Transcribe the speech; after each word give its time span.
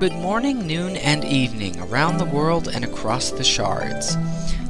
Good 0.00 0.14
morning, 0.14 0.66
noon, 0.66 0.96
and 0.96 1.24
evening 1.24 1.78
around 1.80 2.18
the 2.18 2.24
world 2.24 2.66
and 2.66 2.84
across 2.84 3.30
the 3.30 3.44
shards. 3.44 4.16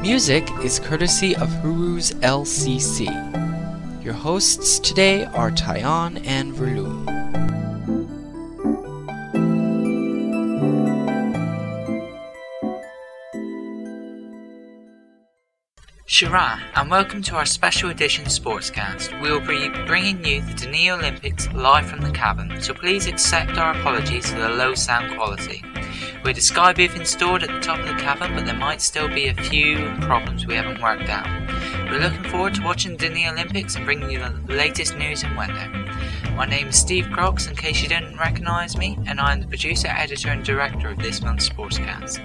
Music 0.00 0.48
is 0.64 0.80
courtesy 0.80 1.36
of 1.36 1.50
Huru's 1.60 2.12
LCC. 2.22 3.04
Your 4.02 4.14
hosts 4.14 4.78
today 4.78 5.26
are 5.26 5.50
Tyon 5.50 6.26
and 6.26 6.54
Verloon. 6.54 7.04
Shorah, 16.06 16.62
and 16.76 16.90
welcome 16.90 17.20
to 17.24 17.36
our 17.36 17.44
special 17.44 17.90
edition 17.90 18.24
Sportscast. 18.24 19.20
We 19.20 19.30
will 19.30 19.40
be 19.40 19.68
bringing 19.86 20.24
you 20.24 20.40
the 20.40 20.54
D'ni 20.54 20.88
Olympics 20.88 21.52
live 21.52 21.84
from 21.84 22.00
the 22.00 22.10
cabin, 22.10 22.62
so 22.62 22.72
please 22.72 23.06
accept 23.06 23.58
our 23.58 23.78
apologies 23.78 24.32
for 24.32 24.38
the 24.38 24.48
low 24.48 24.74
sound 24.74 25.14
quality. 25.14 25.62
Had 26.24 26.38
a 26.38 26.40
sky 26.40 26.72
booth 26.72 26.94
installed 26.94 27.42
at 27.42 27.48
the 27.48 27.58
top 27.58 27.80
of 27.80 27.88
the 27.88 27.94
cavern, 27.94 28.36
but 28.36 28.44
there 28.46 28.54
might 28.54 28.80
still 28.80 29.08
be 29.08 29.26
a 29.26 29.34
few 29.34 29.92
problems 30.02 30.46
we 30.46 30.54
haven't 30.54 30.80
worked 30.80 31.08
out. 31.08 31.26
We're 31.90 31.98
looking 31.98 32.22
forward 32.30 32.54
to 32.54 32.62
watching 32.62 32.96
the 32.96 33.28
Olympics 33.28 33.74
and 33.74 33.84
bringing 33.84 34.12
you 34.12 34.20
the 34.20 34.54
latest 34.54 34.96
news 34.96 35.24
and 35.24 35.36
weather. 35.36 35.68
My 36.36 36.46
name 36.46 36.68
is 36.68 36.76
Steve 36.76 37.06
Crox, 37.06 37.48
in 37.48 37.56
case 37.56 37.82
you 37.82 37.88
didn't 37.88 38.16
recognise 38.16 38.76
me, 38.76 38.96
and 39.08 39.18
I 39.18 39.32
am 39.32 39.40
the 39.40 39.48
producer, 39.48 39.88
editor, 39.88 40.28
and 40.28 40.44
director 40.44 40.90
of 40.90 40.98
this 40.98 41.20
month's 41.20 41.48
Sportscast. 41.48 42.20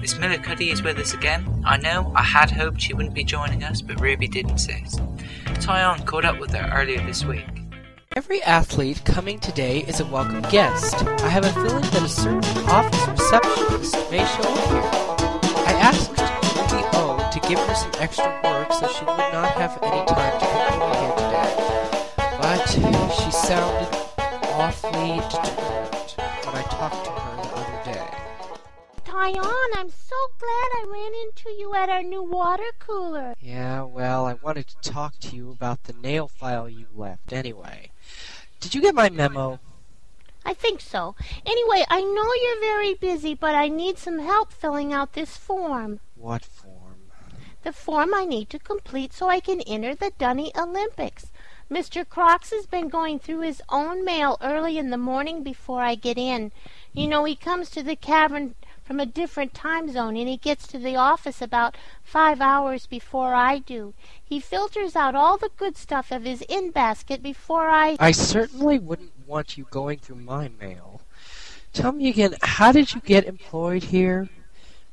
Miss 0.00 0.14
McGillicuddy 0.14 0.72
is 0.72 0.82
with 0.82 0.98
us 0.98 1.12
again. 1.12 1.62
I 1.66 1.76
know 1.76 2.10
I 2.16 2.22
had 2.22 2.50
hoped 2.50 2.80
she 2.80 2.94
wouldn't 2.94 3.14
be 3.14 3.22
joining 3.22 3.64
us, 3.64 3.82
but 3.82 4.00
Ruby 4.00 4.28
did 4.28 4.48
insist. 4.48 5.02
Tyon 5.60 6.06
caught 6.06 6.24
up 6.24 6.40
with 6.40 6.52
her 6.54 6.70
earlier 6.72 7.04
this 7.04 7.22
week. 7.22 7.61
Every 8.14 8.42
athlete 8.42 9.02
coming 9.06 9.38
today 9.38 9.84
is 9.88 10.00
a 10.00 10.04
welcome 10.04 10.42
guest. 10.50 10.94
I 11.06 11.28
have 11.28 11.46
a 11.46 11.52
feeling 11.52 11.80
that 11.80 12.02
a 12.02 12.08
certain 12.08 12.44
office 12.68 13.08
receptionist 13.08 13.94
may 14.10 14.18
show 14.18 14.42
up 14.42 14.68
here. 14.68 15.64
I 15.66 15.72
asked 15.80 16.10
Ruby 16.10 16.84
O 16.92 17.30
to 17.32 17.40
give 17.48 17.58
her 17.58 17.74
some 17.74 17.92
extra 18.00 18.38
work 18.44 18.70
so 18.74 18.86
she 18.88 19.04
would 19.06 19.16
not 19.16 19.52
have 19.52 19.78
any 19.82 20.04
time 20.04 20.38
to 20.40 20.46
come 20.46 20.82
over 20.82 20.98
here 21.00 21.16
today. 21.16 21.52
But 22.38 22.66
she 22.68 23.30
sounded 23.30 23.88
awfully 24.60 25.16
determined 25.30 26.14
when 26.44 26.54
I 26.54 26.62
talked 26.68 27.04
to 27.06 27.10
her 27.12 27.36
the 27.42 27.48
other 27.56 27.92
day. 27.92 28.08
Tyon, 29.06 29.68
I'm 29.74 29.88
so 29.88 30.16
glad 30.38 30.50
I 30.50 30.84
ran 30.86 31.12
into 31.24 31.50
you 31.58 31.74
at 31.74 31.88
our 31.88 32.02
new 32.02 32.22
water 32.22 32.72
cooler. 32.78 33.34
Yeah, 33.40 33.84
well, 33.84 34.26
I 34.26 34.34
wanted 34.34 34.66
to 34.66 34.90
talk 34.90 35.18
to 35.20 35.34
you 35.34 35.50
about 35.50 35.84
the 35.84 35.94
nail 35.94 36.28
file 36.28 36.68
you 36.68 36.88
left 36.94 37.32
anyway. 37.32 37.91
Did 38.62 38.76
you 38.76 38.80
get 38.80 38.94
my 38.94 39.10
memo? 39.10 39.58
I 40.46 40.54
think 40.54 40.80
so. 40.80 41.16
Anyway, 41.44 41.84
I 41.90 42.00
know 42.00 42.32
you're 42.42 42.60
very 42.60 42.94
busy, 42.94 43.34
but 43.34 43.56
I 43.56 43.66
need 43.66 43.98
some 43.98 44.20
help 44.20 44.52
filling 44.52 44.92
out 44.92 45.14
this 45.14 45.36
form. 45.36 45.98
What 46.14 46.44
form? 46.44 47.10
The 47.64 47.72
form 47.72 48.14
I 48.14 48.24
need 48.24 48.48
to 48.50 48.60
complete 48.60 49.12
so 49.12 49.28
I 49.28 49.40
can 49.40 49.62
enter 49.62 49.96
the 49.96 50.12
D'ni 50.16 50.56
Olympics. 50.56 51.32
Mr. 51.68 52.04
Crox 52.04 52.50
has 52.50 52.66
been 52.66 52.88
going 52.88 53.18
through 53.18 53.40
his 53.40 53.62
own 53.68 54.04
mail 54.04 54.38
early 54.40 54.78
in 54.78 54.90
the 54.90 54.96
morning 54.96 55.42
before 55.42 55.82
I 55.82 55.96
get 55.96 56.16
in. 56.16 56.52
You 56.92 57.08
know, 57.08 57.24
he 57.24 57.34
comes 57.34 57.68
to 57.70 57.82
the 57.82 57.96
cavern 57.96 58.54
from 58.92 59.00
a 59.00 59.06
different 59.06 59.54
time 59.54 59.90
zone 59.90 60.18
and 60.18 60.28
he 60.28 60.36
gets 60.36 60.66
to 60.66 60.78
the 60.78 60.94
office 60.94 61.40
about 61.40 61.78
five 62.04 62.42
hours 62.42 62.84
before 62.84 63.32
I 63.32 63.56
do. 63.56 63.94
He 64.22 64.38
filters 64.38 64.94
out 64.94 65.14
all 65.14 65.38
the 65.38 65.48
good 65.56 65.78
stuff 65.78 66.10
of 66.10 66.24
his 66.24 66.42
in 66.42 66.72
basket 66.72 67.22
before 67.22 67.70
I. 67.70 67.96
I 67.98 68.10
certainly 68.10 68.78
wouldn't 68.78 69.12
want 69.26 69.56
you 69.56 69.66
going 69.70 69.98
through 69.98 70.16
my 70.16 70.50
mail. 70.60 71.00
Tell 71.72 71.92
me 71.92 72.10
again, 72.10 72.34
how 72.42 72.70
did 72.70 72.92
you 72.92 73.00
get 73.00 73.24
employed 73.24 73.84
here? 73.84 74.28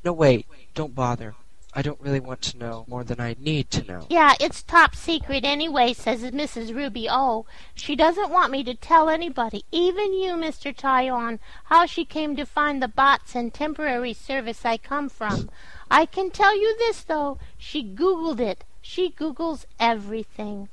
No, 0.05 0.13
wait, 0.13 0.45
don't 0.73 0.95
bother. 0.95 1.35
I 1.73 1.83
don't 1.83 2.01
really 2.01 2.19
want 2.19 2.41
to 2.41 2.57
know 2.57 2.85
more 2.87 3.03
than 3.03 3.19
I 3.19 3.35
need 3.39 3.69
to 3.71 3.83
know. 3.83 4.07
Yeah, 4.09 4.33
it's 4.39 4.63
top 4.63 4.95
secret 4.95 5.45
anyway, 5.45 5.93
says 5.93 6.23
Mrs. 6.23 6.75
Ruby 6.75 7.07
O. 7.07 7.45
She 7.75 7.95
doesn't 7.95 8.31
want 8.31 8.51
me 8.51 8.63
to 8.63 8.73
tell 8.73 9.07
anybody, 9.07 9.63
even 9.71 10.13
you, 10.13 10.33
Mr. 10.33 10.75
Tyon, 10.75 11.37
how 11.65 11.85
she 11.85 12.05
came 12.05 12.35
to 12.35 12.45
find 12.45 12.81
the 12.81 12.87
bots 12.87 13.35
and 13.35 13.53
temporary 13.53 14.13
service 14.13 14.65
I 14.65 14.77
come 14.77 15.09
from. 15.09 15.51
I 15.91 16.07
can 16.07 16.31
tell 16.31 16.59
you 16.59 16.75
this, 16.77 17.03
though. 17.03 17.37
She 17.57 17.83
Googled 17.83 18.39
it. 18.39 18.63
She 18.81 19.11
Googles 19.11 19.65
everything. 19.79 20.69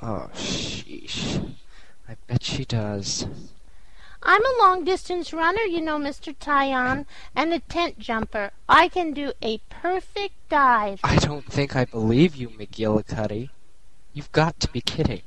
Oh, 0.00 0.30
sheesh. 0.34 1.54
I 2.08 2.16
bet 2.28 2.44
she 2.44 2.64
does. 2.64 3.26
I'm 4.28 4.44
a 4.44 4.58
long 4.58 4.82
distance 4.82 5.32
runner, 5.32 5.60
you 5.60 5.80
know, 5.80 5.98
Mr. 5.98 6.34
Tyon, 6.36 7.06
and 7.36 7.52
a 7.52 7.60
tent 7.60 8.00
jumper. 8.00 8.50
I 8.68 8.88
can 8.88 9.12
do 9.12 9.32
a 9.40 9.58
perfect 9.70 10.34
dive. 10.48 10.98
I 11.04 11.14
don't 11.14 11.44
think 11.44 11.76
I 11.76 11.84
believe 11.84 12.34
you, 12.34 12.48
McGillicuddy. 12.48 13.50
You've 14.12 14.32
got 14.32 14.58
to 14.58 14.68
be 14.72 14.80
kidding. 14.80 15.22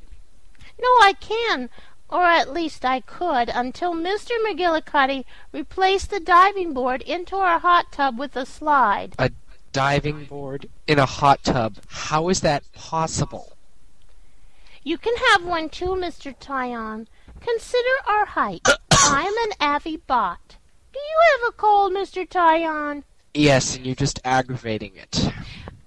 No, 0.78 0.90
I 1.02 1.14
can, 1.18 1.70
or 2.09 2.26
at 2.26 2.54
least 2.54 2.84
I 2.84 3.00
could, 3.00 3.48
until 3.48 3.94
Mr. 3.94 4.32
McGillicuddy 4.46 5.24
replaced 5.54 6.09
the 6.09 6.20
diving 6.20 6.74
board 6.74 7.02
into 7.04 7.38
our 7.38 7.59
hot 7.59 7.94
tub 7.94 8.20
with 8.20 8.36
a 8.36 8.46
slide. 8.46 9.16
A 9.18 9.32
diving 9.72 10.26
board 10.26 10.68
in 10.88 11.00
a 11.00 11.06
hot 11.06 11.42
tub. 11.46 11.78
How 11.88 12.28
is 12.28 12.42
that 12.42 12.64
possible? 12.74 13.54
You 14.84 14.98
can 14.98 15.16
have 15.32 15.46
one 15.46 15.70
too, 15.70 15.96
Mr. 15.96 16.36
Tyon. 16.38 17.08
Consider 17.42 17.96
our 18.08 18.26
height. 18.26 18.68
I'm 18.92 19.34
an 19.50 19.52
Avi 19.60 19.98
bot. 19.98 20.58
Do 20.92 21.00
you 21.00 21.18
have 21.32 21.50
a 21.50 21.58
cold, 21.58 21.94
Mr. 21.94 22.28
Tyon? 22.28 23.04
Yes, 23.34 23.76
and 23.76 23.86
you're 23.86 23.96
just 23.96 24.20
aggravating 24.26 24.96
it. 24.96 25.32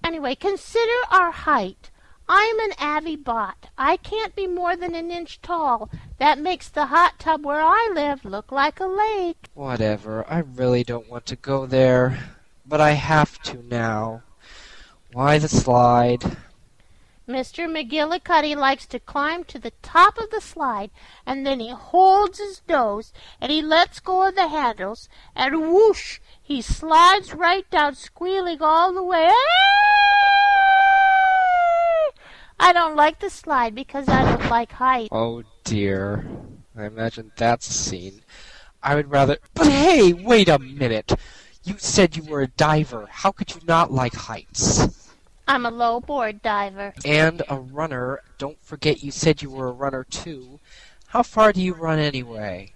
Anyway, 0.05 0.35
consider 0.35 0.93
our 1.11 1.31
height. 1.31 1.91
I'm 2.29 2.59
an 2.61 2.73
Avi 2.79 3.17
bot. 3.17 3.69
I 3.77 3.97
can't 3.97 4.35
be 4.35 4.47
more 4.47 4.77
than 4.77 4.95
an 4.95 5.11
inch 5.11 5.43
tall. 5.43 5.91
That 6.19 6.39
makes 6.39 6.69
the 6.69 6.87
hot 6.87 7.19
tub 7.19 7.45
where 7.45 7.61
I 7.61 7.91
live 7.95 8.25
look 8.25 8.53
like 8.53 8.81
a 8.81 8.87
lake. 8.87 9.49
Whatever. 9.55 10.25
I 10.29 10.39
really 10.39 10.84
don't 10.84 11.11
want 11.11 11.27
to 11.27 11.37
go 11.37 11.67
there. 11.67 12.19
But 12.65 12.81
I 12.81 12.93
have 12.93 13.43
to 13.43 13.63
now. 13.69 14.23
Why 15.13 15.39
the 15.39 15.49
slide? 15.49 16.25
Mr. 17.28 17.69
McGillicuddy 17.69 18.56
likes 18.56 18.84
to 18.87 18.99
climb 18.99 19.44
to 19.44 19.59
the 19.59 19.72
top 19.83 20.19
of 20.19 20.31
the 20.31 20.41
slide, 20.41 20.91
and 21.25 21.47
then 21.47 21.60
he 21.60 21.71
holds 21.71 22.38
his 22.38 22.62
nose, 22.69 23.12
and 23.41 23.53
he 23.53 23.62
lets 23.62 24.00
go 24.00 24.27
of 24.27 24.34
the 24.34 24.49
handles, 24.49 25.09
and 25.34 25.72
whoosh, 25.72 26.19
he 26.43 26.60
slides 26.60 27.33
right 27.33 27.69
down, 27.71 27.94
squealing 27.94 28.59
all 28.60 28.93
the 28.93 29.03
way. 29.03 29.31
I 32.59 32.72
don't 32.72 32.97
like 32.97 33.21
the 33.21 33.31
slide 33.31 33.75
because 33.75 34.09
I 34.09 34.25
don't 34.25 34.50
like 34.50 34.72
heights. 34.72 35.09
Oh 35.12 35.43
dear. 35.65 36.25
I 36.77 36.87
imagine 36.87 37.33
that's 37.37 37.69
a 37.69 37.72
scene. 37.72 38.22
I 38.83 38.94
would 38.94 39.10
rather. 39.10 39.39
But 39.54 39.69
hey, 39.69 40.12
wait 40.12 40.49
a 40.49 40.59
minute! 40.59 41.12
You 41.65 41.75
said 41.78 42.16
you 42.16 42.25
were 42.25 42.43
a 42.43 42.49
diver. 42.49 43.06
How 43.10 43.31
could 43.31 43.54
you 43.54 43.60
not 43.66 43.93
like 43.93 44.15
heights? 44.15 45.02
I'm 45.53 45.66
a 45.66 45.71
low 45.71 46.01
board 46.01 46.41
diver. 46.41 46.95
And 47.04 47.43
a 47.47 47.59
runner. 47.59 48.21
Don't 48.39 48.57
forget 48.65 49.03
you 49.03 49.10
said 49.10 49.43
you 49.43 49.51
were 49.51 49.69
a 49.69 49.72
runner 49.72 50.03
too. 50.03 50.60
How 51.09 51.22
far 51.22 51.53
do 51.53 51.60
you 51.60 51.75
run 51.75 51.99
anyway? 51.99 52.72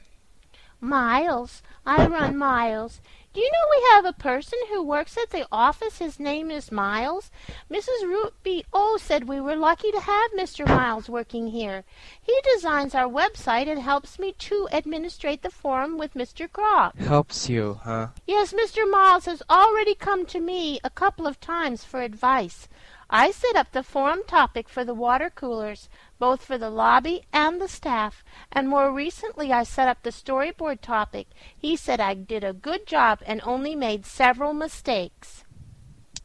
Miles. 0.79 1.63
I 1.87 2.07
run 2.07 2.37
miles. 2.37 3.01
Do 3.37 3.43
you 3.43 3.51
know 3.53 3.69
we 3.71 3.89
have 3.93 4.07
a 4.07 4.19
person 4.19 4.59
who 4.71 4.83
works 4.83 5.19
at 5.19 5.29
the 5.29 5.47
office? 5.53 5.99
His 5.99 6.19
name 6.19 6.51
is 6.51 6.73
Miles. 6.73 7.31
Mrs. 7.71 8.03
Ruby 8.05 8.65
O 8.73 8.97
said 8.99 9.29
we 9.29 9.43
were 9.43 9.55
lucky 9.55 9.93
to 9.93 10.01
have 10.01 10.31
Mr. 10.33 10.67
Miles 10.67 11.11
working 11.11 11.49
here. 11.49 11.85
He 12.19 12.35
designs 12.55 12.95
our 12.95 13.07
website 13.07 13.69
and 13.69 13.79
helps 13.79 14.19
me 14.19 14.33
to 14.39 14.69
administrate 14.73 15.43
the 15.43 15.51
forum 15.51 15.99
with 15.99 16.15
Mr. 16.15 16.51
Croc. 16.51 16.97
Helps 16.97 17.51
you, 17.51 17.79
huh? 17.85 18.09
Yes, 18.27 18.55
Mr. 18.55 18.91
Miles 18.91 19.27
has 19.27 19.43
already 19.51 19.95
come 19.95 20.25
to 20.25 20.41
me 20.41 20.81
a 20.83 20.89
couple 20.89 21.27
of 21.27 21.39
times 21.39 21.85
for 21.85 22.01
advice. 22.01 22.69
I 23.11 23.33
set 23.33 23.55
up 23.55 23.71
the 23.73 23.83
forum 23.83 24.23
topic 24.27 24.67
for 24.67 24.83
the 24.83 24.95
water 24.95 25.31
coolers, 25.31 25.91
both 26.19 26.45
for 26.45 26.59
the 26.59 26.71
lobby 26.71 27.23
and 27.33 27.61
the 27.61 27.69
staff, 27.69 28.25
and 28.51 28.69
more 28.69 28.93
recently 28.93 29.53
I 29.53 29.63
set 29.63 29.89
up 29.89 30.03
the 30.03 30.11
storyboard 30.11 30.81
topic. 30.81 31.29
He 31.57 31.77
said 31.77 32.01
I 32.01 32.15
did 32.15 32.45
a 32.45 32.53
good 32.53 32.87
job 32.87 33.21
and 33.27 33.41
only 33.45 33.75
made 33.75 34.07
several 34.07 34.53
mistakes. 34.53 35.45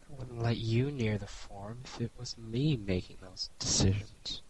I 0.09 0.13
wouldn't 0.17 0.41
let 0.41 0.57
you 0.57 0.91
near 0.91 1.17
the 1.17 1.27
form 1.27 1.79
if 1.83 2.01
it 2.01 2.11
was 2.17 2.38
me 2.38 2.77
making 2.77 3.17
those 3.21 3.49
decisions. 3.59 4.41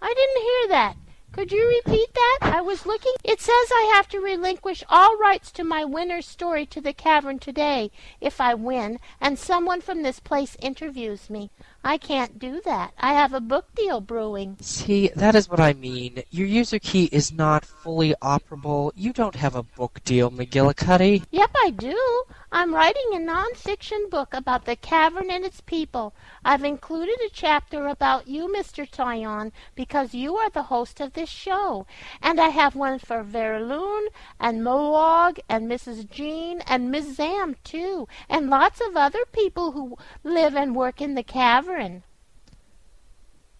I 0.00 0.14
didn't 0.14 0.42
hear 0.42 0.68
that. 0.68 0.96
Could 1.32 1.52
you 1.52 1.68
repeat 1.68 2.12
that? 2.12 2.38
I 2.42 2.60
was 2.60 2.86
looking. 2.86 3.12
It 3.22 3.40
says 3.40 3.70
I 3.70 3.92
have 3.94 4.08
to 4.08 4.18
relinquish 4.18 4.82
all 4.88 5.16
rights 5.16 5.52
to 5.52 5.62
my 5.62 5.84
winner's 5.84 6.26
story 6.26 6.66
to 6.66 6.80
the 6.80 6.92
cavern 6.92 7.38
today 7.38 7.92
if 8.20 8.40
I 8.40 8.54
win, 8.54 8.98
and 9.20 9.38
someone 9.38 9.80
from 9.80 10.02
this 10.02 10.18
place 10.18 10.56
interviews 10.60 11.30
me. 11.30 11.50
I 11.82 11.96
can't 11.96 12.38
do 12.38 12.60
that. 12.66 12.92
I 12.98 13.14
have 13.14 13.32
a 13.32 13.40
book 13.40 13.74
deal 13.74 14.02
brewing. 14.02 14.58
See, 14.60 15.10
that 15.16 15.34
is 15.34 15.48
what 15.48 15.60
I 15.60 15.72
mean. 15.72 16.22
Your 16.30 16.46
user 16.46 16.78
key 16.78 17.04
is 17.04 17.32
not 17.32 17.64
fully 17.64 18.14
operable. 18.20 18.92
You 18.94 19.14
don't 19.14 19.36
have 19.36 19.56
a 19.56 19.62
book 19.62 20.00
deal, 20.04 20.30
McGillicuddy. 20.30 21.24
Yep, 21.30 21.50
I 21.64 21.70
do. 21.70 22.24
I'm 22.52 22.74
writing 22.74 23.10
a 23.12 23.18
nonfiction 23.18 24.10
book 24.10 24.34
about 24.34 24.64
the 24.64 24.74
cavern 24.74 25.30
and 25.30 25.44
its 25.44 25.60
people. 25.60 26.12
I've 26.44 26.64
included 26.64 27.16
a 27.20 27.30
chapter 27.32 27.86
about 27.86 28.26
you, 28.26 28.48
Mr. 28.48 28.90
Tyon, 28.90 29.52
because 29.76 30.14
you 30.14 30.36
are 30.36 30.50
the 30.50 30.64
host 30.64 31.00
of 31.00 31.12
this 31.12 31.28
show. 31.28 31.86
And 32.20 32.40
I 32.40 32.48
have 32.48 32.74
one 32.74 32.98
for 32.98 33.22
Verloon 33.22 34.06
and 34.40 34.62
Moog 34.62 35.38
and 35.48 35.70
Mrs. 35.70 36.10
Jean 36.10 36.60
and 36.66 36.90
Miss 36.90 37.14
Zam, 37.14 37.54
too, 37.62 38.08
and 38.28 38.50
lots 38.50 38.80
of 38.80 38.96
other 38.96 39.24
people 39.32 39.70
who 39.70 39.96
live 40.24 40.56
and 40.56 40.74
work 40.74 41.00
in 41.00 41.14
the 41.14 41.22
cavern. 41.22 41.69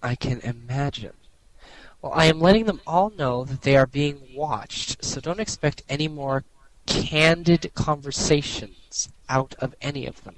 I 0.02 0.14
can 0.14 0.40
imagine. 0.40 1.12
Well, 2.02 2.12
I 2.14 2.26
am 2.26 2.40
letting 2.40 2.64
them 2.64 2.80
all 2.86 3.10
know 3.10 3.44
that 3.44 3.62
they 3.62 3.76
are 3.76 3.86
being 3.86 4.20
watched, 4.34 5.04
so 5.04 5.20
don't 5.20 5.40
expect 5.40 5.82
any 5.88 6.08
more 6.08 6.44
candid 6.86 7.72
conversations 7.74 9.08
out 9.28 9.54
of 9.58 9.74
any 9.82 10.06
of 10.06 10.24
them. 10.24 10.36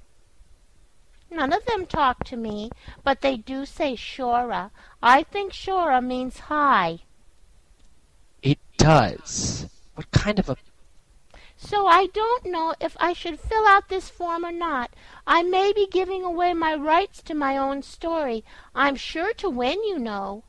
None 1.30 1.52
of 1.52 1.64
them 1.64 1.86
talk 1.86 2.24
to 2.24 2.36
me, 2.36 2.70
but 3.02 3.22
they 3.22 3.36
do 3.36 3.64
say 3.64 3.94
Shorah. 3.94 4.70
I 5.02 5.22
think 5.22 5.52
Shorah 5.52 6.04
means 6.04 6.40
high. 6.40 6.98
It 8.42 8.58
does. 8.76 9.66
What 9.94 10.10
kind 10.10 10.38
of 10.38 10.50
a 10.50 10.56
So 11.64 11.86
I 11.86 12.06
don't 12.06 12.44
know 12.44 12.74
if 12.80 12.96
I 12.98 13.12
should 13.12 13.38
fill 13.38 13.66
out 13.66 13.88
this 13.88 14.10
form 14.10 14.44
or 14.44 14.50
not. 14.50 14.90
I 15.28 15.44
may 15.44 15.72
be 15.72 15.86
giving 15.86 16.24
away 16.24 16.54
my 16.54 16.74
rights 16.74 17.22
to 17.22 17.34
my 17.34 17.56
own 17.56 17.82
story. 17.82 18.44
I'm 18.74 18.96
sure 18.96 19.32
to 19.34 19.48
win, 19.48 19.82
you 19.84 19.98
know. 19.98 20.42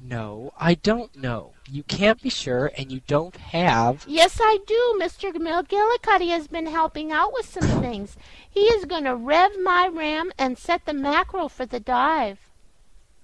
No, 0.00 0.54
I 0.58 0.74
don't 0.74 1.14
know. 1.14 1.52
You 1.70 1.82
can't 1.82 2.20
be 2.20 2.30
sure, 2.30 2.72
and 2.78 2.90
you 2.90 3.02
don't 3.06 3.36
have. 3.36 4.06
Yes, 4.08 4.38
I 4.40 4.58
do. 4.66 4.98
Mr. 4.98 5.32
McGillicuddy 5.32 6.30
has 6.30 6.48
been 6.48 6.66
helping 6.66 7.12
out 7.12 7.34
with 7.34 7.46
some 7.46 7.80
things. 7.82 8.16
He 8.48 8.62
is 8.62 8.86
going 8.86 9.04
to 9.04 9.14
rev 9.14 9.52
my 9.62 9.86
ram 9.86 10.32
and 10.38 10.56
set 10.56 10.86
the 10.86 10.94
mackerel 10.94 11.50
for 11.50 11.66
the 11.66 11.80
dive. 11.80 12.38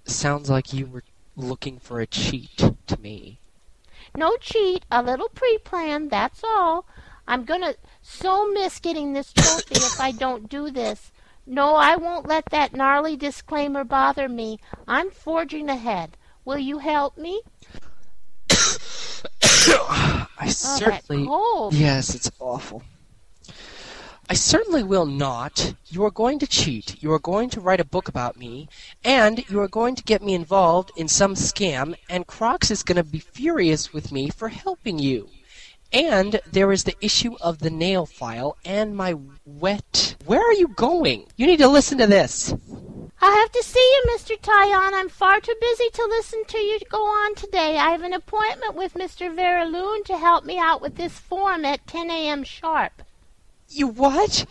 Sounds 0.04 0.50
like 0.50 0.74
you 0.74 0.86
were 0.86 1.04
looking 1.36 1.78
for 1.78 2.00
a 2.00 2.06
cheat 2.06 2.70
to 2.86 3.00
me. 3.00 3.38
No 4.14 4.36
cheat, 4.36 4.84
a 4.90 5.02
little 5.02 5.30
pre 5.30 5.56
plan, 5.58 6.08
that's 6.08 6.44
all. 6.44 6.84
I'm 7.30 7.44
going 7.44 7.60
to 7.60 7.76
so 8.02 8.50
miss 8.50 8.80
getting 8.80 9.12
this 9.12 9.32
trophy 9.32 9.76
if 9.76 10.00
I 10.00 10.10
don't 10.10 10.48
do 10.48 10.68
this. 10.68 11.12
No, 11.46 11.76
I 11.76 11.94
won't 11.94 12.26
let 12.26 12.46
that 12.46 12.74
gnarly 12.74 13.16
disclaimer 13.16 13.84
bother 13.84 14.28
me. 14.28 14.58
I'm 14.88 15.12
forging 15.12 15.68
ahead. 15.68 16.16
Will 16.44 16.58
you 16.58 16.78
help 16.78 17.16
me? 17.16 17.42
I 18.50 20.26
Oh, 20.42 20.48
certainly. 20.48 21.28
Yes, 21.70 22.16
it's 22.16 22.32
awful. 22.40 22.82
I 24.28 24.34
certainly 24.34 24.82
will 24.82 25.06
not. 25.06 25.74
You 25.86 26.04
are 26.06 26.10
going 26.10 26.40
to 26.40 26.48
cheat. 26.48 27.00
You 27.00 27.12
are 27.12 27.20
going 27.20 27.48
to 27.50 27.60
write 27.60 27.78
a 27.78 27.84
book 27.84 28.08
about 28.08 28.38
me, 28.38 28.68
and 29.04 29.48
you 29.48 29.60
are 29.60 29.68
going 29.68 29.94
to 29.94 30.02
get 30.02 30.20
me 30.20 30.34
involved 30.34 30.90
in 30.96 31.06
some 31.06 31.34
scam, 31.34 31.94
and 32.08 32.26
Crocs 32.26 32.72
is 32.72 32.82
going 32.82 32.96
to 32.96 33.04
be 33.04 33.20
furious 33.20 33.92
with 33.92 34.10
me 34.10 34.30
for 34.30 34.48
helping 34.48 34.98
you. 34.98 35.28
And 35.92 36.40
there 36.50 36.70
is 36.70 36.84
the 36.84 36.96
issue 37.00 37.36
of 37.40 37.58
the 37.58 37.70
nail 37.70 38.06
file 38.06 38.56
and 38.64 38.96
my 38.96 39.16
wet. 39.44 40.14
Where 40.24 40.40
are 40.40 40.52
you 40.52 40.68
going? 40.68 41.26
You 41.36 41.46
need 41.46 41.58
to 41.58 41.68
listen 41.68 41.98
to 41.98 42.06
this. 42.06 42.54
I'll 43.22 43.36
have 43.36 43.52
to 43.52 43.62
see 43.62 43.80
you, 43.80 44.16
Mr. 44.16 44.40
Tyon. 44.40 44.92
I'm 44.94 45.08
far 45.08 45.40
too 45.40 45.54
busy 45.60 45.90
to 45.90 46.06
listen 46.06 46.42
to 46.46 46.58
you 46.58 46.78
go 46.88 47.04
on 47.04 47.34
today. 47.34 47.76
I 47.76 47.90
have 47.90 48.02
an 48.02 48.12
appointment 48.12 48.74
with 48.74 48.94
Mr. 48.94 49.34
Verloon 49.34 50.04
to 50.04 50.16
help 50.16 50.44
me 50.44 50.58
out 50.58 50.80
with 50.80 50.96
this 50.96 51.18
form 51.18 51.64
at 51.64 51.86
10 51.86 52.10
a.m. 52.10 52.44
sharp. 52.44 53.02
You 53.68 53.88
what? 53.88 54.46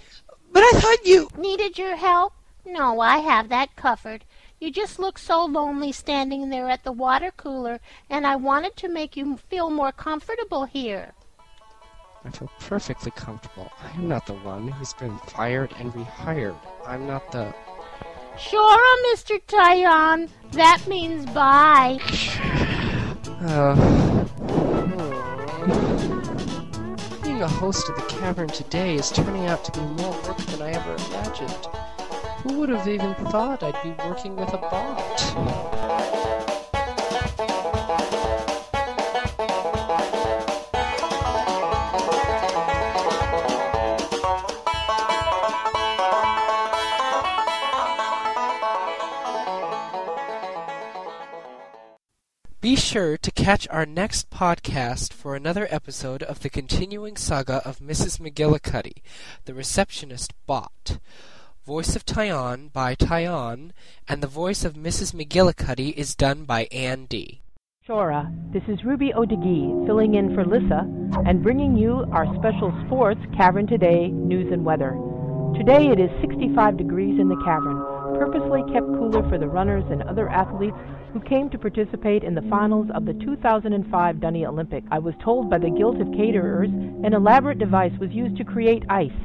But 0.52 0.64
I 0.64 0.72
thought 0.76 1.06
you. 1.06 1.30
Needed 1.38 1.78
your 1.78 1.96
help? 1.96 2.34
No, 2.66 3.00
I 3.00 3.18
have 3.20 3.50
that 3.50 3.76
covered. 3.76 4.24
You 4.60 4.72
just 4.72 5.00
look 5.00 5.18
so 5.18 5.46
lonely 5.46 5.92
standing 5.92 6.50
there 6.50 6.70
at 6.70 6.84
the 6.84 6.92
water 6.92 7.32
cooler, 7.36 7.80
and 8.10 8.28
I 8.28 8.36
wanted 8.36 8.76
to 8.78 8.90
make 8.90 9.16
you 9.16 9.38
feel 9.38 9.70
more 9.70 9.92
comfortable 9.92 10.66
here. 10.66 11.14
I 12.26 12.30
feel 12.32 12.50
perfectly 12.60 13.12
comfortable. 13.12 13.72
I 13.82 13.92
am 13.92 14.08
not 14.10 14.26
the 14.26 14.34
one 14.34 14.68
who's 14.68 14.94
been 14.94 15.18
fired 15.20 15.74
and 15.80 15.94
rehired. 15.94 16.58
I'm 16.86 17.08
not 17.08 17.32
the. 17.32 17.54
Sure, 18.38 18.98
Mr. 19.14 19.42
Tyon. 19.48 20.30
That 20.52 20.86
means 20.88 21.26
bye. 21.28 22.00
Uh, 23.42 23.76
being 27.24 27.42
a 27.42 27.48
host 27.48 27.90
of 27.90 27.96
the 27.96 28.06
cavern 28.10 28.50
today 28.50 28.96
is 28.96 29.12
turning 29.12 29.46
out 29.46 29.64
to 29.66 29.72
be 29.72 29.86
more 30.02 30.12
work 30.24 30.38
than 30.38 30.62
I 30.62 30.72
ever 30.72 30.96
imagined. 31.08 31.68
Who 32.44 32.60
would 32.60 32.70
have 32.70 32.88
even 32.88 33.16
thought 33.16 33.64
I'd 33.64 33.82
be 33.84 33.92
working 34.04 34.36
with 34.36 34.54
a 34.54 34.58
bot? 34.58 36.49
Be 52.62 52.76
sure 52.76 53.18
to 53.18 53.32
catch 53.32 53.70
our 53.70 53.86
next 53.86 54.30
podcast 54.30 55.14
for 55.14 55.34
another 55.34 55.66
episode 55.72 56.22
of 56.24 56.42
the 56.42 56.50
continuing 56.50 57.16
saga 57.16 57.62
of 57.66 57.80
Mrs. 57.80 58.20
McGillicuddy, 58.20 59.02
the 59.46 59.54
receptionist 59.54 60.34
bot. 60.46 61.00
Voice 61.66 61.96
of 61.96 62.06
Tyon 62.06 62.68
by 62.74 62.96
Tyon, 62.96 63.72
and 64.10 64.22
the 64.22 64.28
voice 64.28 64.66
of 64.66 64.74
Mrs. 64.74 65.14
McGillicuddy 65.16 65.94
is 65.94 66.16
done 66.16 66.44
by 66.44 66.66
Ann 66.66 67.06
D. 67.06 67.40
Shorah, 67.88 68.30
this 68.52 68.64
is 68.68 68.84
Ruby 68.84 69.14
Odegi 69.16 69.88
filling 69.88 70.16
in 70.16 70.36
for 70.36 70.44
Lissa 70.44 70.82
and 71.26 71.42
bringing 71.42 71.78
you 71.78 72.06
our 72.12 72.26
special 72.36 72.78
sports 72.86 73.22
Cavern 73.38 73.68
Today 73.68 74.10
news 74.10 74.52
and 74.52 74.66
weather. 74.66 75.00
Today 75.56 75.88
it 75.88 76.00
is 76.00 76.12
65 76.20 76.76
degrees 76.76 77.20
in 77.22 77.30
the 77.30 77.42
cavern, 77.46 77.79
purposely 78.20 78.62
kept 78.74 78.86
cooler 79.00 79.24
for 79.30 79.38
the 79.38 79.48
runners 79.48 79.86
and 79.90 80.04
other 80.04 80.28
athletes 80.28 80.76
who 81.14 81.22
came 81.22 81.50
to 81.50 81.58
participate 81.58 82.22
in 82.22 82.36
the 82.36 82.42
finals 82.50 82.88
of 82.94 83.06
the 83.06 83.14
2005 83.14 84.20
D'ni 84.20 84.46
Olympic. 84.46 84.84
I 84.92 85.00
was 85.00 85.16
told 85.24 85.50
by 85.50 85.58
the 85.58 85.70
Guild 85.70 86.02
of 86.02 86.12
Caterers 86.12 86.68
an 86.68 87.14
elaborate 87.14 87.60
device 87.60 87.98
was 87.98 88.12
used 88.12 88.36
to 88.36 88.44
create 88.44 88.84
ice. 88.90 89.16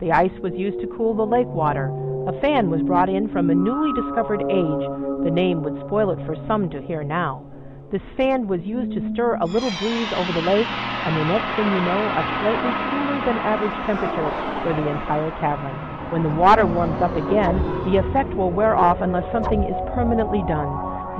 The 0.00 0.10
ice 0.10 0.36
was 0.42 0.52
used 0.54 0.80
to 0.80 0.88
cool 0.96 1.14
the 1.14 1.24
lake 1.24 1.46
water. 1.46 1.94
A 2.26 2.40
fan 2.40 2.70
was 2.70 2.82
brought 2.82 3.08
in 3.08 3.28
from 3.28 3.50
a 3.50 3.54
newly 3.54 3.92
discovered 3.92 4.42
age. 4.50 4.84
The 5.22 5.30
name 5.30 5.62
would 5.62 5.78
spoil 5.86 6.10
it 6.10 6.26
for 6.26 6.34
some 6.48 6.68
to 6.70 6.82
hear 6.82 7.04
now. 7.04 7.46
This 7.92 8.02
fan 8.16 8.48
was 8.48 8.62
used 8.62 8.92
to 8.94 9.12
stir 9.12 9.36
a 9.36 9.46
little 9.46 9.70
breeze 9.70 10.10
over 10.12 10.32
the 10.32 10.42
lake, 10.42 10.68
and 11.06 11.16
the 11.16 11.24
next 11.24 11.54
thing 11.54 11.70
you 11.70 11.80
know, 11.80 12.10
a 12.16 12.26
slightly 12.40 12.74
cooler 12.90 13.20
than 13.20 13.38
average 13.38 13.78
temperature 13.86 14.34
for 14.62 14.74
the 14.74 14.88
entire 14.88 15.30
cavern. 15.30 15.89
When 16.10 16.26
the 16.26 16.34
water 16.34 16.66
warms 16.66 16.98
up 17.00 17.14
again, 17.14 17.54
the 17.86 18.02
effect 18.02 18.34
will 18.34 18.50
wear 18.50 18.74
off 18.74 18.98
unless 19.00 19.22
something 19.30 19.62
is 19.62 19.78
permanently 19.94 20.42
done. 20.50 20.66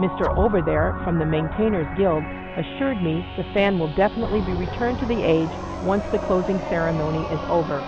Mr. 0.02 0.26
Over 0.36 0.60
there 0.60 0.98
from 1.04 1.18
the 1.18 1.24
Maintainers 1.24 1.86
Guild 1.96 2.26
assured 2.58 2.98
me 2.98 3.22
the 3.38 3.46
fan 3.54 3.78
will 3.78 3.94
definitely 3.94 4.42
be 4.42 4.50
returned 4.58 4.98
to 4.98 5.06
the 5.06 5.22
age 5.22 5.52
once 5.86 6.02
the 6.10 6.18
closing 6.26 6.58
ceremony 6.66 7.22
is 7.30 7.38
over. 7.46 7.78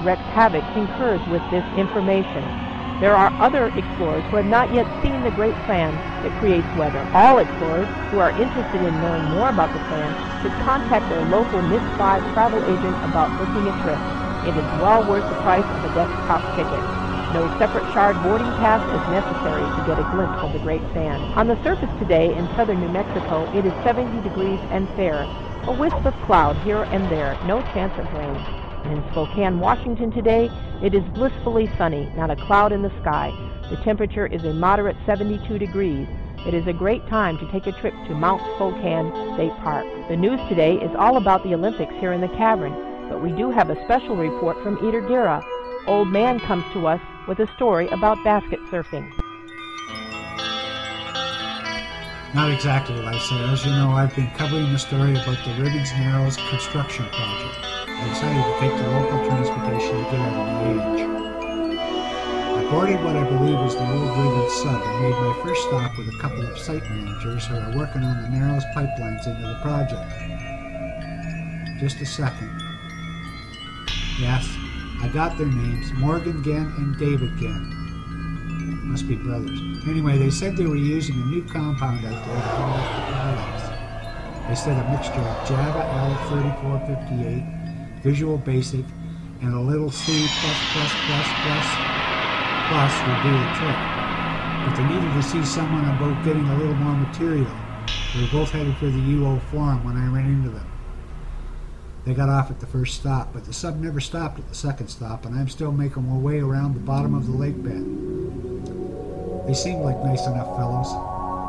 Rex 0.00 0.20
Havoc 0.32 0.64
concurs 0.72 1.20
with 1.28 1.44
this 1.52 1.64
information. 1.76 2.40
There 3.04 3.12
are 3.12 3.28
other 3.36 3.68
explorers 3.76 4.24
who 4.32 4.40
have 4.40 4.48
not 4.48 4.72
yet 4.72 4.88
seen 5.04 5.20
the 5.20 5.36
great 5.36 5.56
plan 5.68 5.92
that 6.24 6.32
creates 6.40 6.68
weather. 6.80 7.04
All 7.12 7.36
explorers 7.36 7.88
who 8.08 8.16
are 8.16 8.32
interested 8.32 8.80
in 8.80 9.00
knowing 9.04 9.28
more 9.28 9.52
about 9.52 9.76
the 9.76 9.84
plan 9.92 10.16
should 10.40 10.56
contact 10.64 11.12
their 11.12 11.20
local 11.20 11.60
Myst 11.60 11.84
5 12.00 12.32
travel 12.32 12.64
agent 12.64 12.96
about 13.04 13.36
booking 13.36 13.68
a 13.68 13.76
trip. 13.84 14.00
It 14.46 14.54
is 14.54 14.70
well 14.78 15.02
worth 15.02 15.26
the 15.28 15.42
price 15.42 15.66
of 15.66 15.90
a 15.90 15.94
desktop 15.98 16.38
ticket. 16.54 16.78
No 17.34 17.50
separate 17.58 17.82
shard 17.92 18.14
boarding 18.22 18.46
pass 18.62 18.78
is 18.78 19.02
necessary 19.10 19.66
to 19.66 19.82
get 19.90 19.98
a 19.98 20.08
glimpse 20.14 20.38
of 20.38 20.52
the 20.52 20.60
Great 20.60 20.80
Fan. 20.94 21.18
On 21.34 21.48
the 21.48 21.60
surface 21.64 21.90
today 21.98 22.32
in 22.32 22.46
southern 22.54 22.78
New 22.80 22.88
Mexico, 22.88 23.42
it 23.58 23.66
is 23.66 23.72
70 23.82 24.22
degrees 24.22 24.60
and 24.70 24.88
fair. 24.94 25.26
A 25.66 25.72
wisp 25.72 25.98
of 26.06 26.14
cloud 26.26 26.56
here 26.62 26.84
and 26.94 27.10
there, 27.10 27.36
no 27.44 27.60
chance 27.74 27.92
of 27.98 28.06
rain. 28.14 28.38
In 28.86 29.02
Spokane, 29.10 29.58
Washington 29.58 30.12
today, 30.12 30.48
it 30.80 30.94
is 30.94 31.02
blissfully 31.10 31.68
sunny, 31.76 32.08
not 32.14 32.30
a 32.30 32.36
cloud 32.46 32.70
in 32.70 32.82
the 32.82 32.94
sky. 33.02 33.34
The 33.68 33.82
temperature 33.82 34.28
is 34.28 34.44
a 34.44 34.54
moderate 34.54 34.96
72 35.06 35.58
degrees. 35.58 36.06
It 36.46 36.54
is 36.54 36.68
a 36.68 36.72
great 36.72 37.04
time 37.08 37.36
to 37.38 37.50
take 37.50 37.66
a 37.66 37.72
trip 37.72 37.94
to 38.06 38.14
Mount 38.14 38.40
Spokane 38.54 39.10
State 39.34 39.56
Park. 39.64 39.84
The 40.08 40.16
news 40.16 40.38
today 40.48 40.76
is 40.76 40.94
all 40.96 41.16
about 41.16 41.42
the 41.42 41.54
Olympics 41.54 41.94
here 41.98 42.12
in 42.12 42.20
the 42.20 42.28
cavern, 42.28 42.72
but 43.08 43.22
we 43.22 43.32
do 43.32 43.50
have 43.50 43.70
a 43.70 43.84
special 43.84 44.16
report 44.16 44.62
from 44.62 44.76
Eder 44.78 45.02
Gira. 45.02 45.44
Old 45.86 46.08
Man 46.08 46.40
comes 46.40 46.64
to 46.72 46.86
us 46.86 47.00
with 47.28 47.38
a 47.38 47.46
story 47.54 47.88
about 47.88 48.22
basket 48.24 48.60
surfing. 48.70 49.10
Not 52.34 52.50
exactly, 52.50 52.96
Lisa. 52.96 53.34
As 53.48 53.64
you 53.64 53.72
know, 53.72 53.92
I've 53.92 54.14
been 54.14 54.30
covering 54.32 54.72
the 54.72 54.78
story 54.78 55.12
about 55.12 55.38
the 55.44 55.54
Ribbons 55.62 55.90
Narrows 55.92 56.36
construction 56.36 57.06
project. 57.06 57.56
I 57.88 58.08
decided 58.08 58.44
to 58.44 58.54
take 58.60 58.76
the 58.76 58.88
local 58.90 59.24
transportation 59.24 59.96
to 59.96 60.10
get 60.10 60.20
out 60.20 60.36
of 60.36 60.46
the 60.52 61.00
age. 61.00 61.16
I 62.58 62.70
boarded 62.70 63.02
what 63.02 63.16
I 63.16 63.24
believe 63.24 63.58
was 63.60 63.74
the 63.74 63.88
old 63.88 64.18
Ribbons 64.18 64.52
sub 64.52 64.82
and 64.82 65.00
made 65.02 65.16
my 65.16 65.40
first 65.42 65.62
stop 65.62 65.96
with 65.96 66.08
a 66.08 66.18
couple 66.20 66.42
of 66.46 66.58
site 66.58 66.82
managers 66.90 67.46
who 67.46 67.54
are 67.54 67.76
working 67.76 68.02
on 68.02 68.22
the 68.22 68.28
Narrows 68.28 68.64
pipelines 68.74 69.26
into 69.26 69.40
the 69.40 69.58
project. 69.62 70.04
Just 71.80 72.00
a 72.02 72.06
second. 72.06 72.65
Yes, 74.18 74.48
I 75.02 75.08
got 75.12 75.36
their 75.36 75.46
names 75.46 75.92
Morgan 75.92 76.42
Genn 76.42 76.72
and 76.78 76.96
David 76.98 77.36
Genn. 77.36 77.68
Must 78.88 79.06
be 79.06 79.16
brothers. 79.16 79.60
Anyway, 79.86 80.16
they 80.16 80.30
said 80.30 80.56
they 80.56 80.64
were 80.64 80.74
using 80.74 81.20
a 81.20 81.26
new 81.26 81.44
compound 81.44 82.02
out 82.06 82.24
there 82.24 82.40
to. 82.40 83.66
They 84.48 84.54
said 84.54 84.78
a 84.78 84.90
mixture 84.90 85.20
of 85.20 85.48
Java 85.48 85.84
L3458, 86.30 88.02
Visual 88.02 88.38
Basic, 88.38 88.86
and 89.42 89.52
a 89.52 89.60
little 89.60 89.90
C+++++ 89.90 90.28
plus 92.68 92.94
would 93.04 93.22
do 93.22 93.32
the 93.36 93.52
trick. 93.58 93.78
But 94.64 94.72
they 94.76 94.84
needed 94.84 95.12
to 95.12 95.22
see 95.22 95.44
someone 95.44 95.84
about 95.84 96.24
getting 96.24 96.48
a 96.48 96.56
little 96.56 96.76
more 96.76 96.96
material. 96.96 97.52
They 98.14 98.22
were 98.22 98.30
both 98.32 98.50
headed 98.50 98.76
for 98.78 98.86
the 98.86 98.98
UO 98.98 99.42
Forum 99.50 99.84
when 99.84 99.96
I 99.98 100.06
ran 100.08 100.26
into 100.26 100.48
them. 100.48 100.66
They 102.06 102.14
got 102.14 102.28
off 102.28 102.52
at 102.52 102.60
the 102.60 102.68
first 102.68 102.94
stop, 102.94 103.32
but 103.32 103.46
the 103.46 103.52
sub 103.52 103.80
never 103.80 103.98
stopped 103.98 104.38
at 104.38 104.48
the 104.48 104.54
second 104.54 104.86
stop, 104.86 105.26
and 105.26 105.34
I'm 105.34 105.48
still 105.48 105.72
making 105.72 106.08
my 106.08 106.16
way 106.16 106.38
around 106.38 106.74
the 106.74 106.86
bottom 106.86 107.16
of 107.16 107.26
the 107.26 107.32
lake 107.32 107.60
bed. 107.60 107.82
They 109.48 109.54
seemed 109.54 109.82
like 109.82 109.98
nice 110.04 110.24
enough 110.28 110.54
fellows. 110.54 110.86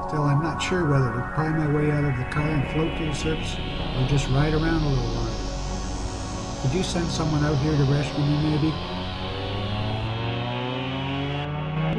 Still, 0.09 0.23
I'm 0.23 0.41
not 0.41 0.57
sure 0.57 0.89
whether 0.89 1.13
to 1.13 1.21
pry 1.35 1.49
my 1.49 1.69
way 1.69 1.91
out 1.91 2.03
of 2.05 2.17
the 2.17 2.25
car 2.33 2.49
and 2.49 2.65
float 2.73 2.89
to 2.97 3.05
the 3.05 3.13
surface 3.13 3.53
or 3.53 4.07
just 4.09 4.27
ride 4.29 4.55
around 4.55 4.81
a 4.81 4.89
little 4.89 5.13
longer. 5.13 5.37
Could 6.63 6.73
you 6.73 6.81
send 6.81 7.05
someone 7.05 7.45
out 7.45 7.57
here 7.61 7.77
to 7.77 7.83
rescue 7.93 8.25
me, 8.25 8.49
maybe? 8.49 8.73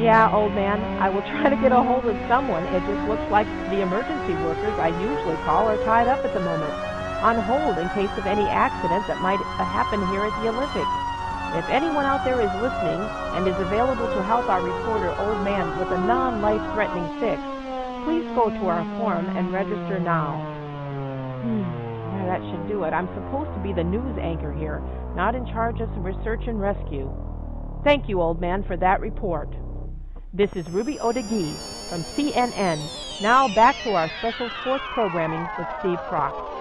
Yeah, 0.03 0.35
old 0.35 0.51
man, 0.51 0.83
I 0.99 1.07
will 1.07 1.21
try 1.21 1.49
to 1.49 1.55
get 1.55 1.71
a 1.71 1.81
hold 1.81 2.03
of 2.03 2.17
someone. 2.27 2.63
It 2.75 2.83
just 2.83 3.07
looks 3.07 3.23
like 3.31 3.47
the 3.71 3.83
emergency 3.83 4.33
workers 4.43 4.77
I 4.79 4.89
usually 4.99 5.37
call 5.47 5.69
are 5.69 5.77
tied 5.85 6.09
up 6.09 6.25
at 6.25 6.33
the 6.33 6.41
moment, 6.41 6.88
on 7.21 7.35
hold 7.43 7.77
in 7.77 7.87
case 7.89 8.11
of 8.17 8.25
any 8.25 8.47
accident 8.47 9.07
that 9.07 9.21
might 9.21 9.39
happen 9.59 9.99
here 10.07 10.23
at 10.23 10.35
the 10.41 10.49
Olympics. 10.49 11.09
If 11.51 11.65
anyone 11.69 12.05
out 12.05 12.23
there 12.23 12.39
is 12.39 12.51
listening 12.61 13.01
and 13.35 13.47
is 13.47 13.59
available 13.59 14.07
to 14.07 14.23
help 14.23 14.47
our 14.47 14.61
reporter, 14.61 15.09
Old 15.19 15.43
Man, 15.43 15.65
with 15.79 15.89
a 15.91 15.97
non-life-threatening 16.05 17.09
fix, 17.19 17.41
please 18.05 18.23
go 18.35 18.49
to 18.51 18.67
our 18.67 18.85
forum 18.95 19.29
and 19.35 19.51
register 19.51 19.99
now. 19.99 20.39
Hmm, 21.41 21.65
yeah, 22.13 22.25
that 22.25 22.41
should 22.51 22.67
do 22.67 22.83
it. 22.83 22.93
I'm 22.93 23.09
supposed 23.15 23.51
to 23.53 23.61
be 23.65 23.73
the 23.73 23.83
news 23.83 24.17
anchor 24.21 24.53
here, 24.53 24.81
not 25.15 25.35
in 25.35 25.45
charge 25.47 25.81
of 25.81 25.89
some 25.93 26.03
research 26.03 26.43
and 26.47 26.61
rescue. 26.61 27.09
Thank 27.83 28.07
you, 28.07 28.21
Old 28.21 28.39
Man, 28.39 28.63
for 28.63 28.77
that 28.77 29.01
report. 29.01 29.49
This 30.33 30.51
is 30.53 30.69
Ruby 30.69 30.97
Odegi 31.01 31.51
from 31.89 32.05
CNN. 32.15 32.77
Now 33.21 33.47
back 33.47 33.83
to 33.83 33.91
our 33.95 34.07
special 34.19 34.49
sports 34.61 34.85
programming 34.93 35.49
with 35.57 35.67
Steve 35.79 35.99
Crock. 36.07 36.58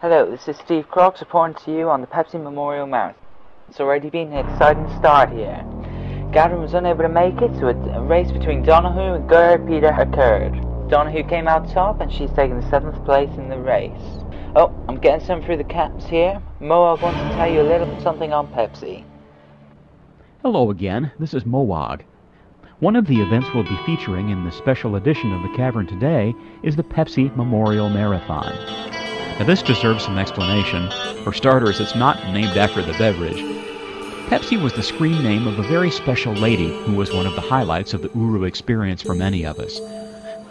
Hello, 0.00 0.30
this 0.30 0.46
is 0.46 0.56
Steve 0.58 0.86
Crocs 0.88 1.18
reporting 1.18 1.56
to 1.64 1.76
you 1.76 1.90
on 1.90 2.00
the 2.00 2.06
Pepsi 2.06 2.40
Memorial 2.40 2.86
Marathon. 2.86 3.20
It's 3.68 3.80
already 3.80 4.08
been 4.10 4.32
an 4.32 4.46
exciting 4.46 4.86
start 4.96 5.28
here. 5.30 5.66
Gavin 6.32 6.60
was 6.60 6.74
unable 6.74 7.02
to 7.02 7.08
make 7.08 7.42
it, 7.42 7.50
so 7.58 7.66
a 7.66 8.00
race 8.04 8.30
between 8.30 8.62
Donahue 8.62 9.14
and 9.14 9.28
Gerhard 9.28 9.66
Peter 9.66 9.88
occurred. 9.88 10.52
Donahue 10.88 11.24
came 11.28 11.48
out 11.48 11.68
top, 11.68 12.00
and 12.00 12.12
she's 12.12 12.30
taking 12.30 12.60
the 12.60 12.70
seventh 12.70 13.04
place 13.04 13.28
in 13.38 13.48
the 13.48 13.58
race. 13.58 14.22
Oh, 14.54 14.72
I'm 14.88 15.00
getting 15.00 15.26
some 15.26 15.42
through 15.42 15.56
the 15.56 15.64
caps 15.64 16.06
here. 16.06 16.40
Moog 16.60 17.02
wants 17.02 17.18
to 17.18 17.28
tell 17.30 17.50
you 17.50 17.62
a 17.62 17.66
little 17.68 18.00
something 18.00 18.32
on 18.32 18.46
Pepsi. 18.52 19.02
Hello 20.42 20.70
again, 20.70 21.10
this 21.18 21.34
is 21.34 21.42
Moog. 21.42 22.02
One 22.78 22.94
of 22.94 23.08
the 23.08 23.20
events 23.20 23.48
we'll 23.52 23.64
be 23.64 23.80
featuring 23.84 24.30
in 24.30 24.44
the 24.44 24.52
special 24.52 24.94
edition 24.94 25.32
of 25.32 25.42
the 25.42 25.56
Cavern 25.56 25.88
today 25.88 26.36
is 26.62 26.76
the 26.76 26.84
Pepsi 26.84 27.34
Memorial 27.34 27.88
Marathon. 27.88 29.07
Now, 29.38 29.44
this 29.44 29.62
deserves 29.62 30.04
some 30.04 30.18
explanation. 30.18 30.90
For 31.22 31.32
starters, 31.32 31.78
it's 31.78 31.94
not 31.94 32.32
named 32.32 32.56
after 32.56 32.82
the 32.82 32.98
beverage. 32.98 33.40
Pepsi 34.28 34.60
was 34.60 34.72
the 34.72 34.82
screen 34.82 35.22
name 35.22 35.46
of 35.46 35.60
a 35.60 35.62
very 35.62 35.92
special 35.92 36.34
lady 36.34 36.68
who 36.82 36.96
was 36.96 37.12
one 37.12 37.24
of 37.24 37.36
the 37.36 37.40
highlights 37.40 37.94
of 37.94 38.02
the 38.02 38.10
Uru 38.16 38.44
experience 38.44 39.00
for 39.00 39.14
many 39.14 39.46
of 39.46 39.60
us. 39.60 39.80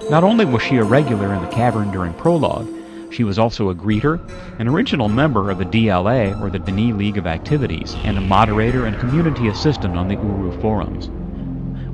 Not 0.09 0.23
only 0.23 0.45
was 0.45 0.63
she 0.63 0.77
a 0.77 0.85
regular 0.85 1.33
in 1.33 1.41
the 1.41 1.49
cavern 1.49 1.91
during 1.91 2.13
prologue, 2.13 2.67
she 3.11 3.25
was 3.25 3.37
also 3.37 3.69
a 3.69 3.75
greeter, 3.75 4.21
an 4.57 4.69
original 4.69 5.09
member 5.09 5.51
of 5.51 5.57
the 5.57 5.65
DLA 5.65 6.39
or 6.41 6.49
the 6.49 6.57
Denis 6.57 6.95
League 6.95 7.17
of 7.17 7.27
Activities, 7.27 7.93
and 8.05 8.17
a 8.17 8.21
moderator 8.21 8.85
and 8.85 8.97
community 8.99 9.49
assistant 9.49 9.97
on 9.97 10.07
the 10.07 10.15
Uru 10.15 10.59
forums. 10.61 11.09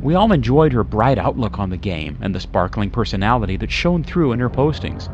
We 0.04 0.14
all 0.14 0.32
enjoyed 0.32 0.74
her 0.74 0.84
bright 0.84 1.18
outlook 1.18 1.58
on 1.58 1.72
the 1.72 1.78
game 1.78 2.20
and 2.22 2.36
the 2.36 2.40
sparkling 2.40 2.92
personality 2.92 3.58
that 3.58 3.72
shone 3.72 4.04
through 4.04 4.34
in 4.34 4.40
her 4.40 4.50
postings. 4.50 5.10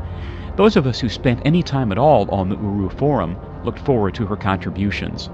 Those 0.60 0.76
of 0.76 0.86
us 0.86 1.00
who 1.00 1.08
spent 1.08 1.40
any 1.46 1.64
time 1.64 1.90
at 1.90 1.98
all 1.98 2.30
on 2.32 2.50
the 2.50 2.58
Uru 2.58 2.90
Forum 2.90 3.38
looked 3.64 3.80
forward 3.80 4.14
to 4.16 4.26
her 4.26 4.36
contributions. 4.36 5.30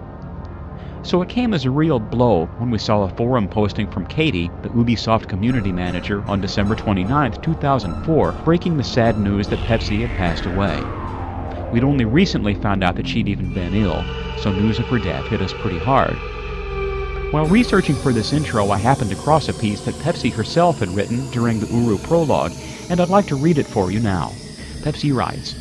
So 1.02 1.24
it 1.24 1.30
came 1.30 1.52
as 1.52 1.66
a 1.66 1.72
real 1.72 1.98
blow 1.98 2.46
when 2.60 2.70
we 2.70 2.78
saw 2.78 3.02
a 3.02 3.10
forum 3.10 3.48
posting 3.48 3.88
from 3.88 4.06
Katie, 4.06 4.52
the 4.62 4.70
Ubisoft 4.70 5.28
community 5.28 5.72
manager, 5.72 6.24
on 6.28 6.42
December 6.42 6.76
29, 6.76 7.32
2004, 7.42 8.34
breaking 8.46 8.78
the 8.78 8.84
sad 8.84 9.20
news 9.20 9.48
that 9.48 9.58
Pepsi 9.62 10.08
had 10.08 10.16
passed 10.16 10.46
away. 10.46 10.80
We'd 11.74 11.84
only 11.84 12.06
recently 12.06 12.54
found 12.54 12.84
out 12.84 12.96
that 12.98 13.08
she'd 13.08 13.28
even 13.28 13.52
been 13.52 13.74
ill, 13.74 14.06
so 14.38 14.52
news 14.52 14.78
of 14.78 14.86
her 14.86 15.00
death 15.00 15.26
hit 15.30 15.42
us 15.42 15.54
pretty 15.54 15.80
hard. 15.80 16.14
While 17.34 17.48
researching 17.48 17.96
for 17.96 18.14
this 18.14 18.32
intro, 18.32 18.70
I 18.70 18.78
happened 18.78 19.12
across 19.12 19.50
a 19.50 19.54
piece 19.54 19.82
that 19.86 19.96
Pepsi 19.96 20.32
herself 20.32 20.78
had 20.78 20.96
written 20.96 21.28
during 21.32 21.60
the 21.60 21.74
Uru 21.74 21.98
prologue, 21.98 22.54
and 22.92 23.02
I'd 23.02 23.10
like 23.10 23.26
to 23.30 23.36
read 23.36 23.58
it 23.58 23.66
for 23.66 23.90
you 23.90 24.00
now. 24.00 24.32
Pepsi 24.86 25.12
writes, 25.12 25.56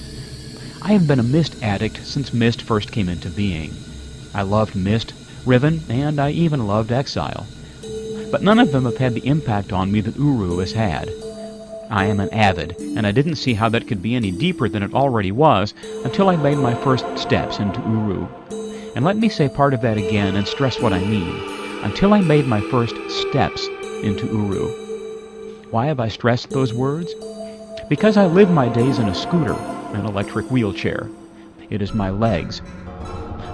I 0.82 0.92
have 0.92 1.08
been 1.08 1.18
a 1.18 1.22
Myst 1.22 1.62
addict 1.62 2.04
since 2.04 2.34
Myst 2.34 2.60
first 2.60 2.92
came 2.92 3.08
into 3.08 3.30
being. 3.30 3.72
I 4.34 4.42
loved 4.42 4.76
Myst, 4.76 5.14
Riven, 5.46 5.80
and 5.88 6.20
I 6.20 6.30
even 6.32 6.66
loved 6.66 6.92
Exile. 6.92 7.46
But 8.30 8.42
none 8.42 8.58
of 8.58 8.70
them 8.70 8.84
have 8.84 8.98
had 8.98 9.14
the 9.14 9.26
impact 9.26 9.72
on 9.72 9.90
me 9.90 10.02
that 10.02 10.18
Uru 10.18 10.58
has 10.58 10.72
had. 10.72 11.10
I 11.88 12.04
am 12.04 12.20
an 12.20 12.28
avid, 12.34 12.76
and 12.78 13.06
I 13.06 13.12
didn't 13.12 13.36
see 13.36 13.54
how 13.54 13.70
that 13.70 13.88
could 13.88 14.02
be 14.02 14.14
any 14.14 14.30
deeper 14.30 14.68
than 14.68 14.82
it 14.82 14.92
already 14.92 15.32
was 15.32 15.72
until 16.04 16.28
I 16.28 16.36
made 16.36 16.58
my 16.58 16.74
first 16.74 17.06
steps 17.16 17.58
into 17.58 17.80
Uru. 17.80 18.26
And 18.94 19.06
let 19.06 19.16
me 19.16 19.30
say 19.30 19.48
part 19.48 19.72
of 19.72 19.80
that 19.80 19.96
again 19.96 20.36
and 20.36 20.46
stress 20.46 20.80
what 20.80 20.92
I 20.92 21.02
mean. 21.02 21.34
Until 21.82 22.12
I 22.12 22.20
made 22.20 22.46
my 22.46 22.60
first 22.60 22.94
steps 23.08 23.66
into 24.02 24.26
Uru. 24.26 24.68
Why 25.70 25.86
have 25.86 25.98
I 25.98 26.08
stressed 26.08 26.50
those 26.50 26.74
words? 26.74 27.14
Because 27.88 28.16
I 28.16 28.24
live 28.24 28.48
my 28.48 28.70
days 28.70 28.98
in 28.98 29.08
a 29.08 29.14
scooter, 29.14 29.56
an 29.92 30.06
electric 30.06 30.50
wheelchair. 30.50 31.10
It 31.68 31.82
is 31.82 31.92
my 31.92 32.08
legs. 32.08 32.62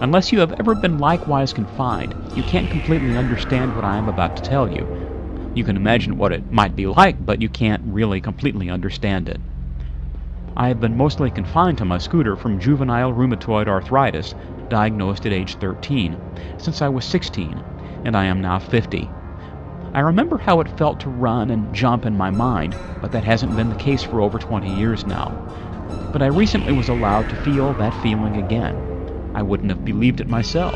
Unless 0.00 0.30
you 0.30 0.38
have 0.38 0.54
ever 0.60 0.74
been 0.76 0.98
likewise 0.98 1.52
confined, 1.52 2.14
you 2.36 2.44
can't 2.44 2.70
completely 2.70 3.16
understand 3.16 3.74
what 3.74 3.84
I 3.84 3.96
am 3.96 4.08
about 4.08 4.36
to 4.36 4.42
tell 4.42 4.70
you. 4.70 4.86
You 5.52 5.64
can 5.64 5.76
imagine 5.76 6.16
what 6.16 6.32
it 6.32 6.52
might 6.52 6.76
be 6.76 6.86
like, 6.86 7.26
but 7.26 7.42
you 7.42 7.48
can't 7.48 7.82
really 7.84 8.20
completely 8.20 8.70
understand 8.70 9.28
it. 9.28 9.40
I 10.56 10.68
have 10.68 10.80
been 10.80 10.96
mostly 10.96 11.30
confined 11.30 11.78
to 11.78 11.84
my 11.84 11.98
scooter 11.98 12.36
from 12.36 12.60
juvenile 12.60 13.12
rheumatoid 13.12 13.66
arthritis, 13.66 14.34
diagnosed 14.68 15.26
at 15.26 15.32
age 15.32 15.56
13, 15.56 16.16
since 16.56 16.80
I 16.80 16.88
was 16.88 17.04
16, 17.04 17.60
and 18.04 18.16
I 18.16 18.26
am 18.26 18.40
now 18.40 18.60
50. 18.60 19.10
I 19.92 20.00
remember 20.00 20.38
how 20.38 20.60
it 20.60 20.78
felt 20.78 21.00
to 21.00 21.10
run 21.10 21.50
and 21.50 21.74
jump 21.74 22.06
in 22.06 22.16
my 22.16 22.30
mind, 22.30 22.76
but 23.00 23.10
that 23.10 23.24
hasn't 23.24 23.56
been 23.56 23.70
the 23.70 23.74
case 23.74 24.04
for 24.04 24.20
over 24.20 24.38
20 24.38 24.72
years 24.78 25.04
now. 25.04 25.30
But 26.12 26.22
I 26.22 26.26
recently 26.26 26.72
was 26.72 26.88
allowed 26.88 27.28
to 27.28 27.42
feel 27.42 27.74
that 27.74 27.94
feeling 27.94 28.36
again. 28.36 29.32
I 29.34 29.42
wouldn't 29.42 29.70
have 29.70 29.84
believed 29.84 30.20
it 30.20 30.28
myself. 30.28 30.74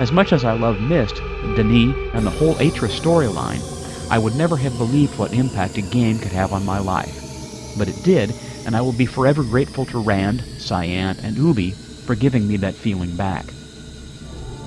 As 0.00 0.10
much 0.10 0.32
as 0.32 0.44
I 0.44 0.54
love 0.54 0.80
Myst, 0.80 1.16
Denis, 1.54 1.94
and 2.14 2.26
the 2.26 2.30
whole 2.30 2.54
Atrus 2.56 2.98
storyline, 2.98 3.62
I 4.10 4.18
would 4.18 4.34
never 4.34 4.56
have 4.56 4.76
believed 4.76 5.16
what 5.16 5.32
impact 5.32 5.78
a 5.78 5.82
game 5.82 6.18
could 6.18 6.32
have 6.32 6.52
on 6.52 6.64
my 6.64 6.80
life. 6.80 7.76
But 7.78 7.88
it 7.88 8.02
did, 8.02 8.34
and 8.66 8.76
I 8.76 8.80
will 8.80 8.92
be 8.92 9.06
forever 9.06 9.44
grateful 9.44 9.84
to 9.86 9.98
Rand, 9.98 10.42
Cyan, 10.58 11.16
and 11.22 11.36
Ubi 11.36 11.70
for 12.06 12.16
giving 12.16 12.48
me 12.48 12.56
that 12.56 12.74
feeling 12.74 13.16
back. 13.16 13.44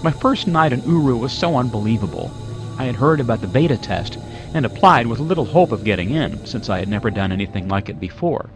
My 0.02 0.12
first 0.12 0.48
night 0.48 0.72
in 0.72 0.82
Uru 0.84 1.18
was 1.18 1.34
so 1.34 1.58
unbelievable. 1.58 2.32
I 2.78 2.86
had 2.86 2.96
heard 2.96 3.20
about 3.20 3.42
the 3.42 3.48
beta 3.48 3.78
test 3.78 4.18
and 4.54 4.66
applied 4.66 5.08
with 5.08 5.20
little 5.20 5.46
hope 5.46 5.72
of 5.72 5.84
getting 5.84 6.12
in, 6.12 6.46
since 6.46 6.70
I 6.70 6.80
had 6.80 6.88
never 6.88 7.10
done 7.10 7.32
anything 7.32 7.68
like 7.68 7.90
it 7.90 8.00
before. 8.00 8.50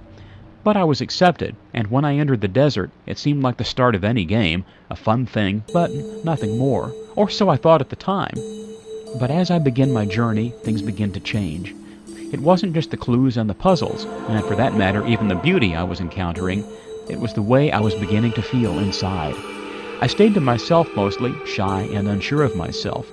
But 0.63 0.75
I 0.75 0.83
was 0.83 0.99
accepted, 0.99 1.55
and 1.73 1.91
when 1.91 2.05
I 2.05 2.17
entered 2.17 2.41
the 2.41 2.47
desert, 2.47 2.89
it 3.05 3.17
seemed 3.17 3.43
like 3.43 3.57
the 3.57 3.63
start 3.63 3.93
of 3.93 4.03
any 4.03 4.25
game, 4.25 4.65
a 4.89 4.95
fun 4.95 5.25
thing, 5.25 5.63
but 5.71 5.91
nothing 6.23 6.57
more, 6.57 6.91
or 7.15 7.29
so 7.29 7.49
I 7.49 7.57
thought 7.57 7.81
at 7.81 7.89
the 7.89 7.95
time. 7.95 8.33
But 9.19 9.29
as 9.29 9.51
I 9.51 9.59
began 9.59 9.93
my 9.93 10.05
journey, 10.05 10.53
things 10.63 10.81
began 10.81 11.11
to 11.11 11.19
change. 11.19 11.75
It 12.33 12.39
wasn't 12.39 12.73
just 12.73 12.91
the 12.91 12.97
clues 12.97 13.37
and 13.37 13.49
the 13.49 13.53
puzzles, 13.53 14.05
and 14.27 14.43
for 14.45 14.55
that 14.55 14.75
matter, 14.75 15.05
even 15.05 15.27
the 15.27 15.35
beauty 15.35 15.75
I 15.75 15.83
was 15.83 15.99
encountering. 15.99 16.65
It 17.09 17.19
was 17.19 17.33
the 17.33 17.41
way 17.43 17.71
I 17.71 17.79
was 17.79 17.93
beginning 17.93 18.33
to 18.33 18.41
feel 18.41 18.79
inside. 18.79 19.35
I 20.01 20.07
stayed 20.07 20.33
to 20.33 20.41
myself 20.41 20.89
mostly, 20.95 21.33
shy 21.45 21.81
and 21.81 22.07
unsure 22.07 22.41
of 22.41 22.55
myself. 22.55 23.09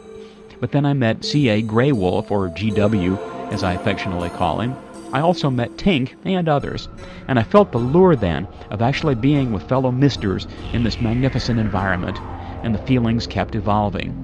But 0.62 0.70
then 0.70 0.86
I 0.86 0.92
met 0.92 1.24
C.A. 1.24 1.60
Grey 1.60 1.90
Wolf, 1.90 2.30
or 2.30 2.48
GW, 2.48 3.52
as 3.52 3.64
I 3.64 3.72
affectionately 3.72 4.30
call 4.30 4.60
him, 4.60 4.76
I 5.12 5.18
also 5.18 5.50
met 5.50 5.76
Tink 5.76 6.14
and 6.24 6.48
others, 6.48 6.88
and 7.26 7.36
I 7.36 7.42
felt 7.42 7.72
the 7.72 7.78
lure 7.78 8.14
then 8.14 8.46
of 8.70 8.80
actually 8.80 9.16
being 9.16 9.52
with 9.52 9.68
fellow 9.68 9.90
Mysters 9.90 10.46
in 10.72 10.84
this 10.84 11.00
magnificent 11.00 11.58
environment, 11.58 12.16
and 12.62 12.72
the 12.72 12.86
feelings 12.86 13.26
kept 13.26 13.56
evolving. 13.56 14.14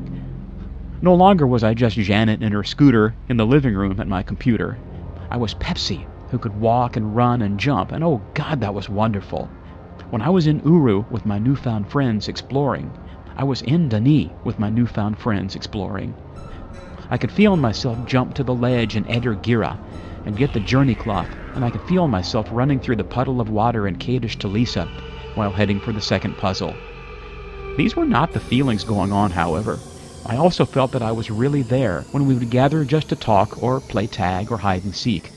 No 1.02 1.12
longer 1.12 1.44
was 1.44 1.64
I 1.64 1.74
just 1.74 1.96
Janet 1.96 2.40
in 2.40 2.52
her 2.52 2.62
scooter 2.62 3.16
in 3.28 3.36
the 3.36 3.44
living 3.44 3.74
room 3.74 3.98
at 3.98 4.06
my 4.06 4.22
computer. 4.22 4.78
I 5.32 5.38
was 5.38 5.54
Pepsi, 5.54 6.06
who 6.30 6.38
could 6.38 6.60
walk 6.60 6.96
and 6.96 7.16
run 7.16 7.42
and 7.42 7.58
jump, 7.58 7.90
and 7.90 8.04
oh 8.04 8.22
God, 8.34 8.60
that 8.60 8.74
was 8.74 8.88
wonderful. 8.88 9.46
When 10.10 10.22
I 10.22 10.30
was 10.30 10.46
in 10.46 10.62
Uru 10.64 11.04
with 11.10 11.26
my 11.26 11.40
newfound 11.40 11.88
friends 11.88 12.28
exploring, 12.28 12.92
I 13.36 13.42
was 13.42 13.62
in 13.62 13.88
D'ni 13.88 14.30
with 14.44 14.60
my 14.60 14.70
newfound 14.70 15.18
friends 15.18 15.56
exploring. 15.56 16.14
I 17.10 17.16
could 17.16 17.32
feel 17.32 17.56
myself 17.56 17.96
jump 18.06 18.34
to 18.34 18.44
the 18.44 18.54
ledge 18.54 18.94
in 18.94 19.08
Eder 19.08 19.34
Gira 19.34 19.78
and 20.26 20.36
get 20.36 20.52
the 20.52 20.60
journey 20.60 20.94
cloth, 20.94 21.28
and 21.54 21.64
I 21.64 21.70
could 21.70 21.80
feel 21.88 22.06
myself 22.06 22.46
running 22.52 22.80
through 22.80 22.96
the 22.96 23.04
puddle 23.04 23.40
of 23.40 23.48
water 23.48 23.88
in 23.88 23.96
Kadish 23.96 24.36
Tolesa 24.36 24.86
while 25.34 25.50
heading 25.50 25.80
for 25.80 25.92
the 25.92 26.02
second 26.02 26.36
puzzle. 26.36 26.74
These 27.78 27.96
were 27.96 28.04
not 28.04 28.32
the 28.34 28.40
feelings 28.40 28.84
going 28.84 29.10
on, 29.10 29.30
however. 29.30 29.78
I 30.26 30.36
also 30.36 30.66
felt 30.66 30.92
that 30.92 31.02
I 31.02 31.12
was 31.12 31.30
really 31.30 31.62
there 31.62 32.04
when 32.10 32.26
we 32.26 32.34
would 32.34 32.50
gather 32.50 32.84
just 32.84 33.08
to 33.08 33.16
talk 33.16 33.62
or 33.62 33.80
play 33.80 34.06
tag 34.06 34.52
or 34.52 34.58
hide 34.58 34.84
and 34.84 34.94
seek. 34.94 35.30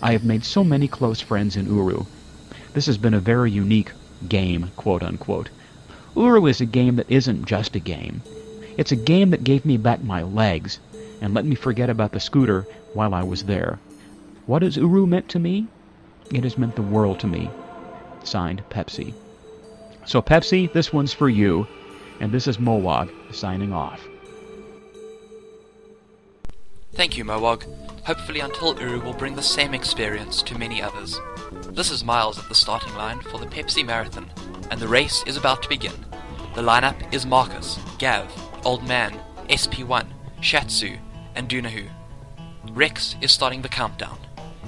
I 0.00 0.12
have 0.12 0.22
made 0.22 0.44
so 0.44 0.62
many 0.62 0.86
close 0.86 1.20
friends 1.20 1.56
in 1.56 1.66
Uru. 1.66 2.04
This 2.74 2.86
has 2.86 2.96
been 2.96 3.14
a 3.14 3.20
very 3.20 3.50
unique 3.50 3.90
game, 4.28 4.70
quote 4.76 5.02
unquote. 5.02 5.48
Uru 6.14 6.46
is 6.46 6.60
a 6.60 6.66
game 6.66 6.94
that 6.94 7.10
isn't 7.10 7.44
just 7.44 7.74
a 7.74 7.80
game. 7.80 8.22
It's 8.78 8.92
a 8.92 8.96
game 8.96 9.30
that 9.30 9.42
gave 9.42 9.64
me 9.64 9.76
back 9.76 10.02
my 10.04 10.22
legs 10.22 10.78
and 11.22 11.34
let 11.34 11.44
me 11.44 11.54
forget 11.54 11.88
about 11.88 12.10
the 12.10 12.18
scooter 12.18 12.66
while 12.94 13.14
I 13.14 13.22
was 13.22 13.44
there. 13.44 13.78
What 14.46 14.62
has 14.62 14.76
Uru 14.76 15.06
meant 15.06 15.28
to 15.30 15.38
me? 15.38 15.68
It 16.32 16.42
has 16.42 16.58
meant 16.58 16.74
the 16.74 16.82
world 16.82 17.20
to 17.20 17.28
me. 17.28 17.48
Signed, 18.24 18.64
Pepsi. 18.70 19.14
So, 20.04 20.20
Pepsi, 20.20 20.70
this 20.72 20.92
one's 20.92 21.12
for 21.12 21.28
you. 21.28 21.68
And 22.18 22.32
this 22.32 22.48
is 22.48 22.58
Mowog 22.58 23.08
signing 23.32 23.72
off. 23.72 24.00
Thank 26.92 27.16
you, 27.16 27.24
Mowog. 27.24 27.64
Hopefully, 28.04 28.40
Until 28.40 28.78
Uru 28.80 29.00
will 29.00 29.14
bring 29.14 29.36
the 29.36 29.42
same 29.42 29.74
experience 29.74 30.42
to 30.42 30.58
many 30.58 30.82
others. 30.82 31.20
This 31.70 31.92
is 31.92 32.02
Miles 32.02 32.38
at 32.38 32.48
the 32.48 32.54
starting 32.56 32.94
line 32.96 33.20
for 33.20 33.38
the 33.38 33.46
Pepsi 33.46 33.86
Marathon, 33.86 34.28
and 34.72 34.80
the 34.80 34.88
race 34.88 35.22
is 35.28 35.36
about 35.36 35.62
to 35.62 35.68
begin. 35.68 36.04
The 36.56 36.62
lineup 36.62 37.14
is 37.14 37.24
Marcus, 37.24 37.78
Gav, 37.98 38.28
Old 38.64 38.86
Man, 38.86 39.18
SP1, 39.48 40.06
Shatsu, 40.40 40.98
and 41.34 41.48
Dunahu. 41.48 41.88
Rex 42.70 43.16
is 43.20 43.32
starting 43.32 43.62
the 43.62 43.68
countdown. 43.68 44.18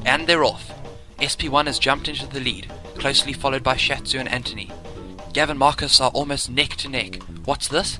And 0.05 0.27
they're 0.27 0.45
off. 0.45 0.71
SP1 1.19 1.67
has 1.67 1.79
jumped 1.79 2.09
into 2.09 2.27
the 2.27 2.41
lead, 2.41 2.71
closely 2.97 3.33
followed 3.33 3.63
by 3.63 3.75
Shatsu 3.75 4.19
and 4.19 4.29
Anthony. 4.29 4.71
Gav 5.33 5.51
and 5.51 5.59
Marcus 5.59 6.01
are 6.01 6.11
almost 6.11 6.51
neck 6.51 6.71
to 6.77 6.89
neck. 6.89 7.23
What's 7.45 7.69
this? 7.69 7.99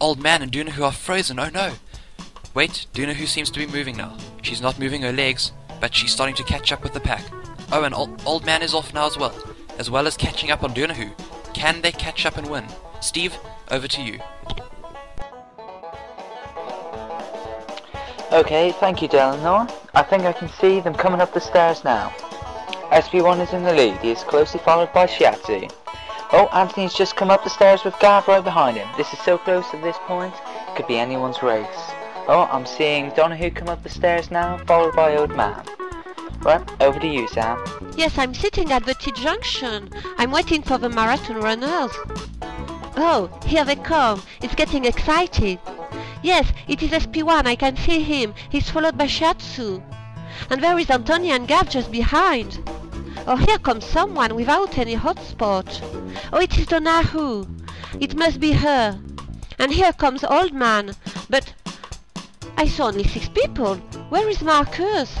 Old 0.00 0.20
Man 0.20 0.42
and 0.42 0.50
Dunahu 0.50 0.82
are 0.82 0.92
frozen, 0.92 1.38
oh 1.38 1.48
no! 1.48 1.74
Wait, 2.52 2.86
Dunahu 2.92 3.26
seems 3.26 3.50
to 3.50 3.58
be 3.58 3.66
moving 3.66 3.96
now. 3.96 4.16
She's 4.42 4.60
not 4.60 4.78
moving 4.78 5.02
her 5.02 5.12
legs, 5.12 5.52
but 5.80 5.94
she's 5.94 6.12
starting 6.12 6.34
to 6.36 6.44
catch 6.44 6.72
up 6.72 6.82
with 6.82 6.92
the 6.92 7.00
pack. 7.00 7.24
Oh, 7.72 7.84
and 7.84 7.94
old, 7.94 8.22
old 8.26 8.44
Man 8.44 8.62
is 8.62 8.74
off 8.74 8.94
now 8.94 9.06
as 9.06 9.18
well, 9.18 9.34
as 9.78 9.90
well 9.90 10.06
as 10.06 10.16
catching 10.16 10.50
up 10.50 10.62
on 10.62 10.74
Dunahu. 10.74 11.12
Can 11.54 11.80
they 11.80 11.92
catch 11.92 12.26
up 12.26 12.36
and 12.36 12.48
win? 12.48 12.64
Steve, 13.00 13.36
over 13.70 13.88
to 13.88 14.02
you. 14.02 14.20
Okay, 18.34 18.72
thank 18.72 19.00
you, 19.00 19.06
Delanor. 19.06 19.68
I 19.94 20.02
think 20.02 20.24
I 20.24 20.32
can 20.32 20.48
see 20.48 20.80
them 20.80 20.92
coming 20.92 21.20
up 21.20 21.32
the 21.32 21.40
stairs 21.40 21.84
now. 21.84 22.08
SP1 22.90 23.40
is 23.40 23.52
in 23.52 23.62
the 23.62 23.72
lead. 23.72 23.96
He 23.98 24.10
is 24.10 24.24
closely 24.24 24.58
followed 24.58 24.92
by 24.92 25.06
Shiatsu. 25.06 25.72
Oh, 26.32 26.48
Anthony's 26.52 26.94
just 26.94 27.14
come 27.14 27.30
up 27.30 27.44
the 27.44 27.48
stairs 27.48 27.84
with 27.84 27.96
Gav 28.00 28.26
right 28.26 28.42
behind 28.42 28.76
him. 28.76 28.88
This 28.96 29.12
is 29.12 29.20
so 29.20 29.38
close 29.38 29.72
at 29.72 29.82
this 29.82 29.96
point, 30.08 30.34
it 30.66 30.74
could 30.74 30.88
be 30.88 30.98
anyone's 30.98 31.44
race. 31.44 31.92
Oh, 32.26 32.48
I'm 32.50 32.66
seeing 32.66 33.10
Donahue 33.10 33.52
come 33.52 33.68
up 33.68 33.84
the 33.84 33.88
stairs 33.88 34.32
now, 34.32 34.58
followed 34.66 34.96
by 34.96 35.16
Old 35.16 35.36
Man. 35.36 35.64
Right, 36.40 36.82
over 36.82 36.98
to 36.98 37.06
you, 37.06 37.28
Sam. 37.28 37.64
Yes, 37.96 38.18
I'm 38.18 38.34
sitting 38.34 38.72
at 38.72 38.84
the 38.84 38.94
T 38.94 39.12
junction. 39.12 39.90
I'm 40.18 40.32
waiting 40.32 40.62
for 40.62 40.76
the 40.76 40.88
marathon 40.88 41.36
runners. 41.36 41.92
Oh, 42.96 43.30
here 43.46 43.64
they 43.64 43.76
come. 43.76 44.22
It's 44.42 44.56
getting 44.56 44.86
excited. 44.86 45.60
Yes, 46.24 46.54
it 46.66 46.82
is 46.82 46.90
SP1, 46.90 47.46
I 47.46 47.54
can 47.54 47.76
see 47.76 48.00
him. 48.00 48.32
He's 48.48 48.70
followed 48.70 48.96
by 48.96 49.06
Shatsu. 49.06 49.82
And 50.48 50.62
there 50.62 50.78
is 50.78 50.88
Antonia 50.88 51.34
and 51.34 51.46
Gav 51.46 51.68
just 51.68 51.92
behind. 51.92 52.66
Oh, 53.26 53.36
here 53.36 53.58
comes 53.58 53.84
someone 53.84 54.34
without 54.34 54.78
any 54.78 54.96
hotspot. 54.96 55.68
Oh, 56.32 56.40
it 56.40 56.56
is 56.56 56.66
Donahu. 56.66 57.46
It 58.00 58.16
must 58.16 58.40
be 58.40 58.52
her. 58.52 58.98
And 59.58 59.70
here 59.70 59.92
comes 59.92 60.24
Old 60.24 60.54
Man. 60.54 60.94
But 61.28 61.52
I 62.56 62.68
saw 62.68 62.86
only 62.86 63.04
six 63.04 63.28
people. 63.28 63.76
Where 64.08 64.26
is 64.26 64.40
Marcus? 64.40 65.14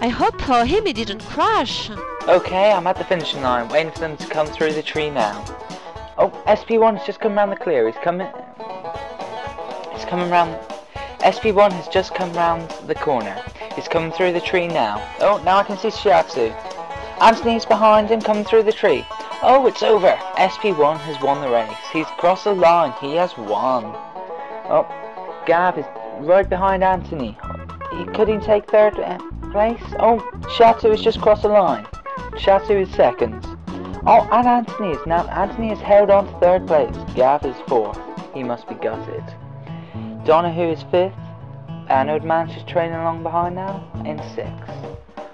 I 0.00 0.08
hope 0.08 0.40
for 0.40 0.64
him 0.64 0.86
he 0.86 0.92
didn't 0.92 1.22
crash. 1.22 1.88
Okay, 2.26 2.72
I'm 2.72 2.88
at 2.88 2.96
the 2.96 3.04
finishing 3.04 3.42
line, 3.42 3.68
waiting 3.68 3.92
for 3.92 4.00
them 4.00 4.16
to 4.16 4.26
come 4.26 4.48
through 4.48 4.72
the 4.72 4.82
tree 4.82 5.08
now. 5.08 5.44
Oh, 6.18 6.30
SP1 6.48 6.96
has 6.96 7.06
just 7.06 7.20
come 7.20 7.36
round 7.36 7.52
the 7.52 7.56
clear. 7.56 7.86
He's 7.86 8.02
coming 8.02 8.26
coming 10.04 10.30
round. 10.30 10.58
SP1 11.20 11.72
has 11.72 11.88
just 11.88 12.14
come 12.14 12.32
round 12.32 12.70
the 12.86 12.94
corner. 12.94 13.42
He's 13.74 13.88
coming 13.88 14.12
through 14.12 14.32
the 14.32 14.40
tree 14.40 14.68
now. 14.68 15.02
Oh, 15.20 15.40
now 15.44 15.58
I 15.58 15.64
can 15.64 15.76
see 15.76 15.88
Shiatsu. 15.88 16.52
Anthony's 17.20 17.66
behind 17.66 18.08
him 18.08 18.20
coming 18.20 18.44
through 18.44 18.62
the 18.62 18.72
tree. 18.72 19.04
Oh, 19.42 19.66
it's 19.66 19.82
over. 19.82 20.12
SP1 20.36 20.98
has 20.98 21.22
won 21.22 21.40
the 21.40 21.48
race. 21.48 21.76
He's 21.92 22.06
crossed 22.18 22.44
the 22.44 22.54
line. 22.54 22.92
He 23.00 23.14
has 23.16 23.36
won. 23.36 23.84
Oh, 24.70 24.86
Gav 25.46 25.78
is 25.78 25.86
right 26.20 26.48
behind 26.48 26.84
Anthony. 26.84 27.38
He, 27.92 28.04
could 28.04 28.28
he 28.28 28.38
take 28.38 28.70
third 28.70 28.98
uh, 28.98 29.18
place? 29.50 29.82
Oh, 29.98 30.18
Shiatsu 30.56 30.90
has 30.90 31.00
just 31.00 31.20
crossed 31.20 31.42
the 31.42 31.48
line. 31.48 31.84
Shiatsu 32.32 32.82
is 32.82 32.90
second. 32.94 33.44
Oh, 34.06 34.28
and 34.30 34.46
Anthony 34.46 34.90
is 34.90 35.06
now. 35.06 35.26
Anthony 35.28 35.70
is 35.70 35.80
held 35.80 36.10
on 36.10 36.26
to 36.26 36.40
third 36.40 36.66
place. 36.66 36.96
Gav 37.14 37.44
is 37.44 37.56
fourth. 37.66 37.98
He 38.34 38.42
must 38.42 38.68
be 38.68 38.74
gutted. 38.74 39.24
Donahue 40.28 40.72
is 40.72 40.82
fifth. 40.90 41.14
Anode 41.88 42.22
Man's 42.22 42.52
just 42.52 42.68
trailing 42.68 42.92
along 42.92 43.22
behind 43.22 43.54
now 43.54 43.82
in 44.04 44.18
sixth. 44.34 44.68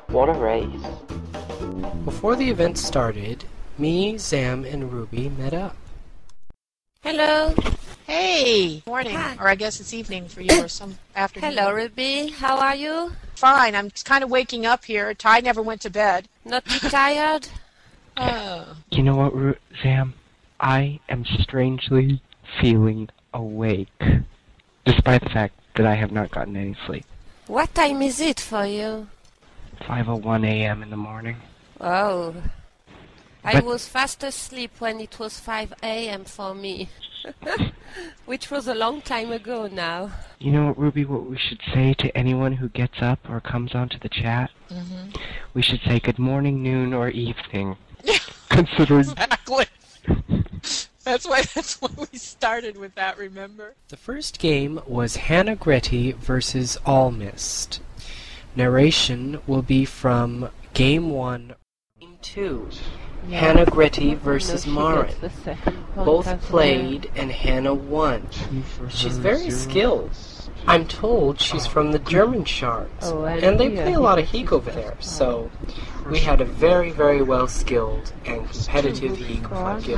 What 0.07 0.29
a 0.29 0.33
race. 0.35 0.71
Before 2.05 2.37
the 2.37 2.49
event 2.49 2.79
started, 2.79 3.45
me, 3.77 4.17
Zam, 4.19 4.65
and 4.65 4.93
Ruby 4.93 5.31
met 5.31 5.53
up. 5.53 5.75
Hello. 7.03 7.57
Hey. 8.07 8.85
Morning. 8.87 9.17
Hi. 9.17 9.37
Or 9.41 9.49
I 9.49 9.57
guess 9.57 9.81
it's 9.81 9.93
evening 9.93 10.29
for 10.29 10.43
you 10.43 10.63
or 10.63 10.69
some 10.69 10.97
afternoon. 11.17 11.55
Hello, 11.55 11.73
Ruby. 11.73 12.29
How 12.29 12.57
are 12.57 12.77
you? 12.77 13.11
Fine. 13.35 13.75
I'm 13.75 13.91
kind 14.05 14.23
of 14.23 14.31
waking 14.31 14.65
up 14.65 14.85
here. 14.85 15.13
Ty 15.13 15.41
never 15.41 15.61
went 15.61 15.81
to 15.81 15.91
bed. 15.91 16.29
Not 16.45 16.67
too 16.67 16.89
tired? 16.89 17.49
oh. 18.17 18.77
You 18.93 19.03
know 19.03 19.17
what, 19.17 19.35
Ru- 19.35 19.57
Zam? 19.83 20.15
I 20.61 21.01
am 21.09 21.25
strangely 21.25 22.23
feeling 22.61 23.09
awake 23.33 23.91
despite 24.85 25.23
the 25.23 25.31
fact 25.31 25.55
that 25.77 25.87
I 25.87 25.95
have 25.95 26.13
not 26.13 26.31
gotten 26.31 26.57
any 26.57 26.77
sleep. 26.87 27.05
What 27.47 27.75
time 27.75 28.03
is 28.03 28.21
it 28.21 28.41
for 28.41 28.65
you? 28.65 29.09
5:01 29.81 30.47
a.m. 30.47 30.83
in 30.83 30.91
the 30.91 30.97
morning. 30.97 31.37
Oh. 31.81 32.35
I 33.47 33.61
was 33.61 33.87
fast 33.87 34.25
asleep 34.25 34.71
when 34.79 35.01
it 35.01 35.19
was 35.19 35.39
5 35.39 35.75
a.m. 35.83 36.25
for 36.25 36.55
me. 36.55 36.89
Which 38.25 38.51
was 38.51 38.67
a 38.67 38.75
long 38.75 39.03
time 39.03 39.33
ago 39.33 39.67
now. 39.67 40.13
You 40.39 40.53
know, 40.53 40.75
Ruby, 40.77 41.05
what 41.05 41.27
we 41.27 41.37
should 41.37 41.61
say 41.75 41.95
to 41.99 42.17
anyone 42.17 42.55
who 42.55 42.69
gets 42.71 43.03
up 43.03 43.19
or 43.29 43.41
comes 43.41 43.75
onto 43.75 43.99
the 43.99 44.09
chat? 44.09 44.51
Mm-hmm. 44.71 45.11
We 45.53 45.61
should 45.63 45.81
say 45.87 46.01
good 46.01 46.19
morning, 46.19 46.63
noon, 46.63 46.95
or 46.95 47.09
evening. 47.11 47.77
Considering. 48.49 49.07
Exactly. 49.45 49.67
That's 51.05 51.27
why 51.29 51.43
that's 51.55 51.81
why 51.81 51.91
we 51.97 52.19
started 52.19 52.77
with 52.77 52.95
that, 52.95 53.19
remember? 53.19 53.75
The 53.89 53.97
first 53.97 54.39
game 54.39 54.81
was 54.87 55.17
Hannah 55.17 55.57
Gretty 55.57 56.13
versus 56.13 56.79
Almist. 56.87 57.81
Narration 58.57 59.41
will 59.47 59.63
be 59.63 59.85
from 59.85 60.51
Game 60.75 61.11
1, 61.11 61.55
Game 62.01 62.19
2. 62.23 62.71
Yeah. 63.29 63.41
Hannah 63.41 63.67
Gretty 63.67 64.15
versus 64.15 64.65
she 64.65 64.71
Marin. 64.71 65.07
gets 65.07 65.19
the 65.19 65.31
second 65.31 65.75
point 65.95 66.07
Both 66.07 66.43
played 66.43 67.11
and 67.17 67.33
Hannah 67.33 67.75
won. 67.75 68.29
She's 68.91 69.17
very 69.19 69.51
skilled. 69.51 70.11
I'm 70.67 70.87
told 70.87 71.41
she's 71.41 71.67
from 71.67 71.93
the 71.93 71.99
German 71.99 72.45
Shards. 72.45 72.91
Oh, 73.03 73.25
and 73.25 73.43
and 73.45 73.61
they 73.61 73.71
play 73.71 73.93
a 73.93 74.01
lot 74.01 74.19
of 74.19 74.25
gets 74.25 74.33
Heek 74.33 74.53
over 74.53 74.71
there, 74.71 74.95
so 74.99 75.51
we 76.11 76.19
had 76.19 76.41
a 76.41 76.45
very, 76.45 76.91
very 76.91 77.23
well 77.23 77.47
skilled 77.49 78.13
and 78.25 78.49
competitive 78.51 79.17
Heek 79.19 79.43
For 79.43 79.55
fight. 79.55 79.89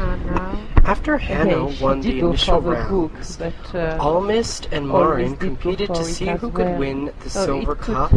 After 0.84 1.18
Hannah 1.18 1.66
Okay, 1.66 1.82
won 1.82 2.00
the 2.00 2.18
initial 2.18 2.60
for 2.62 2.70
the 2.76 2.84
book, 2.88 3.12
rounds, 3.14 3.36
but 3.36 3.74
uh, 3.74 3.96
Almist 4.00 4.68
and 4.72 4.90
Almist 4.90 5.08
Marin 5.10 5.36
competed 5.36 5.94
to 5.94 6.04
see 6.04 6.26
who 6.26 6.50
could 6.50 6.66
well. 6.66 6.78
win 6.78 7.04
the 7.06 7.10
Oh, 7.12 7.24
it 7.24 7.30
Silver 7.30 7.74
could- 7.76 7.94
Cup. 7.94 8.12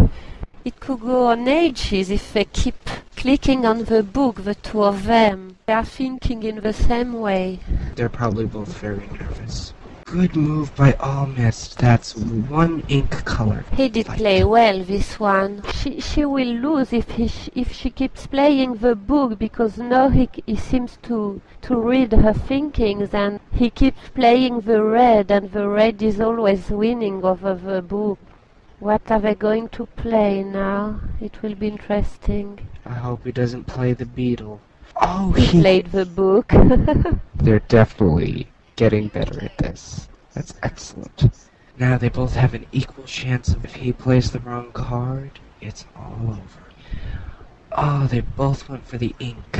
It 0.65 0.79
could 0.79 0.99
go 0.99 1.27
on 1.27 1.47
ages 1.47 2.09
if 2.09 2.33
they 2.33 2.43
keep 2.45 2.75
clicking 3.15 3.65
on 3.65 3.85
the 3.85 4.03
book, 4.03 4.43
the 4.43 4.55
two 4.55 4.83
of 4.83 5.05
them. 5.05 5.55
They 5.67 5.73
are 5.73 5.85
thinking 5.85 6.43
in 6.43 6.57
the 6.61 6.73
same 6.73 7.13
way. 7.13 7.59
They're 7.95 8.09
probably 8.09 8.45
both 8.45 8.77
very 8.77 9.07
nervous. 9.19 9.73
Good 10.11 10.35
move 10.35 10.75
by 10.75 10.93
Almist. 10.99 11.77
That's 11.77 12.15
one 12.15 12.83
ink 12.89 13.23
color. 13.25 13.63
He 13.73 13.87
did 13.89 14.07
play 14.07 14.43
well 14.43 14.83
this 14.83 15.19
one. 15.19 15.61
She 15.71 15.99
she 15.99 16.25
will 16.25 16.47
lose 16.65 16.91
if 16.91 17.11
he 17.11 17.27
sh- 17.27 17.49
if 17.55 17.71
she 17.71 17.89
keeps 17.91 18.25
playing 18.27 18.75
the 18.77 18.95
book 18.95 19.37
because 19.39 19.77
now 19.77 20.09
he 20.09 20.27
he 20.45 20.55
seems 20.55 20.97
to 21.03 21.41
to 21.61 21.75
read 21.79 22.11
her 22.11 22.33
thinkings 22.33 23.13
and 23.13 23.39
he 23.51 23.69
keeps 23.69 24.09
playing 24.09 24.61
the 24.61 24.83
red 24.83 25.31
and 25.31 25.51
the 25.51 25.67
red 25.69 26.01
is 26.01 26.19
always 26.19 26.69
winning 26.69 27.23
over 27.23 27.53
the 27.53 27.81
book. 27.81 28.17
What 28.79 29.09
are 29.11 29.19
they 29.19 29.35
going 29.35 29.69
to 29.69 29.85
play 29.85 30.43
now? 30.43 30.99
It 31.21 31.41
will 31.43 31.55
be 31.55 31.67
interesting. 31.67 32.59
I 32.85 32.93
hope 32.93 33.23
he 33.25 33.31
doesn't 33.31 33.65
play 33.67 33.93
the 33.93 34.05
beetle. 34.05 34.59
Oh, 35.01 35.31
He 35.33 35.45
he. 35.45 35.61
played 35.61 35.91
the 35.91 36.05
book. 36.05 36.47
They're 37.35 37.59
definitely 37.67 38.47
getting 38.79 39.09
better 39.09 39.43
at 39.43 39.57
this. 39.57 40.07
That's 40.33 40.53
excellent. 40.63 41.27
Now 41.77 41.97
they 41.97 42.07
both 42.07 42.35
have 42.35 42.53
an 42.53 42.65
equal 42.71 43.03
chance 43.03 43.49
of 43.49 43.65
if 43.65 43.75
he 43.75 43.91
plays 43.91 44.31
the 44.31 44.39
wrong 44.39 44.71
card, 44.71 45.41
it's 45.59 45.83
all 45.97 46.29
over. 46.29 46.63
Oh, 47.73 48.07
they 48.07 48.21
both 48.21 48.69
went 48.69 48.87
for 48.87 48.97
the 48.97 49.13
ink. 49.19 49.59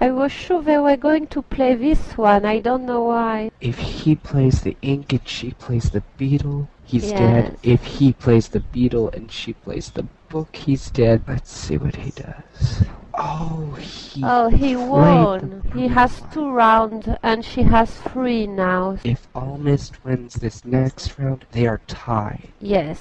I 0.00 0.10
was 0.10 0.32
sure 0.32 0.62
they 0.62 0.78
were 0.78 0.96
going 0.96 1.26
to 1.28 1.42
play 1.42 1.74
this 1.74 2.16
one. 2.16 2.46
I 2.46 2.60
don't 2.60 2.86
know 2.86 3.02
why. 3.02 3.50
If 3.60 3.78
he 3.78 4.14
plays 4.14 4.62
the 4.62 4.76
ink 4.80 5.12
and 5.12 5.28
she 5.28 5.50
plays 5.50 5.90
the 5.90 6.02
beetle, 6.16 6.70
he's 6.86 7.12
Yes. 7.12 7.12
dead. 7.12 7.58
If 7.62 7.84
he 7.84 8.14
plays 8.14 8.48
the 8.48 8.60
beetle 8.60 9.10
and 9.12 9.30
she 9.30 9.52
plays 9.52 9.90
the 9.90 10.06
book, 10.30 10.56
he's 10.56 10.90
dead. 10.90 11.24
Let's 11.28 11.52
see 11.52 11.76
what 11.76 11.96
he 11.96 12.10
does. 12.12 12.84
Oh, 13.20 13.76
he. 13.80 14.22
Oh, 14.24 14.48
he 14.48 14.76
won. 14.76 15.62
He 15.74 15.88
has 15.88 16.22
two 16.32 16.48
rounds 16.50 17.08
and 17.22 17.44
she 17.44 17.62
has 17.62 17.90
three 18.12 18.46
now. 18.46 18.96
If 19.02 19.26
Almist 19.34 20.04
wins 20.04 20.34
this 20.34 20.64
next 20.64 21.18
round, 21.18 21.44
they 21.50 21.66
are 21.66 21.80
tied. 21.88 22.48
Yes. 22.60 23.00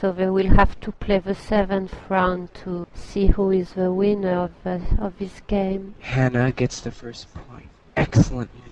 So 0.00 0.10
they 0.10 0.30
will 0.30 0.48
have 0.56 0.80
to 0.80 0.92
play 0.92 1.18
the 1.18 1.34
seventh 1.34 1.94
round 2.08 2.54
to 2.64 2.86
see 2.94 3.26
who 3.26 3.50
is 3.50 3.72
the 3.74 3.92
winner 3.92 4.38
of, 4.44 4.52
the, 4.64 4.80
of 4.98 5.18
this 5.18 5.42
game. 5.46 5.96
Hannah 6.00 6.50
gets 6.52 6.80
the 6.80 6.90
first 6.90 7.32
point. 7.34 7.68
Excellent 7.94 8.50
move. 8.54 8.71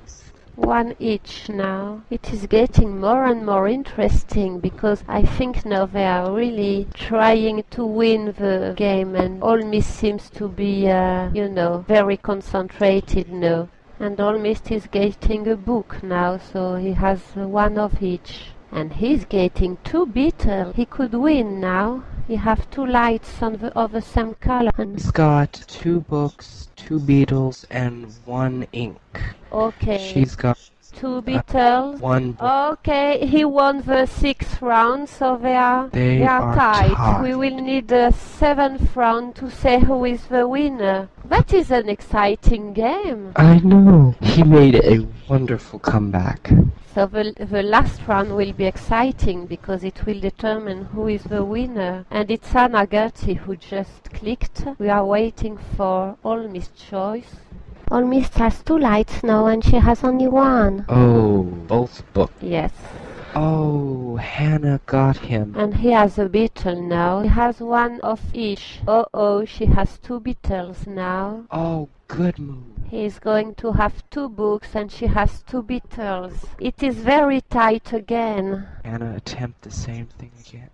One 0.56 0.94
each 0.98 1.48
now. 1.48 2.02
It 2.10 2.32
is 2.32 2.46
getting 2.46 3.00
more 3.00 3.24
and 3.24 3.46
more 3.46 3.68
interesting 3.68 4.60
because 4.60 5.04
I 5.06 5.22
think 5.22 5.64
now 5.64 5.86
they 5.86 6.06
are 6.06 6.32
really 6.32 6.88
trying 6.92 7.64
to 7.70 7.84
win 7.84 8.34
the 8.38 8.74
game 8.76 9.14
and 9.14 9.42
Olmist 9.42 9.90
seems 9.90 10.28
to 10.30 10.48
be, 10.48 10.88
uh, 10.88 11.30
you 11.32 11.48
know, 11.48 11.84
very 11.86 12.16
concentrated 12.16 13.32
now. 13.32 13.68
And 13.98 14.18
Olmist 14.18 14.70
is 14.70 14.86
getting 14.86 15.46
a 15.46 15.56
book 15.56 16.02
now, 16.02 16.38
so 16.38 16.76
he 16.76 16.92
has 16.92 17.20
one 17.34 17.76
of 17.76 18.02
each. 18.02 18.52
And 18.72 18.94
he's 18.94 19.24
getting 19.24 19.76
two 19.84 20.06
beetles. 20.06 20.74
He 20.76 20.86
could 20.86 21.12
win 21.12 21.60
now. 21.60 22.04
He 22.30 22.36
have 22.36 22.70
two 22.70 22.86
lights 22.86 23.42
on 23.42 23.56
the, 23.56 23.76
of 23.76 23.90
the 23.90 24.00
same 24.00 24.34
color. 24.34 24.70
And 24.78 24.94
He's 24.96 25.10
got 25.10 25.52
two 25.66 26.02
books, 26.02 26.68
two 26.76 27.00
beetles, 27.00 27.66
and 27.70 28.06
one 28.24 28.68
ink. 28.72 29.00
okay. 29.50 29.98
She's 29.98 30.36
got 30.36 30.56
two 30.90 31.22
beetles. 31.22 32.00
one. 32.00 32.36
Okay, 32.40 33.26
he 33.26 33.44
won 33.44 33.82
the 33.82 34.06
sixth 34.06 34.60
round, 34.62 35.08
so 35.08 35.36
they 35.36 35.54
are 35.56 35.88
They 35.88 36.22
are, 36.24 36.42
are 36.42 36.54
tied. 36.54 36.90
tied. 36.92 37.22
We 37.22 37.34
will 37.34 37.56
need 37.56 37.88
the 37.88 38.10
seventh 38.12 38.94
round 38.96 39.34
to 39.36 39.50
say 39.50 39.80
who 39.80 40.04
is 40.04 40.26
the 40.26 40.46
winner. 40.48 41.08
That 41.24 41.52
is 41.52 41.70
an 41.70 41.88
exciting 41.88 42.72
game. 42.72 43.32
I 43.36 43.58
know. 43.60 44.14
He 44.20 44.42
made 44.42 44.74
a 44.76 45.06
wonderful 45.28 45.78
comeback. 45.78 46.50
So 46.92 47.06
the, 47.06 47.32
the 47.38 47.62
last 47.62 48.00
round 48.08 48.34
will 48.36 48.52
be 48.52 48.64
exciting 48.64 49.46
because 49.46 49.84
it 49.84 50.04
will 50.06 50.18
determine 50.18 50.86
who 50.86 51.06
is 51.06 51.22
the 51.22 51.44
winner. 51.44 52.04
And 52.10 52.28
it's 52.32 52.52
Anna 52.52 52.84
Gertie 52.84 53.34
who 53.34 53.54
just 53.54 54.10
clicked. 54.12 54.64
We 54.78 54.88
are 54.88 55.04
waiting 55.04 55.56
for 55.76 56.16
Olmist 56.24 56.74
choice. 56.90 57.36
Olmist 57.92 58.34
has 58.34 58.62
two 58.62 58.78
lights 58.78 59.24
now 59.24 59.46
and 59.46 59.64
she 59.64 59.76
has 59.76 60.04
only 60.04 60.28
one. 60.28 60.84
Oh, 60.88 61.42
both 61.42 62.04
books. 62.12 62.32
Yes. 62.40 62.72
Oh, 63.34 64.14
Hannah 64.16 64.80
got 64.86 65.16
him. 65.16 65.54
And 65.56 65.74
he 65.74 65.90
has 65.90 66.16
a 66.16 66.28
beetle 66.28 66.80
now. 66.82 67.22
He 67.22 67.28
has 67.28 67.60
one 67.60 68.00
of 68.02 68.20
each. 68.32 68.80
Oh 68.86 69.06
oh, 69.12 69.44
she 69.44 69.66
has 69.66 69.98
two 69.98 70.20
beetles 70.20 70.86
now. 70.86 71.46
Oh, 71.50 71.88
good 72.06 72.38
move. 72.38 72.62
He 72.88 73.04
is 73.04 73.18
going 73.18 73.54
to 73.56 73.72
have 73.72 74.08
two 74.10 74.28
books 74.28 74.74
and 74.74 74.90
she 74.90 75.06
has 75.06 75.42
two 75.42 75.62
beetles. 75.62 76.46
It 76.60 76.82
is 76.82 76.96
very 76.96 77.40
tight 77.40 77.92
again. 77.92 78.68
Hannah 78.84 79.16
attempt 79.16 79.62
the 79.62 79.70
same 79.72 80.06
thing 80.06 80.30
again. 80.46 80.70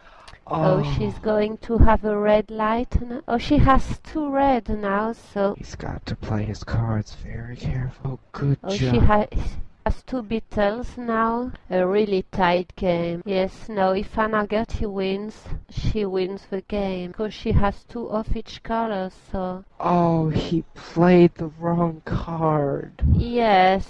Oh, 0.49 0.79
oh, 0.85 0.95
she's 0.97 1.19
going 1.19 1.59
to 1.59 1.79
have 1.79 2.05
a 2.05 2.17
red 2.17 2.51
light. 2.51 2.97
Oh, 3.27 3.37
she 3.39 3.59
has 3.59 3.99
two 4.05 4.31
red 4.31 4.69
now, 4.69 5.13
so. 5.13 5.55
He's 5.59 5.75
got 5.75 6.07
to 6.07 6.15
play 6.15 6.45
his 6.45 6.63
cards 6.63 7.15
very 7.17 7.57
careful. 7.57 8.13
Oh, 8.13 8.19
good 8.33 8.59
Oh, 8.63 8.69
job. 8.77 8.95
she 8.95 8.99
ha- 9.01 9.27
has 9.85 10.03
two 10.05 10.23
beetles 10.23 10.97
now. 10.97 11.51
A 11.69 11.85
really 11.85 12.25
tight 12.31 12.75
game. 12.77 13.23
Yes, 13.27 13.69
now 13.69 13.91
if 13.91 14.17
Anna 14.17 14.47
Gertie 14.47 14.87
wins, 14.87 15.43
she 15.69 16.05
wins 16.05 16.47
the 16.49 16.61
game. 16.63 17.09
Because 17.11 17.35
she 17.35 17.51
has 17.53 17.83
two 17.85 18.09
of 18.09 18.37
each 18.37 18.63
color, 18.63 19.11
so. 19.33 19.65
Oh, 19.81 20.29
he 20.29 20.63
played 20.75 21.35
the 21.35 21.49
wrong 21.59 22.03
card. 22.05 23.03
Yes, 23.15 23.89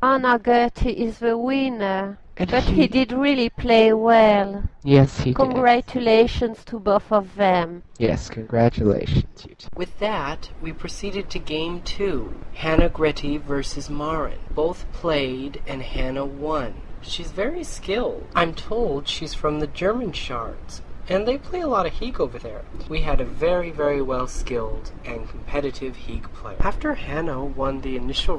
Anna 0.00 0.38
Gertie 0.38 1.02
is 1.02 1.18
the 1.18 1.36
winner. 1.36 2.18
And 2.38 2.50
but 2.50 2.64
he- 2.64 2.82
he 2.82 2.86
did 2.86 3.12
really 3.12 3.48
play 3.48 3.92
well. 3.92 4.64
Yes, 4.82 5.20
he 5.20 5.30
did. 5.30 5.36
Congratulations 5.36 6.64
to 6.66 6.78
both 6.78 7.10
of 7.10 7.36
them. 7.36 7.82
Yes, 7.98 8.28
congratulations. 8.28 9.46
With 9.74 9.98
that, 10.00 10.50
we 10.60 10.72
proceeded 10.72 11.30
to 11.30 11.38
Game 11.38 11.80
2, 11.82 12.34
Hannah 12.54 12.90
Gretty 12.90 13.38
versus 13.38 13.88
Marin. 13.88 14.38
Both 14.54 14.84
played 14.92 15.62
and 15.66 15.82
Hannah 15.82 16.26
won. 16.26 16.74
She's 17.00 17.30
very 17.30 17.64
skilled. 17.64 18.24
I'm 18.34 18.52
told 18.52 19.08
she's 19.08 19.32
from 19.32 19.60
the 19.60 19.66
German 19.68 20.12
Shards, 20.12 20.82
and 21.08 21.26
they 21.26 21.38
play 21.38 21.60
a 21.60 21.68
lot 21.68 21.86
of 21.86 21.92
Heek 21.94 22.18
over 22.20 22.38
there. 22.38 22.62
We 22.88 23.02
had 23.02 23.20
a 23.20 23.24
very, 23.24 23.70
very 23.70 24.02
well 24.02 24.26
skilled 24.26 24.90
and 25.04 25.28
competitive 25.28 25.96
Heek 25.96 26.32
player. 26.34 26.56
After 26.60 26.94
Hannah 26.94 27.44
won 27.44 27.80
the 27.80 27.96
initial 27.96 28.38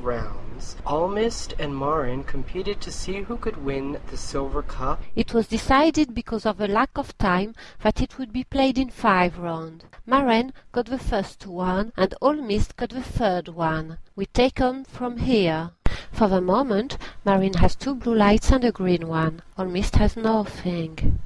rounds, 0.57 0.75
Almist 0.87 1.53
and 1.59 1.77
Marin 1.77 2.23
competed 2.23 2.81
to 2.81 2.91
see 2.91 3.21
who 3.21 3.37
could 3.37 3.63
win 3.63 3.99
the 4.09 4.17
Silver 4.17 4.63
Cup 4.63 4.99
It 5.15 5.31
was 5.31 5.47
decided 5.47 6.15
because 6.15 6.47
of 6.47 6.59
a 6.59 6.67
lack 6.67 6.97
of 6.97 7.15
time 7.19 7.53
that 7.83 8.01
it 8.01 8.17
would 8.17 8.33
be 8.33 8.43
played 8.43 8.79
in 8.79 8.89
five 8.89 9.37
rounds. 9.37 9.85
Marin 10.07 10.53
got 10.71 10.87
the 10.87 10.97
first 10.97 11.45
one 11.45 11.93
and 11.95 12.15
Olmist 12.23 12.75
got 12.75 12.89
the 12.89 13.03
third 13.03 13.49
one. 13.49 13.99
We 14.15 14.25
take 14.25 14.59
on 14.59 14.85
from 14.85 15.17
here. 15.17 15.69
For 16.11 16.27
the 16.27 16.41
moment, 16.41 16.97
Marin 17.23 17.53
has 17.53 17.75
two 17.75 17.93
blue 17.93 18.15
lights 18.15 18.49
and 18.51 18.63
a 18.63 18.71
green 18.71 19.07
one. 19.07 19.43
Olmist 19.59 19.97
has 19.97 20.17
nothing. 20.17 21.19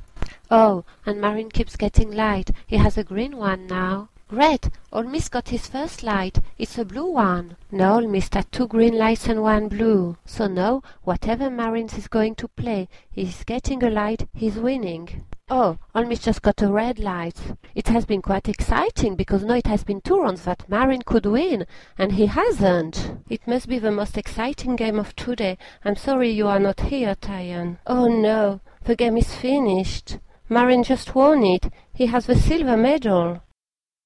Oh, 0.50 0.84
and 1.06 1.22
Marin 1.22 1.50
keeps 1.50 1.78
getting 1.78 2.12
light. 2.12 2.52
He 2.68 2.76
has 2.76 2.98
a 2.98 3.06
green 3.06 3.38
one 3.38 3.68
now. 3.68 4.10
Great! 4.32 4.70
Olmist 4.94 5.30
got 5.30 5.50
his 5.50 5.68
first 5.68 6.04
light. 6.04 6.40
It's 6.58 6.78
a 6.78 6.86
blue 6.86 7.12
one. 7.12 7.58
Now 7.70 7.96
Olmist 7.96 8.34
had 8.34 8.50
two 8.50 8.66
green 8.66 8.98
lights 8.98 9.28
and 9.28 9.42
one 9.42 9.68
blue. 9.68 10.16
So 10.26 10.48
now, 10.48 10.84
whatever 11.04 11.50
Marin 11.50 11.88
is 11.98 12.08
going 12.08 12.36
to 12.36 12.48
play, 12.48 12.88
he's 13.10 13.44
getting 13.44 13.84
a 13.84 13.90
light, 13.90 14.30
he's 14.34 14.56
winning. 14.56 15.26
Oh, 15.50 15.80
Olmis 15.94 16.22
just 16.22 16.42
got 16.42 16.62
a 16.62 16.72
red 16.72 16.98
light. 16.98 17.36
It 17.76 17.90
has 17.90 18.06
been 18.06 18.22
quite 18.22 18.48
exciting 18.48 19.18
because 19.18 19.44
now 19.44 19.56
it 19.56 19.68
has 19.68 19.84
been 19.84 20.00
two 20.00 20.22
rounds 20.22 20.46
that 20.46 20.70
Marin 20.70 21.02
could 21.02 21.26
win, 21.26 21.66
and 21.98 22.14
he 22.14 22.28
hasn't. 22.28 23.18
It 23.30 23.46
must 23.46 23.68
be 23.68 23.80
the 23.80 23.92
most 23.92 24.18
exciting 24.18 24.78
game 24.78 24.98
of 24.98 25.14
today. 25.18 25.58
I'm 25.84 25.98
sorry 25.98 26.32
you 26.32 26.48
are 26.48 26.58
not 26.58 26.80
here, 26.80 27.16
Tyan. 27.16 27.80
Oh 27.86 28.08
no, 28.08 28.62
the 28.86 28.96
game 28.96 29.18
is 29.18 29.36
finished. 29.36 30.20
Marin 30.48 30.84
just 30.84 31.16
won 31.16 31.44
it. 31.44 31.68
He 31.94 32.06
has 32.06 32.28
the 32.28 32.36
silver 32.36 32.78
medal. 32.78 33.42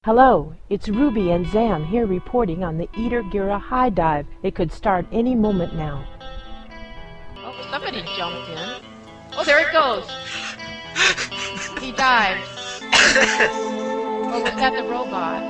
Hello, 0.06 0.54
it's 0.70 0.88
Ruby 0.88 1.32
and 1.32 1.44
Zam 1.48 1.84
here 1.84 2.06
reporting 2.06 2.62
on 2.62 2.78
the 2.78 2.88
Eder 2.96 3.24
Gira 3.24 3.60
high 3.60 3.90
dive. 3.90 4.24
It 4.44 4.54
could 4.54 4.70
start 4.70 5.04
any 5.10 5.34
moment 5.34 5.74
now. 5.74 6.06
Oh, 7.38 7.52
somebody 7.72 8.04
jumped 8.16 8.48
in. 8.48 8.84
Oh, 9.36 9.42
there 9.42 9.58
it 9.66 9.72
goes. 9.72 10.08
He 11.80 11.90
dived. 11.90 12.40
or 12.84 14.30
was 14.30 14.42
oh, 14.46 14.52
that 14.54 14.74
the 14.76 14.88
robot? 14.88 15.42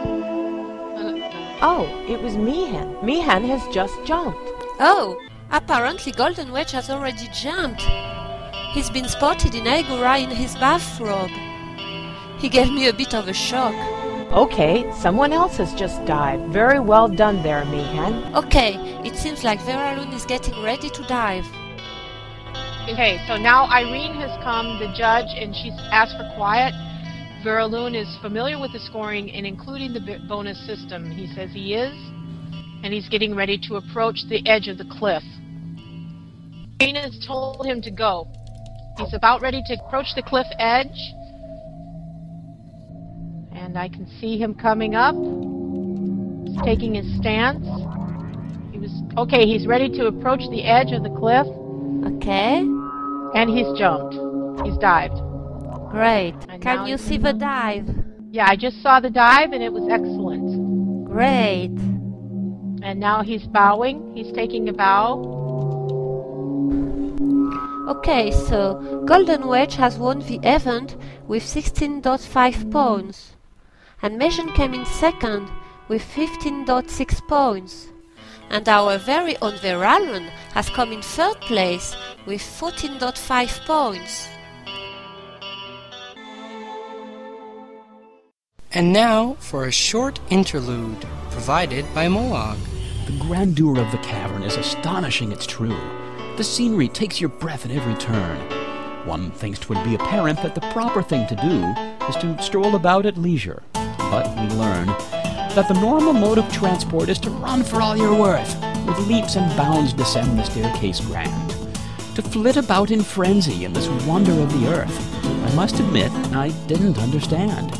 Oh, 1.61 1.85
it 2.09 2.23
was 2.23 2.39
Meehan. 2.39 2.97
Meehan 3.05 3.45
has 3.45 3.63
just 3.69 4.03
jumped. 4.07 4.41
Oh, 4.81 5.21
apparently 5.51 6.13
Golden 6.13 6.51
Wedge 6.51 6.73
has 6.73 6.89
already 6.89 7.29
jumped. 7.31 7.83
He's 8.73 8.89
been 8.89 9.07
spotted 9.07 9.55
in 9.55 9.65
Ae'gura 9.65 10.23
in 10.23 10.31
his 10.31 10.55
bathrobe. 10.55 11.29
He 12.39 12.49
gave 12.49 12.73
me 12.73 12.89
a 12.89 12.95
bit 12.95 13.15
of 13.15 13.29
a 13.29 13.35
shock. 13.35 13.75
Okay, 14.33 14.91
someone 14.93 15.33
else 15.33 15.57
has 15.57 15.73
just 15.75 16.05
dived. 16.05 16.53
Very 16.53 16.81
well 16.81 17.09
done 17.09 17.43
there, 17.43 17.65
Meehan. 17.65 18.35
Okay, 18.35 18.75
it 19.05 19.17
seems 19.17 19.45
like 19.45 19.61
Vera 19.65 19.95
Veraloon 19.97 20.13
is 20.13 20.25
getting 20.25 20.63
ready 20.63 20.91
to 20.91 21.03
dive. 21.07 21.45
Okay, 22.91 23.23
so 23.27 23.37
now 23.37 23.71
Irene 23.71 24.15
has 24.21 24.31
come, 24.43 24.79
the 24.79 24.93
judge, 24.97 25.27
and 25.35 25.55
she's 25.55 25.75
asked 25.91 26.17
for 26.17 26.31
quiet. 26.37 26.75
Vera 27.43 27.63
Veraloon 27.63 27.95
is 27.95 28.19
familiar 28.21 28.61
with 28.61 28.73
the 28.73 28.81
scoring 28.81 29.31
and 29.31 29.47
including 29.47 29.93
the 29.93 30.19
bonus 30.29 30.59
system. 30.67 31.11
He 31.11 31.27
says 31.35 31.51
he 31.53 31.75
is, 31.75 31.95
and 32.83 32.93
he's 32.93 33.09
getting 33.09 33.35
ready 33.35 33.59
to 33.69 33.77
approach 33.77 34.25
the 34.29 34.47
edge 34.49 34.67
of 34.69 34.77
the 34.77 34.85
cliff. 34.85 35.23
Irene 36.83 36.97
has 36.97 37.25
told 37.27 37.65
him 37.65 37.81
to 37.83 37.91
go. 37.91 38.27
He's 38.99 39.15
about 39.15 39.41
ready 39.41 39.63
to 39.67 39.75
approach 39.87 40.15
the 40.15 40.23
cliff 40.23 40.47
edge. 40.59 40.99
And 43.57 43.77
I 43.79 43.89
can 43.89 44.07
see 44.21 44.39
him 44.39 44.55
coming 44.55 44.95
up. 44.95 45.17
He's 46.47 46.63
taking 46.63 46.95
his 46.95 47.17
stance. 47.17 47.67
He 48.71 48.79
was 48.79 48.93
okay, 49.17 49.47
he's 49.47 49.67
ready 49.67 49.89
to 49.99 50.07
approach 50.07 50.43
the 50.51 50.63
edge 50.63 50.93
of 50.93 51.03
the 51.03 51.11
cliff. 51.11 51.47
Okay. 52.17 52.59
And 53.35 53.51
he's 53.51 53.67
jumped. 53.79 54.15
He's 54.65 54.77
dived. 54.79 55.21
Great. 55.91 56.35
And 56.49 56.63
Can 56.63 56.87
you 56.87 56.99
see 56.99 57.17
the 57.17 57.33
dive? 57.33 57.89
Yeah, 58.31 58.47
I 58.49 58.57
just 58.57 58.83
saw 58.83 59.01
the 59.01 59.11
dive 59.11 59.53
and 59.53 59.63
it 59.63 59.73
was 59.73 59.89
excellent. 59.91 61.07
Great. 61.07 61.71
And 62.83 63.01
now 63.01 63.23
he's 63.23 63.47
bowing. 63.47 64.15
He's 64.15 64.33
taking 64.33 64.69
a 64.69 64.73
bow. 64.73 65.33
Okay, 67.89 68.33
so 68.33 69.05
Golden 69.07 69.47
Wedge 69.47 69.77
has 69.77 69.97
won 69.97 70.19
the 70.19 70.41
event 70.43 70.97
with 71.27 71.43
16.5 71.43 72.71
points. 72.71 73.36
And 74.03 74.19
Mejan 74.19 74.55
came 74.55 74.75
in 74.75 74.85
second 74.85 75.49
with 75.89 76.03
15.6 76.03 77.29
points. 77.29 77.89
And 78.51 78.69
our 78.69 78.99
very 78.99 79.37
own 79.39 79.55
Veralun 79.55 80.29
has 80.55 80.71
come 80.71 80.93
in 80.93 81.03
third 81.03 81.41
place 81.41 81.97
with 82.27 82.41
14.5 82.41 83.67
points. 83.67 84.29
And 88.73 88.93
now 88.93 89.35
for 89.41 89.65
a 89.65 89.73
short 89.73 90.21
interlude 90.29 91.07
provided 91.31 91.87
by 91.95 92.07
Moog. 92.07 92.59
The 93.07 93.19
grandeur 93.19 93.79
of 93.79 93.91
the 93.91 93.99
cavern 93.99 94.43
is 94.43 94.57
astonishing, 94.57 95.33
it's 95.33 95.47
true. 95.47 95.77
The 96.37 96.45
scenery 96.45 96.89
takes 96.89 97.21
your 97.21 97.31
breath 97.31 97.65
at 97.65 97.71
every 97.71 97.95
turn. 97.95 98.37
One 99.07 99.31
thinks 99.31 99.61
'twould 99.61 99.83
be 99.85 99.95
apparent 99.95 100.43
that 100.43 100.55
the 100.55 100.61
proper 100.73 101.01
thing 101.03 101.27
to 101.29 101.37
do 101.37 101.75
is 102.09 102.17
to 102.17 102.37
stroll 102.43 102.75
about 102.75 103.07
at 103.07 103.17
leisure. 103.17 103.63
But 103.99 104.29
we 104.37 104.49
learn 104.57 104.87
that 104.87 105.69
the 105.69 105.81
normal 105.81 106.13
mode 106.13 106.39
of 106.39 106.53
transport 106.53 107.09
is 107.09 107.19
to 107.21 107.31
run 107.31 107.65
for 107.65 107.81
all 107.81 107.97
you're 107.97 108.19
worth, 108.19 108.55
with 108.87 109.07
leaps 109.09 109.37
and 109.37 109.57
bounds 109.57 109.93
descend 109.93 110.39
the 110.39 110.45
staircase 110.45 111.01
grand. 111.01 111.51
To 112.15 112.23
flit 112.23 112.57
about 112.57 112.91
in 112.91 113.03
frenzy 113.03 113.65
in 113.65 113.73
this 113.73 113.89
wonder 114.07 114.33
of 114.33 114.53
the 114.61 114.69
earth, 114.69 115.25
I 115.25 115.55
must 115.55 115.81
admit 115.81 116.11
I 116.35 116.49
didn't 116.67 116.99
understand 116.99 117.73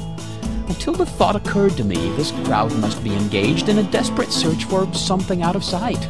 until 0.69 0.93
the 0.95 1.07
thought 1.07 1.37
occurred 1.37 1.77
to 1.77 1.85
me 1.85 1.97
this 2.17 2.33
crowd 2.45 2.75
must 2.79 3.03
be 3.03 3.15
engaged 3.15 3.69
in 3.69 3.79
a 3.79 3.91
desperate 3.91 4.33
search 4.33 4.65
for 4.65 4.93
something 4.93 5.43
out 5.43 5.57
of 5.57 5.65
sight. 5.65 6.09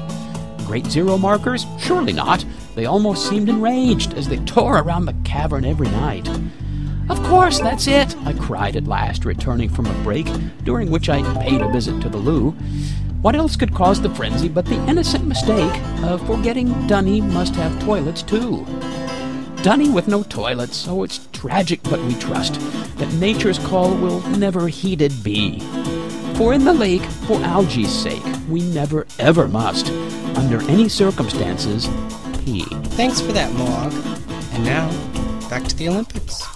Great 0.66 0.86
zero 0.86 1.16
markers? 1.16 1.66
Surely 1.78 2.12
not. 2.12 2.44
They 2.74 2.86
almost 2.86 3.28
seemed 3.28 3.48
enraged 3.48 4.14
as 4.14 4.28
they 4.28 4.38
tore 4.38 4.78
around 4.78 5.04
the 5.04 5.16
cavern 5.24 5.64
every 5.64 5.88
night. 5.88 6.28
Of 7.08 7.22
course, 7.22 7.60
that's 7.60 7.86
it, 7.86 8.16
I 8.24 8.32
cried 8.32 8.74
at 8.74 8.88
last, 8.88 9.24
returning 9.24 9.68
from 9.68 9.86
a 9.86 10.02
break, 10.02 10.26
during 10.64 10.90
which 10.90 11.08
I 11.08 11.22
paid 11.40 11.62
a 11.62 11.70
visit 11.70 12.00
to 12.02 12.08
the 12.08 12.16
loo. 12.16 12.50
What 13.22 13.36
else 13.36 13.54
could 13.54 13.74
cause 13.74 14.00
the 14.00 14.14
frenzy 14.14 14.48
but 14.48 14.66
the 14.66 14.84
innocent 14.88 15.24
mistake 15.24 15.80
of 16.02 16.26
forgetting 16.26 16.68
D'ni 16.88 17.20
must 17.20 17.54
have 17.54 17.80
toilets 17.84 18.22
too? 18.22 18.64
D'ni 19.62 19.92
with 19.92 20.08
no 20.08 20.24
toilets, 20.24 20.86
oh, 20.88 21.04
it's 21.04 21.28
tragic, 21.32 21.80
but 21.84 22.00
we 22.02 22.14
trust 22.14 22.60
that 22.98 23.12
nature's 23.14 23.58
call 23.60 23.96
will 23.96 24.20
never 24.30 24.66
heeded 24.68 25.12
be. 25.22 25.60
For 26.34 26.54
in 26.54 26.64
the 26.64 26.74
lake, 26.74 27.02
for 27.02 27.40
algae's 27.42 27.92
sake, 27.92 28.22
we 28.48 28.62
never 28.72 29.06
ever 29.18 29.48
must, 29.48 29.90
under 30.36 30.60
any 30.70 30.88
circumstances, 30.88 31.88
pee. 32.44 32.64
Thanks 32.96 33.20
for 33.20 33.32
that, 33.32 33.50
Moog. 33.52 33.92
And 34.54 34.64
now, 34.64 34.88
back 35.48 35.64
to 35.64 35.76
the 35.76 35.88
Olympics. 35.88 36.55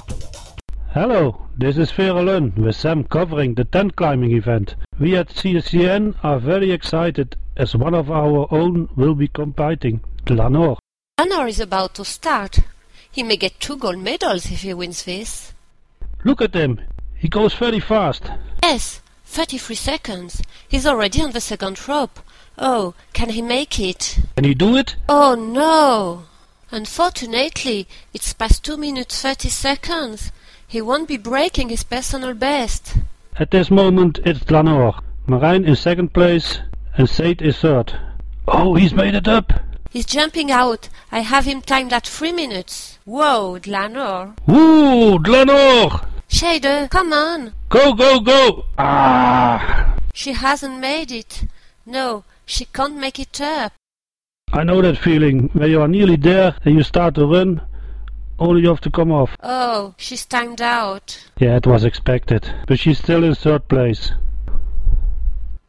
Hello, 0.92 1.46
this 1.57 1.79
is 1.79 1.92
Vera 1.92 2.20
Lund 2.20 2.57
with 2.57 2.74
Sam 2.74 3.05
covering 3.05 3.55
the 3.55 3.64
tent 3.64 3.94
climbing 3.94 4.33
event. 4.33 4.74
We 4.98 5.14
at 5.14 5.29
CSCN 5.29 6.16
are 6.24 6.40
very 6.40 6.72
excited 6.72 7.37
as 7.57 7.76
one 7.76 7.94
of 7.94 8.11
our 8.11 8.48
own 8.50 8.88
will 8.96 9.14
be 9.14 9.29
competing, 9.29 10.00
Glanor. 10.24 10.79
Anor 11.16 11.48
is 11.48 11.61
about 11.61 11.94
to 11.94 12.05
start. 12.05 12.59
He 13.09 13.22
may 13.22 13.37
get 13.37 13.61
two 13.61 13.76
gold 13.76 13.98
medals 13.98 14.50
if 14.50 14.62
he 14.62 14.74
wins 14.74 15.05
this. 15.05 15.53
Look 16.24 16.42
at 16.42 16.55
him, 16.55 16.81
he 17.14 17.29
goes 17.29 17.55
very 17.55 17.79
fast. 17.79 18.24
Yes, 18.61 19.00
33 19.26 19.76
seconds. 19.76 20.42
He's 20.68 20.87
already 20.88 21.22
on 21.22 21.31
the 21.31 21.40
second 21.40 21.87
rope. 21.87 22.18
Oh, 22.59 22.94
can 23.12 23.29
he 23.29 23.42
make 23.42 23.79
it? 23.79 24.18
Can 24.35 24.42
he 24.42 24.55
do 24.55 24.76
it? 24.76 24.96
Oh 25.09 25.37
no! 25.37 26.24
Unfortunately, 26.72 27.87
it's 28.12 28.33
past 28.33 28.64
2 28.64 28.76
minutes 28.76 29.22
30 29.22 29.50
seconds. 29.50 30.33
He 30.70 30.80
won't 30.80 31.09
be 31.09 31.16
breaking 31.16 31.68
his 31.68 31.83
personal 31.83 32.33
best. 32.33 32.96
At 33.40 33.50
this 33.50 33.72
moment 33.72 34.20
it's 34.24 34.44
Glanor. 34.44 35.02
Marijn 35.26 35.66
in 35.66 35.74
second 35.74 36.12
place 36.12 36.61
and 36.96 37.11
Sate 37.11 37.42
is 37.42 37.59
third. 37.59 37.98
Oh, 38.46 38.76
he's 38.76 38.94
made 38.94 39.16
it 39.16 39.26
up! 39.26 39.52
He's 39.90 40.06
jumping 40.06 40.52
out. 40.52 40.88
I 41.11 41.20
have 41.22 41.44
him 41.44 41.61
timed 41.61 41.92
at 41.92 42.06
3 42.06 42.30
minutes. 42.30 43.00
Whoa, 43.04 43.59
Glanor. 43.59 44.37
Woo, 44.46 45.18
Glanor! 45.18 46.06
Shader, 46.28 46.88
come 46.88 47.12
on. 47.12 47.52
Go, 47.68 47.92
go, 47.92 48.20
go! 48.20 48.66
Ah! 48.78 49.96
She 50.14 50.35
hasn't 50.35 50.78
made 50.78 51.11
it. 51.11 51.46
No, 51.85 52.22
she 52.46 52.66
can't 52.66 52.96
make 52.96 53.18
it 53.18 53.40
up. 53.40 53.72
I 54.52 54.62
know 54.62 54.80
that 54.83 54.98
feeling, 54.98 55.50
when 55.52 55.68
you 55.68 55.83
are 55.83 55.88
nearly 55.88 56.14
there 56.14 56.54
and 56.64 56.76
you 56.76 56.85
start 56.85 57.16
to 57.16 57.26
run, 57.26 57.61
only 58.40 58.62
you 58.62 58.68
have 58.68 58.81
to 58.81 58.90
come 58.90 59.12
off. 59.12 59.37
Oh, 59.42 59.94
she's 59.98 60.26
timed 60.26 60.61
out. 60.61 61.29
Yeah, 61.38 61.57
it 61.57 61.66
was 61.66 61.85
expected, 61.85 62.53
but 62.66 62.79
she's 62.81 62.98
still 62.98 63.22
in 63.22 63.35
third 63.35 63.68
place. 63.68 64.12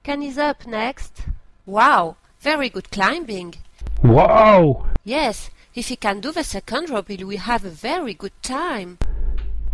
Kenny's 0.04 0.38
up 0.38 0.66
next. 0.66 1.26
Wow, 1.66 2.16
very 2.40 2.70
good 2.70 2.90
climbing. 2.90 3.56
Wow! 4.04 4.88
Yes, 5.04 5.52
if 5.76 5.90
he 5.90 5.96
can 5.96 6.22
do 6.22 6.32
the 6.32 6.44
second 6.44 6.90
rope, 6.90 7.10
he 7.10 7.24
will 7.24 7.38
have 7.38 7.66
a 7.66 7.70
very 7.70 8.14
good 8.14 8.34
time. 8.42 8.98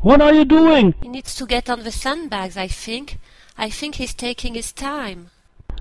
What 0.01 0.21
are 0.21 0.33
you 0.33 0.45
doing? 0.45 0.93
He 1.01 1.07
needs 1.07 1.33
to 1.35 1.45
get 1.45 1.69
on 1.69 1.83
the 1.83 1.91
sandbags, 1.91 2.57
I 2.57 2.67
think. 2.67 3.19
I 3.57 3.69
think 3.69 3.95
he's 3.95 4.13
taking 4.13 4.53
his 4.53 4.71
time. 4.71 5.29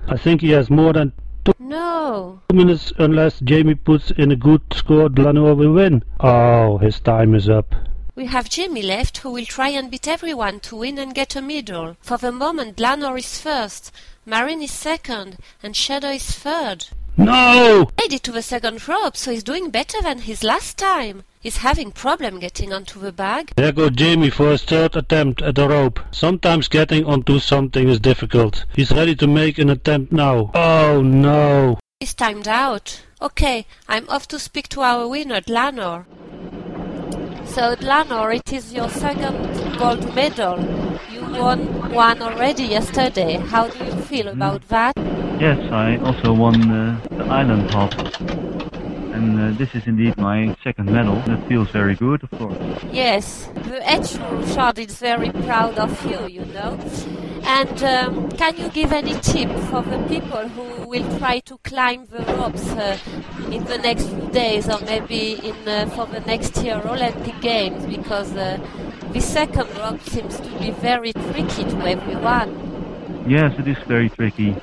I 0.07 0.17
think 0.17 0.41
he 0.41 0.51
has 0.51 0.69
more 0.69 0.93
than 0.93 1.13
two 1.47 1.55
No. 1.63 2.41
minutes 2.51 2.91
unless 2.97 3.39
Jamie 3.39 3.75
puts 3.75 4.11
in 4.11 4.31
a 4.31 4.35
good 4.35 4.61
score, 4.73 5.09
Glanor 5.09 5.55
will 5.55 5.71
win. 5.71 6.03
Oh, 6.19 6.77
his 6.77 6.99
time 6.99 7.33
is 7.33 7.47
up. 7.47 7.73
We 8.15 8.25
have 8.25 8.49
Jimmy 8.49 8.81
left 8.81 9.19
who 9.19 9.29
will 9.31 9.45
try 9.45 9.69
and 9.69 9.89
beat 9.89 10.07
everyone 10.07 10.59
to 10.61 10.75
win 10.75 10.97
and 10.97 11.13
get 11.15 11.35
a 11.35 11.41
medal. 11.41 11.95
For 12.01 12.17
the 12.17 12.31
moment, 12.31 12.75
Glanor 12.77 13.17
is 13.17 13.39
first, 13.39 13.91
Marin 14.25 14.61
is 14.61 14.71
second, 14.71 15.37
and 15.63 15.75
Shadow 15.75 16.09
is 16.09 16.25
third. 16.25 16.87
No! 17.15 17.89
Made 17.97 18.13
it 18.13 18.23
to 18.23 18.31
the 18.31 18.41
second 18.41 18.85
rope, 18.87 19.15
so 19.15 19.31
he's 19.31 19.43
doing 19.43 19.69
better 19.69 20.01
than 20.01 20.19
his 20.19 20.43
last 20.43 20.77
time. 20.77 21.23
He's 21.47 21.63
having 21.63 21.93
problem 21.93 22.39
getting 22.39 22.73
onto 22.73 22.99
the 22.99 23.13
bag. 23.13 23.53
There 23.55 23.71
goes 23.71 23.91
Jamie 23.91 24.29
for 24.29 24.51
his 24.51 24.65
third 24.65 24.97
attempt 24.97 25.41
at 25.41 25.55
the 25.55 25.69
rope. 25.69 25.97
Sometimes 26.11 26.67
getting 26.67 27.05
onto 27.05 27.39
something 27.39 27.87
is 27.87 28.01
difficult. 28.01 28.65
He's 28.75 28.91
ready 28.91 29.15
to 29.15 29.27
make 29.27 29.57
an 29.57 29.69
attempt 29.69 30.11
now. 30.11 30.51
Oh 30.53 31.01
no! 31.01 31.79
He's 32.01 32.13
timed 32.13 32.49
out. 32.49 33.01
Okay, 33.21 33.65
I'm 33.87 34.09
off 34.09 34.27
to 34.27 34.39
speak 34.39 34.67
to 34.67 34.81
our 34.81 35.07
winner, 35.07 35.39
Dlanor. 35.39 36.05
So, 37.45 37.77
Dlanor, 37.77 38.35
it 38.35 38.51
is 38.51 38.73
your 38.73 38.89
second 38.89 39.79
gold 39.79 40.13
medal. 40.13 40.59
You 41.09 41.21
won 41.21 41.93
one 41.93 42.21
already 42.21 42.65
yesterday. 42.65 43.37
How 43.37 43.69
do 43.69 43.85
you 43.85 43.95
feel 44.01 44.27
about 44.27 44.67
that? 44.67 44.91
Yes, 45.39 45.71
I 45.71 45.95
also 45.95 46.33
won 46.33 46.69
uh, 46.69 46.99
the 47.09 47.23
island 47.23 47.71
hop. 47.71 47.93
And 49.17 49.39
uh, 49.39 49.57
this 49.57 49.73
is 49.73 49.87
indeed 49.87 50.15
my 50.17 50.55
second 50.63 50.91
medal. 50.91 51.15
That 51.25 51.41
feels 51.47 51.71
very 51.71 51.95
good, 51.95 52.21
of 52.21 52.29
course. 52.37 52.55
Yes, 52.91 53.49
the 53.69 53.79
H 53.99 54.09
shard 54.53 54.77
is 54.77 54.99
very 54.99 55.31
proud 55.31 55.79
of 55.79 55.91
you, 56.05 56.21
you 56.27 56.45
know. 56.53 56.77
And 57.41 57.83
um, 57.83 58.29
can 58.33 58.55
you 58.57 58.69
give 58.69 58.93
any 58.93 59.15
tip 59.15 59.49
for 59.69 59.81
the 59.81 59.97
people 60.07 60.47
who 60.49 60.87
will 60.87 61.17
try 61.17 61.39
to 61.39 61.57
climb 61.63 62.05
the 62.11 62.21
ropes 62.35 62.69
uh, 62.73 62.95
in 63.51 63.63
the 63.63 63.79
next 63.79 64.05
few 64.07 64.27
days 64.29 64.69
or 64.69 64.79
maybe 64.81 65.23
in 65.49 65.67
uh, 65.67 65.89
for 65.95 66.05
the 66.05 66.19
next 66.19 66.55
year 66.63 66.79
Olympic 66.85 67.41
Games? 67.41 67.87
Because 67.87 68.31
uh, 68.35 68.59
the 69.13 69.21
second 69.21 69.67
rope 69.79 70.01
seems 70.01 70.39
to 70.39 70.49
be 70.59 70.69
very 70.69 71.13
tricky 71.13 71.63
to 71.63 71.77
everyone. 71.95 72.49
Yes, 73.27 73.57
it 73.57 73.67
is 73.67 73.77
very 73.87 74.09
tricky. 74.09 74.55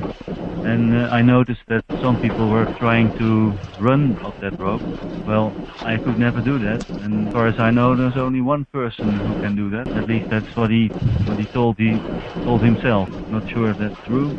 And 0.64 0.94
uh, 0.94 1.08
I 1.10 1.22
noticed 1.22 1.60
that 1.68 1.84
some 2.00 2.18
people 2.18 2.48
were 2.50 2.68
trying 2.78 3.12
to 3.18 3.54
run 3.78 4.18
up 4.24 4.36
that 4.40 4.54
rope. 4.58 4.82
Well, 5.26 5.54
I 5.82 5.98
could 5.98 6.18
never 6.18 6.40
do 6.40 6.58
that. 6.60 6.80
And 6.98 7.28
as 7.28 7.32
far 7.32 7.46
as 7.48 7.54
I 7.58 7.70
know, 7.70 7.96
there's 7.96 8.16
only 8.16 8.40
one 8.40 8.66
person 8.72 9.20
who 9.24 9.34
can 9.36 9.56
do 9.56 9.70
that. 9.70 9.88
At 9.96 10.08
least 10.08 10.26
that's 10.30 10.46
what 10.56 10.70
he 10.70 10.92
what 11.26 11.38
he 11.38 11.46
told 11.48 11.76
he 11.78 12.02
told 12.44 12.62
himself. 12.62 13.10
Not 13.28 13.44
sure 13.52 13.70
if 13.70 13.78
that's 13.78 13.94
true. 14.04 14.36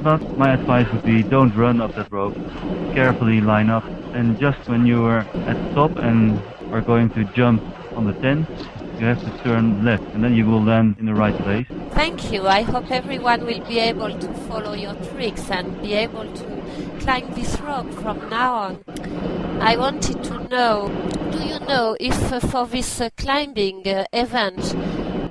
But 0.00 0.22
my 0.36 0.54
advice 0.54 0.86
would 0.92 1.04
be 1.04 1.24
don't 1.24 1.56
run 1.56 1.80
up 1.80 1.94
that 1.94 2.10
rope. 2.10 2.36
Carefully 2.92 3.40
line 3.40 3.70
up. 3.70 3.84
And 4.12 4.38
just 4.38 4.58
when 4.66 4.86
you 4.86 5.04
are 5.04 5.28
at 5.46 5.58
the 5.60 5.66
top 5.74 5.92
and 5.96 6.42
are 6.70 6.82
going 6.82 7.10
to 7.12 7.24
jump 7.24 7.64
on 7.94 8.04
the 8.06 8.14
tent, 8.14 8.48
you 8.98 9.06
have 9.06 9.20
to 9.20 9.42
turn 9.42 9.84
left 9.84 10.04
and 10.14 10.22
then 10.22 10.34
you 10.34 10.46
will 10.46 10.62
land 10.62 10.96
in 10.98 11.06
the 11.06 11.14
right 11.14 11.36
place. 11.38 11.66
Thank 11.90 12.32
you. 12.32 12.46
I 12.46 12.62
hope 12.62 12.90
everyone 12.90 13.44
will 13.44 13.64
be 13.64 13.78
able 13.78 14.16
to 14.18 14.34
follow 14.48 14.72
your 14.74 14.94
tricks 14.94 15.50
and 15.50 15.80
be 15.82 15.94
able 15.94 16.32
to 16.32 16.62
climb 17.00 17.32
this 17.34 17.60
rock 17.60 17.90
from 17.92 18.28
now 18.30 18.54
on. 18.54 18.84
I 19.60 19.76
wanted 19.76 20.22
to 20.24 20.48
know, 20.48 20.88
do 21.32 21.38
you 21.44 21.58
know 21.60 21.96
if 22.00 22.32
uh, 22.32 22.40
for 22.40 22.66
this 22.66 23.00
uh, 23.00 23.10
climbing 23.16 23.86
uh, 23.86 24.04
event 24.12 24.74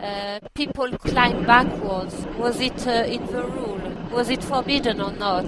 uh, 0.03 0.39
people 0.53 0.97
climb 0.97 1.45
backwards? 1.45 2.25
Was 2.37 2.59
it 2.59 2.87
uh, 2.87 3.05
in 3.07 3.25
the 3.27 3.43
rule? 3.43 3.81
Was 4.11 4.29
it 4.29 4.43
forbidden 4.43 5.01
or 5.01 5.11
not? 5.13 5.45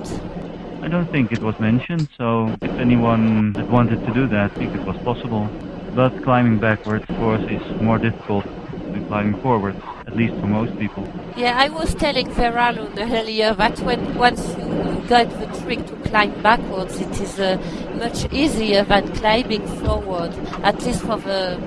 I 0.82 0.88
don't 0.88 1.10
think 1.12 1.32
it 1.32 1.41
was 1.41 1.60
mentioned, 1.60 2.10
so 2.17 2.56
if 2.62 2.71
anyone 2.71 3.54
that 3.54 3.69
wanted 3.69 4.06
to 4.06 4.13
do 4.13 4.28
that, 4.28 4.51
I 4.51 4.54
think 4.56 4.75
it 4.75 4.86
was 4.86 4.97
possible. 4.97 5.49
But 5.95 6.23
climbing 6.23 6.60
backwards, 6.60 7.05
of 7.08 7.15
course, 7.15 7.41
is 7.49 7.81
more 7.81 7.97
difficult 7.97 8.43
than 8.91 9.05
climbing 9.08 9.41
forwards, 9.41 9.79
at 10.05 10.13
least 10.13 10.34
for 10.41 10.47
most 10.47 10.77
people. 10.77 11.08
Yeah, 11.38 11.58
I 11.58 11.69
was 11.69 11.95
telling 11.95 12.27
Veralun 12.31 12.99
earlier 12.99 13.53
that 13.53 13.79
when 13.79 14.15
once 14.15 14.45
you 14.58 15.01
get 15.08 15.29
the 15.39 15.47
trick 15.62 15.86
to 15.88 15.95
climb 16.10 16.34
backwards, 16.41 16.99
it 16.99 17.21
is 17.21 17.39
uh, 17.39 17.58
much 17.97 18.29
easier 18.34 18.84
than 18.84 19.08
climbing 19.13 19.65
forward, 19.86 20.34
at 20.63 20.81
least 20.84 21.01
for 21.01 21.15
the 21.15 21.58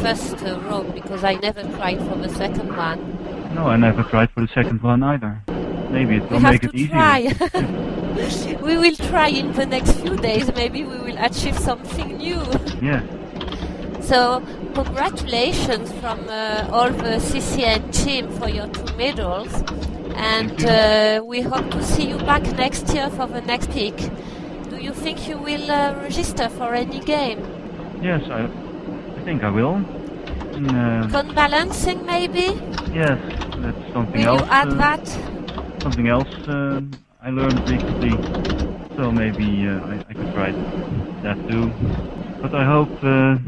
first 0.00 0.42
uh, 0.42 0.58
rope, 0.60 0.94
because 0.94 1.22
I 1.22 1.34
never 1.34 1.62
tried 1.76 1.98
for 1.98 2.16
the 2.16 2.30
second 2.30 2.74
one. 2.74 3.54
No, 3.54 3.66
I 3.66 3.76
never 3.76 4.02
tried 4.04 4.30
for 4.30 4.40
the 4.40 4.48
second 4.48 4.82
one 4.82 5.02
either. 5.02 5.42
Maybe 5.90 6.16
it 6.16 6.30
will 6.30 6.40
make 6.40 6.64
it 6.64 6.74
easier. 6.74 6.88
try. 6.88 7.20
we 8.62 8.76
will 8.78 8.96
try 8.96 9.28
in 9.28 9.52
the 9.52 9.66
next 9.66 9.92
few 10.00 10.16
days. 10.16 10.52
Maybe 10.54 10.82
we 10.82 10.96
will 10.96 11.18
achieve 11.18 11.58
something 11.58 12.16
new. 12.16 12.40
Yeah. 12.80 13.02
So, 14.06 14.40
congratulations 14.72 15.90
from 16.00 16.28
uh, 16.28 16.68
all 16.70 16.90
the 16.90 17.18
CCN 17.18 17.92
team 17.92 18.30
for 18.30 18.48
your 18.48 18.68
two 18.68 18.96
medals. 18.96 19.52
And 20.14 20.64
uh, 20.64 21.24
we 21.26 21.40
hope 21.40 21.68
to 21.72 21.82
see 21.82 22.08
you 22.10 22.18
back 22.18 22.44
next 22.56 22.94
year 22.94 23.10
for 23.10 23.26
the 23.26 23.40
next 23.40 23.72
peak. 23.72 23.96
Do 24.70 24.76
you 24.76 24.92
think 24.92 25.28
you 25.28 25.38
will 25.38 25.68
uh, 25.68 25.94
register 26.00 26.48
for 26.48 26.72
any 26.72 27.00
game? 27.00 27.40
Yes, 28.00 28.22
I, 28.30 28.44
I 28.44 29.24
think 29.24 29.42
I 29.42 29.50
will. 29.50 29.74
And, 30.54 30.70
uh, 30.70 31.08
cone 31.10 31.34
balancing, 31.34 32.06
maybe? 32.06 32.54
yes, 32.94 33.18
that's 33.58 33.92
something 33.92 34.20
Will 34.20 34.38
else. 34.38 34.42
you 34.42 34.46
add 34.50 34.68
uh, 34.68 34.74
that? 34.74 35.82
Something 35.82 36.06
else 36.06 36.32
uh, 36.46 36.80
I 37.22 37.30
learned 37.30 37.58
recently. 37.68 38.12
So 38.96 39.10
maybe 39.10 39.66
uh, 39.66 39.80
I, 39.84 39.94
I 40.08 40.12
could 40.14 40.32
try 40.32 40.52
that 41.24 41.48
too. 41.50 41.72
But 42.42 42.54
I 42.54 42.64
hope 42.64 42.92
uh, 43.02 43.38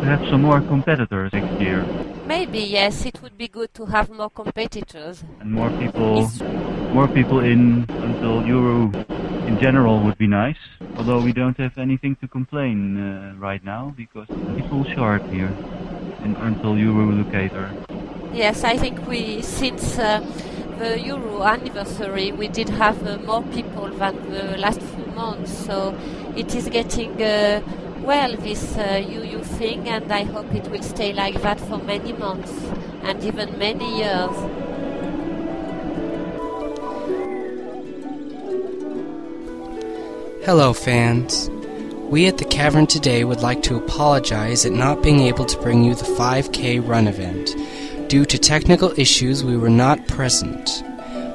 to 0.00 0.04
have 0.04 0.20
some 0.30 0.42
more 0.42 0.60
competitors 0.60 1.32
next 1.32 1.60
year. 1.60 1.84
Maybe, 2.26 2.60
yes. 2.60 3.04
It 3.04 3.20
would 3.22 3.36
be 3.36 3.48
good 3.48 3.72
to 3.74 3.86
have 3.86 4.10
more 4.10 4.30
competitors. 4.30 5.24
and 5.40 5.52
more 5.52 5.70
people 5.70 6.28
more 6.92 7.08
people 7.08 7.40
in 7.40 7.84
Until 7.88 8.46
Uru 8.46 8.90
in 9.46 9.58
general 9.60 10.00
would 10.00 10.18
be 10.18 10.26
nice. 10.26 10.56
Although 10.96 11.20
we 11.20 11.32
don't 11.32 11.56
have 11.58 11.76
anything 11.78 12.16
to 12.16 12.28
complain 12.28 12.78
uh, 12.96 13.34
right 13.38 13.62
now 13.64 13.94
because 13.96 14.26
it's 14.30 14.72
all 14.72 14.84
sharp 14.94 15.22
here 15.30 15.52
in 16.24 16.36
Until 16.36 16.78
Uru 16.78 17.22
locator. 17.22 17.70
Yes, 18.32 18.64
I 18.64 18.76
think 18.76 19.06
we, 19.06 19.42
since 19.42 19.98
uh, 19.98 20.20
the 20.78 21.00
Uru 21.00 21.42
anniversary, 21.42 22.32
we 22.32 22.48
did 22.48 22.68
have 22.70 23.06
uh, 23.06 23.18
more 23.18 23.42
people 23.42 23.88
than 23.88 24.14
the 24.30 24.56
last 24.58 24.80
few 24.80 25.06
months. 25.14 25.52
So 25.66 25.94
it 26.36 26.54
is 26.54 26.68
getting 26.68 27.22
uh, 27.22 27.60
well, 28.06 28.36
this 28.36 28.76
uh, 28.76 29.02
UU 29.04 29.42
thing, 29.42 29.88
and 29.88 30.12
I 30.12 30.22
hope 30.22 30.54
it 30.54 30.68
will 30.68 30.82
stay 30.82 31.12
like 31.12 31.42
that 31.42 31.58
for 31.58 31.78
many 31.78 32.12
months 32.12 32.52
and 33.02 33.22
even 33.24 33.58
many 33.58 33.98
years. 33.98 34.36
Hello, 40.44 40.72
fans. 40.72 41.50
We 42.08 42.28
at 42.28 42.38
the 42.38 42.44
Cavern 42.44 42.86
today 42.86 43.24
would 43.24 43.40
like 43.40 43.64
to 43.64 43.74
apologize 43.74 44.64
at 44.64 44.70
not 44.70 45.02
being 45.02 45.22
able 45.22 45.44
to 45.44 45.60
bring 45.60 45.82
you 45.82 45.96
the 45.96 46.04
5K 46.04 46.86
run 46.86 47.08
event. 47.08 47.56
Due 48.08 48.24
to 48.24 48.38
technical 48.38 48.96
issues, 48.96 49.42
we 49.42 49.56
were 49.56 49.68
not 49.68 50.06
present. 50.06 50.84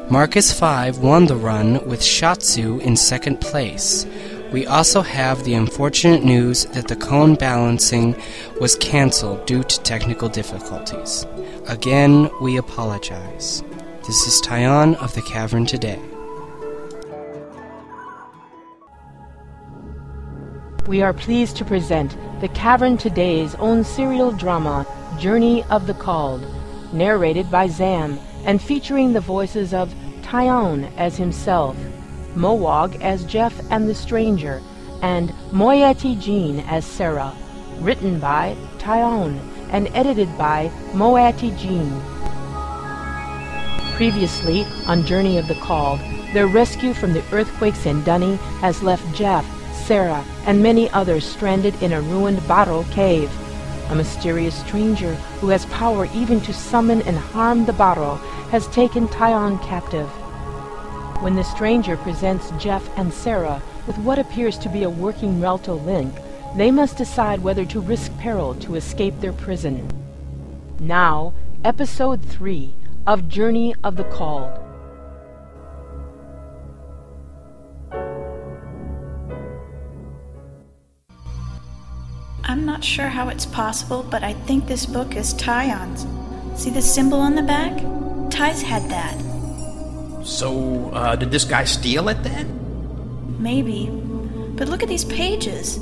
Marcus 0.09 0.57
5 0.57 0.99
won 0.99 1.25
the 1.25 1.35
run 1.35 1.85
with 1.85 1.99
Shatsu 1.99 2.79
in 2.81 2.95
second 2.95 3.41
place. 3.41 4.05
We 4.51 4.67
also 4.67 5.01
have 5.01 5.45
the 5.45 5.53
unfortunate 5.53 6.25
news 6.25 6.65
that 6.65 6.89
the 6.89 6.95
cone 6.97 7.35
balancing 7.35 8.21
was 8.59 8.75
cancelled 8.75 9.45
due 9.45 9.63
to 9.63 9.81
technical 9.83 10.27
difficulties. 10.27 11.25
Again, 11.67 12.29
we 12.41 12.57
apologize. 12.57 13.63
This 14.05 14.27
is 14.27 14.41
Tyon 14.41 14.95
of 14.95 15.15
the 15.15 15.21
Cavern 15.21 15.65
today. 15.65 15.99
We 20.85 21.01
are 21.01 21.13
pleased 21.13 21.55
to 21.57 21.63
present 21.63 22.17
the 22.41 22.49
Cavern 22.49 22.97
Today's 22.97 23.55
own 23.55 23.85
serial 23.85 24.33
drama, 24.33 24.85
Journey 25.17 25.63
of 25.69 25.87
the 25.87 25.93
Called, 25.93 26.45
narrated 26.91 27.49
by 27.49 27.67
Zam 27.67 28.19
and 28.43 28.61
featuring 28.61 29.13
the 29.13 29.21
voices 29.21 29.73
of 29.73 29.93
Tyon 30.23 30.91
as 30.97 31.15
himself, 31.15 31.77
Mowog 32.35 32.99
as 33.01 33.25
Jeff 33.25 33.59
and 33.69 33.89
the 33.89 33.95
Stranger, 33.95 34.61
and 35.01 35.29
Moyeti 35.51 36.19
Jean 36.19 36.59
as 36.61 36.85
Sarah, 36.85 37.33
written 37.79 38.19
by 38.19 38.55
Tyon 38.77 39.39
and 39.71 39.89
edited 39.93 40.37
by 40.37 40.71
Moati 40.93 41.57
Jean. 41.57 42.01
Previously, 43.95 44.65
on 44.87 45.05
Journey 45.05 45.37
of 45.37 45.47
the 45.47 45.55
Called, 45.55 45.99
their 46.33 46.47
rescue 46.47 46.93
from 46.93 47.13
the 47.13 47.23
earthquakes 47.31 47.85
in 47.85 48.01
D'ni 48.03 48.37
has 48.61 48.81
left 48.81 49.15
Jeff, 49.15 49.45
Sarah, 49.85 50.23
and 50.45 50.63
many 50.63 50.89
others 50.91 51.25
stranded 51.25 51.81
in 51.83 51.93
a 51.93 52.01
ruined 52.01 52.39
Bahro 52.39 52.89
cave. 52.91 53.31
A 53.89 53.95
mysterious 53.95 54.55
stranger 54.55 55.15
who 55.39 55.49
has 55.49 55.65
power 55.65 56.07
even 56.13 56.39
to 56.41 56.53
summon 56.53 57.01
and 57.01 57.17
harm 57.17 57.65
the 57.65 57.73
Bahro 57.73 58.17
has 58.49 58.67
taken 58.67 59.07
Tyon 59.09 59.61
captive. 59.61 60.09
When 61.21 61.35
the 61.35 61.43
stranger 61.43 61.97
presents 61.97 62.51
Jeff 62.57 62.89
and 62.97 63.13
Sarah 63.13 63.61
with 63.85 63.95
what 63.99 64.17
appears 64.17 64.57
to 64.57 64.69
be 64.69 64.81
a 64.81 64.89
working 64.89 65.39
Relto 65.39 65.85
link, 65.85 66.11
they 66.55 66.71
must 66.71 66.97
decide 66.97 67.43
whether 67.43 67.63
to 67.63 67.79
risk 67.79 68.11
peril 68.17 68.55
to 68.55 68.73
escape 68.73 69.19
their 69.19 69.31
prison. 69.31 69.87
Now, 70.79 71.35
Episode 71.63 72.25
3 72.25 72.73
of 73.05 73.29
Journey 73.29 73.75
of 73.83 73.97
the 73.97 74.03
Called. 74.05 74.51
I'm 82.43 82.65
not 82.65 82.83
sure 82.83 83.09
how 83.09 83.29
it's 83.29 83.45
possible, 83.45 84.01
but 84.01 84.23
I 84.23 84.33
think 84.33 84.65
this 84.65 84.87
book 84.87 85.15
is 85.15 85.35
Tyon's. 85.35 86.07
See 86.59 86.71
the 86.71 86.81
symbol 86.81 87.19
on 87.19 87.35
the 87.35 87.43
back? 87.43 87.77
Ty's 88.31 88.63
had 88.63 88.89
that. 88.89 89.30
So, 90.23 90.91
uh, 90.93 91.15
did 91.15 91.31
this 91.31 91.45
guy 91.45 91.63
steal 91.63 92.09
it 92.09 92.23
then? 92.23 92.57
Maybe. 93.39 93.87
But 94.55 94.67
look 94.67 94.83
at 94.83 94.89
these 94.89 95.05
pages. 95.05 95.79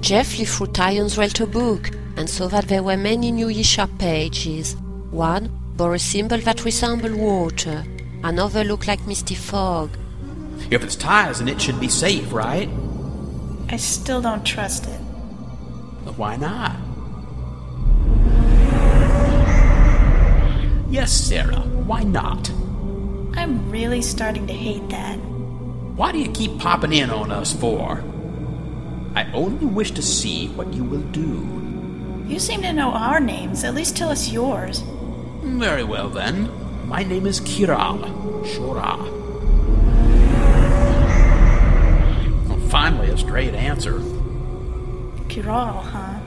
Jeff 0.00 0.28
flew 0.28 0.46
through 0.46 0.68
Tyon's 0.68 1.16
Relto 1.16 1.50
book 1.50 1.90
and 2.16 2.28
saw 2.28 2.48
that 2.48 2.68
there 2.68 2.82
were 2.82 2.96
many 2.96 3.30
new 3.30 3.48
Yeesha 3.48 3.86
pages. 3.98 4.76
One 5.10 5.50
bore 5.76 5.94
a 5.94 5.98
symbol 5.98 6.38
that 6.38 6.64
resembled 6.64 7.14
water, 7.14 7.84
another 8.24 8.64
looked 8.64 8.86
like 8.86 9.06
misty 9.06 9.34
fog. 9.34 9.90
If 10.70 10.82
it's 10.82 10.96
Ty's, 10.96 11.38
then 11.38 11.48
it 11.48 11.60
should 11.60 11.80
be 11.80 11.88
safe, 11.88 12.32
right? 12.32 12.68
I 13.68 13.76
still 13.76 14.22
don't 14.22 14.44
trust 14.44 14.86
it. 14.86 15.00
But 16.04 16.16
why 16.16 16.36
not? 16.36 16.76
Yes, 20.90 21.12
Sarah, 21.12 21.60
why 21.86 22.02
not? 22.02 22.50
I'm 23.34 23.70
really 23.70 24.02
starting 24.02 24.46
to 24.46 24.52
hate 24.52 24.88
that. 24.90 25.16
Why 25.16 26.12
do 26.12 26.18
you 26.18 26.30
keep 26.30 26.58
popping 26.58 26.92
in 26.92 27.10
on 27.10 27.30
us 27.30 27.52
for? 27.52 28.02
I 29.14 29.30
only 29.32 29.66
wish 29.66 29.90
to 29.92 30.02
see 30.02 30.48
what 30.48 30.72
you 30.72 30.84
will 30.84 31.02
do. 31.12 32.24
You 32.26 32.38
seem 32.38 32.62
to 32.62 32.72
know 32.72 32.90
our 32.92 33.18
names. 33.20 33.64
At 33.64 33.74
least 33.74 33.96
tell 33.96 34.10
us 34.10 34.30
yours. 34.30 34.82
Very 35.42 35.82
well 35.84 36.08
then. 36.08 36.48
My 36.86 37.02
name 37.02 37.26
is 37.26 37.40
Kiral 37.40 38.00
Shora. 38.44 38.96
Well, 42.48 42.68
finally, 42.68 43.10
a 43.10 43.18
straight 43.18 43.54
answer. 43.54 43.98
Kiral, 45.28 45.82
huh? 45.82 46.19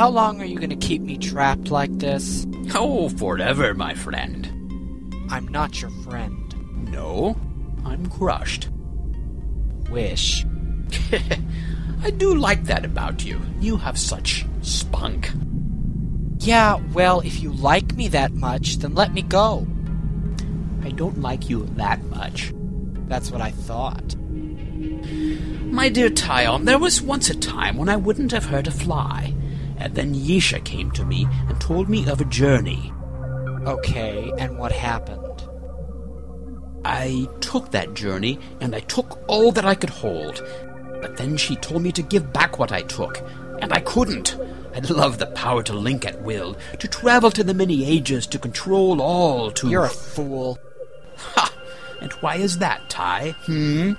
How 0.00 0.08
long 0.08 0.40
are 0.40 0.46
you 0.46 0.56
going 0.56 0.70
to 0.70 0.76
keep 0.76 1.02
me 1.02 1.18
trapped 1.18 1.70
like 1.70 1.98
this? 1.98 2.46
Oh, 2.74 3.10
forever, 3.10 3.74
my 3.74 3.92
friend. 3.92 4.46
I'm 5.30 5.46
not 5.48 5.82
your 5.82 5.90
friend. 5.90 6.88
No, 6.90 7.36
I'm 7.84 8.06
crushed. 8.06 8.70
Wish. 9.90 10.46
I 12.02 12.10
do 12.12 12.34
like 12.34 12.64
that 12.64 12.86
about 12.86 13.26
you. 13.26 13.42
You 13.60 13.76
have 13.76 13.98
such 13.98 14.46
spunk. 14.62 15.32
Yeah, 16.38 16.76
well, 16.94 17.20
if 17.20 17.42
you 17.42 17.52
like 17.52 17.94
me 17.94 18.08
that 18.08 18.32
much, 18.32 18.78
then 18.78 18.94
let 18.94 19.12
me 19.12 19.20
go. 19.20 19.66
I 20.82 20.92
don't 20.92 21.20
like 21.20 21.50
you 21.50 21.66
that 21.76 22.02
much. 22.04 22.54
That's 23.06 23.30
what 23.30 23.42
I 23.42 23.50
thought. 23.50 24.16
My 24.16 25.90
dear 25.90 26.08
Tyon, 26.08 26.64
there 26.64 26.78
was 26.78 27.02
once 27.02 27.28
a 27.28 27.36
time 27.36 27.76
when 27.76 27.90
I 27.90 27.96
wouldn't 27.96 28.32
have 28.32 28.46
hurt 28.46 28.66
a 28.66 28.70
fly. 28.70 29.34
And 29.80 29.94
then 29.94 30.14
Yeesha 30.14 30.62
came 30.64 30.90
to 30.92 31.04
me 31.04 31.26
and 31.48 31.60
told 31.60 31.88
me 31.88 32.08
of 32.08 32.20
a 32.20 32.26
journey. 32.26 32.92
Okay, 33.66 34.32
and 34.38 34.58
what 34.58 34.72
happened? 34.72 35.48
I 36.84 37.28
took 37.40 37.70
that 37.70 37.94
journey, 37.94 38.38
and 38.60 38.74
I 38.74 38.80
took 38.80 39.18
all 39.26 39.52
that 39.52 39.64
I 39.64 39.74
could 39.74 39.90
hold. 39.90 40.44
But 41.00 41.16
then 41.16 41.36
she 41.36 41.56
told 41.56 41.82
me 41.82 41.92
to 41.92 42.02
give 42.02 42.32
back 42.32 42.58
what 42.58 42.72
I 42.72 42.82
took, 42.82 43.22
and 43.60 43.72
I 43.72 43.80
couldn't. 43.80 44.36
I 44.74 44.78
love 44.80 45.18
the 45.18 45.26
power 45.26 45.62
to 45.64 45.72
link 45.72 46.06
at 46.06 46.22
will, 46.22 46.56
to 46.78 46.88
travel 46.88 47.30
to 47.32 47.42
the 47.42 47.54
many 47.54 47.84
ages, 47.84 48.26
to 48.28 48.38
control 48.38 49.02
all, 49.02 49.50
to. 49.52 49.68
You're 49.68 49.84
a 49.84 49.88
fool. 49.88 50.58
Ha! 51.16 51.52
And 52.00 52.12
why 52.14 52.36
is 52.36 52.58
that, 52.58 52.88
Ty? 52.88 53.34
Hmm? 53.44 53.92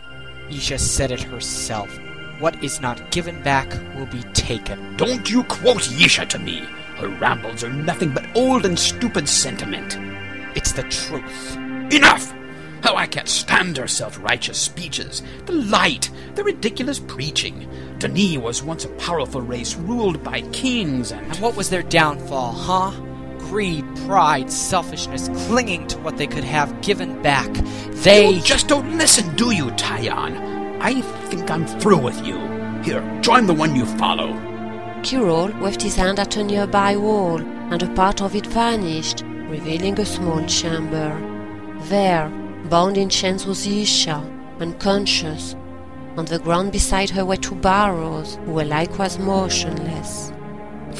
Yeesha 0.49 0.79
said 0.79 1.11
it 1.11 1.21
herself. 1.21 1.97
What 2.41 2.63
is 2.63 2.81
not 2.81 3.11
given 3.11 3.39
back 3.43 3.71
will 3.95 4.07
be 4.07 4.23
taken. 4.33 4.97
Don't 4.97 5.29
you 5.29 5.43
quote 5.43 5.83
Yeesha 5.83 6.27
to 6.29 6.39
me! 6.39 6.61
Her 6.97 7.07
rambles 7.07 7.63
are 7.63 7.69
nothing 7.69 8.15
but 8.15 8.25
old 8.35 8.65
and 8.65 8.79
stupid 8.79 9.29
sentiment. 9.29 9.95
It's 10.57 10.71
the 10.71 10.81
truth. 10.81 11.55
Enough! 11.93 12.33
Oh, 12.83 12.95
I 12.95 13.05
can't 13.05 13.29
stand 13.29 13.77
her 13.77 13.87
self 13.87 14.17
righteous 14.23 14.57
speeches, 14.57 15.21
the 15.45 15.53
light, 15.53 16.09
the 16.33 16.43
ridiculous 16.43 16.97
preaching. 16.97 17.69
D'Ni 17.99 18.39
was 18.39 18.63
once 18.63 18.85
a 18.85 18.95
powerful 18.95 19.41
race 19.41 19.75
ruled 19.75 20.23
by 20.23 20.41
kings 20.49 21.11
and. 21.11 21.23
And 21.27 21.37
what 21.37 21.55
was 21.55 21.69
their 21.69 21.83
downfall, 21.83 22.53
huh? 22.53 22.99
Greed, 23.37 23.85
pride, 24.07 24.51
selfishness, 24.51 25.29
clinging 25.45 25.85
to 25.89 25.99
what 25.99 26.17
they 26.17 26.25
could 26.25 26.43
have 26.43 26.81
given 26.81 27.21
back. 27.21 27.53
They. 28.01 28.31
You 28.31 28.41
just 28.41 28.67
don't 28.67 28.97
listen, 28.97 29.35
do 29.35 29.51
you, 29.51 29.65
Tyon? 29.73 30.50
I 30.83 31.01
think 31.29 31.51
I'm 31.51 31.67
through 31.79 31.99
with 31.99 32.25
you. 32.25 32.39
Here, 32.81 33.03
join 33.21 33.45
the 33.45 33.53
one 33.53 33.75
you 33.75 33.85
follow. 33.85 34.33
Kirol 35.03 35.53
waved 35.61 35.83
his 35.83 35.95
hand 35.95 36.17
at 36.17 36.37
a 36.37 36.43
nearby 36.43 36.97
wall, 36.97 37.39
and 37.39 37.83
a 37.83 37.93
part 37.93 38.19
of 38.19 38.35
it 38.35 38.47
vanished, 38.47 39.21
revealing 39.21 39.99
a 39.99 40.05
small 40.05 40.43
chamber. 40.47 41.15
There, 41.83 42.29
bound 42.67 42.97
in 42.97 43.09
chains 43.09 43.45
was 43.45 43.67
Yeesha, 43.67 44.19
unconscious. 44.59 45.55
On 46.17 46.25
the 46.25 46.39
ground 46.39 46.71
beside 46.71 47.11
her 47.11 47.25
were 47.25 47.37
two 47.37 47.55
Bahros, 47.55 48.43
who 48.45 48.53
were 48.53 48.65
likewise 48.65 49.19
motionless. 49.19 50.33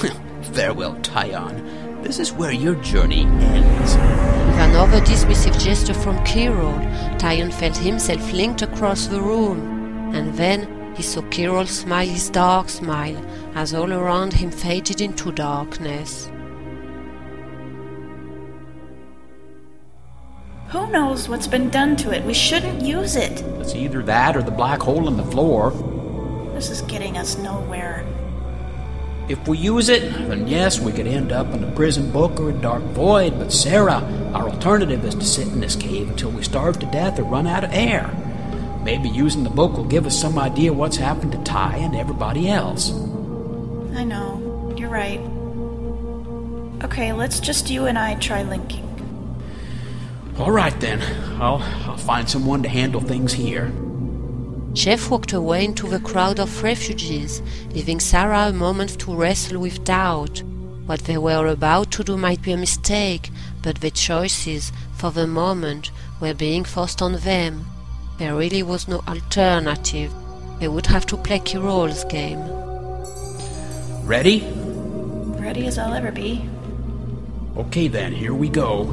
Well, 0.04 0.16
farewell, 0.54 0.96
Tyon. 0.98 2.04
This 2.04 2.20
is 2.20 2.32
where 2.32 2.52
your 2.52 2.76
journey 2.76 3.24
ends. 3.24 3.96
With 3.96 4.60
another 4.60 5.02
dismissive 5.02 5.60
gesture 5.60 5.96
from 5.96 6.18
Kirol, 6.20 6.80
Tyon 7.18 7.52
felt 7.52 7.78
himself 7.78 8.32
linked 8.32 8.62
across 8.62 9.08
the 9.08 9.22
room, 9.22 9.71
and 10.14 10.34
then 10.36 10.94
he 10.96 11.04
saw 11.04 11.22
Kirol 11.22 11.68
smile 11.68 12.08
his 12.08 12.30
dark 12.30 12.70
smile 12.70 13.18
as 13.56 13.74
all 13.74 13.92
around 13.92 14.34
him 14.34 14.52
faded 14.52 15.02
into 15.02 15.32
darkness. 15.32 16.30
Who 20.70 20.90
knows 20.90 21.28
what's 21.28 21.48
been 21.48 21.70
done 21.70 21.96
to 21.98 22.12
it? 22.14 22.24
We 22.24 22.34
shouldn't 22.34 22.82
use 22.82 23.16
it. 23.16 23.42
It's 23.60 23.76
either 23.76 24.02
that 24.04 24.38
or 24.38 24.42
the 24.42 24.52
black 24.52 24.82
hole 24.82 25.08
in 25.08 25.18
the 25.18 25.26
floor. 25.26 25.72
This 26.54 26.70
is 26.70 26.82
getting 26.84 27.18
us 27.18 27.38
nowhere. 27.38 28.06
If 29.28 29.48
we 29.48 29.58
use 29.58 29.90
it, 29.90 30.12
then 30.28 30.48
yes, 30.48 30.80
we 30.80 30.92
could 30.92 31.08
end 31.08 31.32
up 31.32 31.48
in 31.54 31.64
a 31.64 31.72
prison 31.72 32.12
book 32.12 32.40
or 32.40 32.50
a 32.50 32.54
dark 32.54 32.84
void, 32.84 33.38
but 33.40 33.52
Sarah, 33.52 34.02
our 34.34 34.50
alternative 34.50 35.04
is 35.06 35.16
to 35.16 35.26
sit 35.26 35.48
in 35.48 35.62
this 35.62 35.76
cave 35.76 36.10
until 36.10 36.32
we 36.32 36.44
starve 36.44 36.80
to 36.80 36.86
death 36.88 37.18
or 37.20 37.24
run 37.24 37.48
out 37.48 37.64
of 37.64 37.72
air. 37.74 38.10
Maybe 38.84 39.10
using 39.10 39.44
the 39.44 39.50
book 39.50 39.78
will 39.78 39.86
give 39.86 40.06
us 40.06 40.20
some 40.20 40.40
idea 40.40 40.74
what's 40.74 40.98
happened 40.98 41.34
to 41.34 41.38
Ty 41.44 41.78
and 41.78 41.96
everybody 41.96 42.50
else. 42.50 42.92
I 43.94 44.04
know. 44.04 44.74
You're 44.76 44.90
right. 44.90 45.20
Okay, 46.84 47.14
let's 47.14 47.40
just 47.40 47.70
you 47.70 47.86
and 47.86 47.98
I 47.98 48.16
try 48.16 48.42
linking. 48.42 48.88
All 50.40 50.52
right 50.52 50.78
then. 50.80 51.02
I'll, 51.40 51.62
I'll 51.88 51.98
find 51.98 52.28
someone 52.28 52.64
to 52.64 52.70
handle 52.70 53.02
things 53.02 53.34
here. 53.34 53.72
Jeff 54.74 55.12
walked 55.12 55.34
away 55.34 55.66
into 55.66 55.88
the 55.88 56.00
crowd 56.00 56.40
of 56.40 56.64
refugees, 56.64 57.42
leaving 57.74 58.00
Sarah 58.00 58.48
a 58.48 58.54
moment 58.54 59.00
to 59.02 59.14
wrestle 59.14 59.60
with 59.60 59.84
doubt. 59.84 60.42
What 60.86 61.02
they 61.02 61.18
were 61.18 61.48
about 61.48 61.92
to 61.92 62.04
do 62.04 62.18
might 62.18 62.42
be 62.42 62.54
a 62.54 62.58
mistake, 62.58 63.30
but 63.62 63.82
the 63.82 63.92
choices, 63.92 64.72
for 64.96 65.12
the 65.12 65.28
moment, 65.28 65.92
were 66.20 66.34
being 66.34 66.64
forced 66.64 67.02
on 67.02 67.18
them. 67.18 67.66
There 68.22 68.36
really 68.36 68.62
was 68.62 68.88
no 68.88 69.02
alternative. 69.08 70.14
They 70.60 70.68
would 70.68 70.86
have 70.86 71.08
to 71.08 71.18
play 71.18 71.40
Kirol's 71.40 72.04
game. 72.04 72.38
Ready? 74.06 74.44
Ready 75.42 75.66
as 75.66 75.80
I'll 75.80 75.96
ever 75.96 76.12
be. 76.12 76.48
Okay 77.58 77.88
then, 77.88 78.14
here 78.14 78.36
we 78.36 78.48
go. 78.48 78.86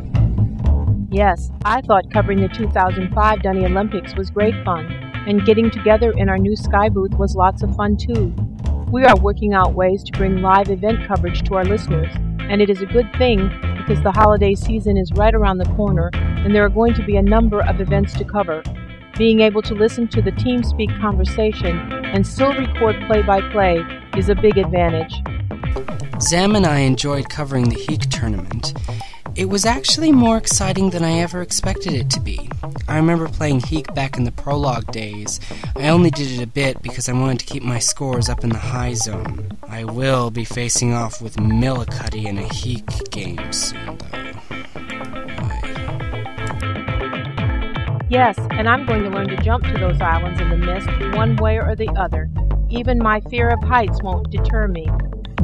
Yes, 1.10 1.50
I 1.64 1.80
thought 1.80 2.12
covering 2.12 2.42
the 2.42 2.48
2005 2.48 3.38
D'ni 3.38 3.64
Olympics 3.64 4.14
was 4.14 4.28
great 4.28 4.62
fun, 4.62 4.84
and 5.26 5.46
getting 5.46 5.70
together 5.70 6.12
in 6.12 6.28
our 6.28 6.38
new 6.38 6.56
sky 6.56 6.90
booth 6.90 7.14
was 7.14 7.34
lots 7.34 7.62
of 7.62 7.74
fun 7.74 7.96
too. 7.96 8.34
We 8.90 9.04
are 9.04 9.18
working 9.18 9.54
out 9.54 9.72
ways 9.72 10.04
to 10.04 10.12
bring 10.12 10.42
live 10.42 10.68
event 10.68 11.08
coverage 11.08 11.42
to 11.44 11.54
our 11.54 11.64
listeners, 11.64 12.14
and 12.40 12.60
it 12.60 12.68
is 12.68 12.82
a 12.82 12.86
good 12.86 13.10
thing 13.16 13.50
because 13.86 14.02
the 14.02 14.12
holiday 14.12 14.54
season 14.54 14.96
is 14.96 15.10
right 15.12 15.34
around 15.34 15.58
the 15.58 15.68
corner 15.74 16.10
and 16.14 16.54
there 16.54 16.64
are 16.64 16.68
going 16.68 16.94
to 16.94 17.04
be 17.04 17.16
a 17.16 17.22
number 17.22 17.60
of 17.62 17.80
events 17.80 18.14
to 18.14 18.24
cover. 18.24 18.62
Being 19.18 19.40
able 19.40 19.60
to 19.62 19.74
listen 19.74 20.06
to 20.08 20.22
the 20.22 20.30
TeamSpeak 20.32 21.00
conversation 21.00 21.78
and 22.04 22.24
still 22.26 22.52
record 22.52 22.96
play 23.06 23.22
by 23.22 23.40
play 23.50 23.84
is 24.16 24.28
a 24.28 24.34
big 24.34 24.56
advantage. 24.56 25.12
Zam 26.20 26.54
and 26.54 26.64
I 26.64 26.78
enjoyed 26.78 27.28
covering 27.28 27.68
the 27.68 27.74
Heek 27.74 28.08
tournament. 28.08 28.72
It 29.34 29.48
was 29.48 29.64
actually 29.64 30.12
more 30.12 30.36
exciting 30.36 30.90
than 30.90 31.02
I 31.02 31.20
ever 31.20 31.40
expected 31.40 31.94
it 31.94 32.10
to 32.10 32.20
be. 32.20 32.50
I 32.86 32.96
remember 32.96 33.28
playing 33.28 33.60
Heek 33.60 33.94
back 33.94 34.18
in 34.18 34.24
the 34.24 34.32
prologue 34.32 34.92
days. 34.92 35.40
I 35.74 35.88
only 35.88 36.10
did 36.10 36.30
it 36.30 36.42
a 36.42 36.46
bit 36.46 36.82
because 36.82 37.08
I 37.08 37.12
wanted 37.12 37.40
to 37.40 37.46
keep 37.46 37.62
my 37.62 37.78
scores 37.78 38.28
up 38.28 38.44
in 38.44 38.50
the 38.50 38.58
high 38.58 38.92
zone. 38.92 39.56
I 39.66 39.84
will 39.84 40.30
be 40.30 40.44
facing 40.44 40.92
off 40.92 41.22
with 41.22 41.36
McGillicuddy 41.36 42.26
in 42.26 42.36
a 42.36 42.46
Heek 42.52 43.10
game 43.10 43.52
soon, 43.54 43.96
though. 43.96 44.22
Yes, 48.10 48.36
and 48.50 48.68
I'm 48.68 48.84
going 48.84 49.02
to 49.04 49.08
learn 49.08 49.28
to 49.28 49.36
jump 49.38 49.64
to 49.64 49.72
those 49.72 49.98
islands 50.02 50.42
in 50.42 50.50
the 50.50 50.58
mist 50.58 51.16
one 51.16 51.36
way 51.36 51.56
or 51.56 51.74
the 51.74 51.88
other. 51.98 52.28
Even 52.68 52.98
my 52.98 53.20
fear 53.30 53.48
of 53.48 53.62
heights 53.62 54.02
won't 54.02 54.30
deter 54.30 54.68
me. 54.68 54.86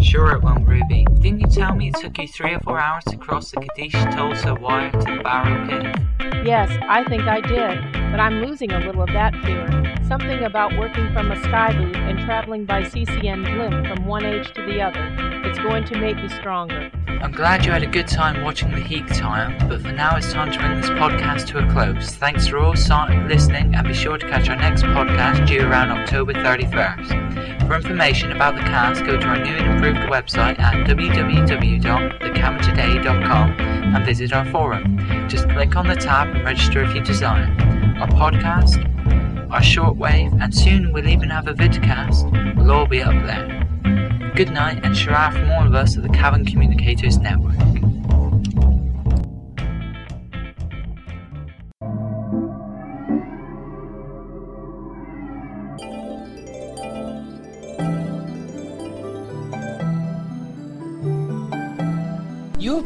Sure 0.01 0.32
it 0.32 0.42
won't, 0.42 0.66
Ruby. 0.66 1.05
Didn't 1.20 1.40
you 1.40 1.49
tell 1.49 1.74
me 1.74 1.88
it 1.88 1.96
took 1.96 2.18
you 2.18 2.28
three 2.28 2.55
or 2.55 2.61
four 2.61 2.78
hours 2.78 3.05
to 3.05 3.16
cross 3.16 3.51
the 3.51 3.61
Kadish 3.61 3.92
Tolesa 4.12 4.59
wire 4.61 4.90
to 4.92 4.99
the 4.99 5.22
Bahro 5.24 5.68
Cave? 5.68 6.44
Yes, 6.46 6.70
I 6.88 7.05
think 7.05 7.22
I 7.22 7.40
did, 7.40 7.92
but 8.11 8.20
I'm 8.20 8.44
losing 8.44 8.70
a 8.70 8.78
little 8.78 9.03
of 9.03 9.09
that 9.09 9.34
fear. 9.44 9.66
Something 10.07 10.44
about 10.44 10.78
working 10.78 11.12
from 11.12 11.30
a 11.32 11.36
sky 11.42 11.72
booth 11.76 11.96
and 11.96 12.18
traveling 12.20 12.64
by 12.64 12.82
CCN 12.82 13.44
blimp 13.44 13.86
from 13.86 14.07
one 14.07 14.24
age 14.24 14.53
to 14.55 14.62
the 14.64 14.80
other. 14.80 15.05
It's 15.44 15.59
going 15.59 15.84
to 15.86 15.99
make 15.99 16.16
me 16.16 16.28
stronger. 16.28 16.90
I'm 17.20 17.32
glad 17.32 17.66
you 17.66 17.72
had 17.72 17.82
a 17.82 17.86
good 17.86 18.07
time 18.07 18.42
watching 18.42 18.70
the 18.70 18.80
Heek 18.80 19.09
time, 19.09 19.68
but 19.68 19.82
for 19.82 19.92
now 19.92 20.16
it's 20.16 20.32
time 20.32 20.53
to 20.53 20.59
bring 20.59 20.80
this 20.80 20.90
podcast 20.90 21.49
to 21.49 21.59
a 21.59 21.70
close. 21.72 22.14
Thanks 22.14 22.46
for 22.46 22.59
all 22.59 22.72
listening, 22.72 23.74
and 23.74 23.86
be 23.86 23.94
sure 23.94 24.16
to 24.16 24.28
catch 24.28 24.49
our 24.49 24.57
next 24.57 24.84
podcast 24.84 25.46
due 25.49 25.66
around 25.66 25.90
October 25.90 26.32
31st. 26.34 27.38
For 27.68 27.76
information 27.76 28.32
about 28.32 28.56
the 28.56 28.62
cast, 28.62 29.04
go 29.04 29.16
to 29.18 29.26
our 29.26 29.36
new 29.36 29.52
and 29.52 29.74
improved 29.74 29.98
website 30.10 30.58
at 30.58 30.86
www.thecaverntoday.com 30.86 33.50
and 33.60 34.06
visit 34.06 34.32
our 34.32 34.46
forum. 34.46 35.28
Just 35.28 35.50
click 35.50 35.76
on 35.76 35.86
the 35.86 35.94
tab 35.94 36.34
and 36.34 36.42
register 36.46 36.82
if 36.82 36.94
you 36.94 37.02
desire. 37.02 37.44
Our 38.00 38.08
podcast, 38.08 38.82
our 39.50 39.60
shortwave, 39.60 40.42
and 40.42 40.54
soon 40.54 40.94
we'll 40.94 41.08
even 41.08 41.28
have 41.28 41.46
a 41.46 41.52
vidcast 41.52 42.56
will 42.56 42.70
all 42.70 42.86
be 42.86 43.02
up 43.02 43.12
there. 43.26 43.66
Good 44.34 44.50
night 44.50 44.82
and 44.82 44.94
Shorah 44.94 45.32
from 45.32 45.50
all 45.50 45.66
of 45.66 45.74
us 45.74 45.94
at 45.94 46.02
the 46.02 46.08
Cavern 46.08 46.46
Communicators 46.46 47.18
Network. 47.18 47.54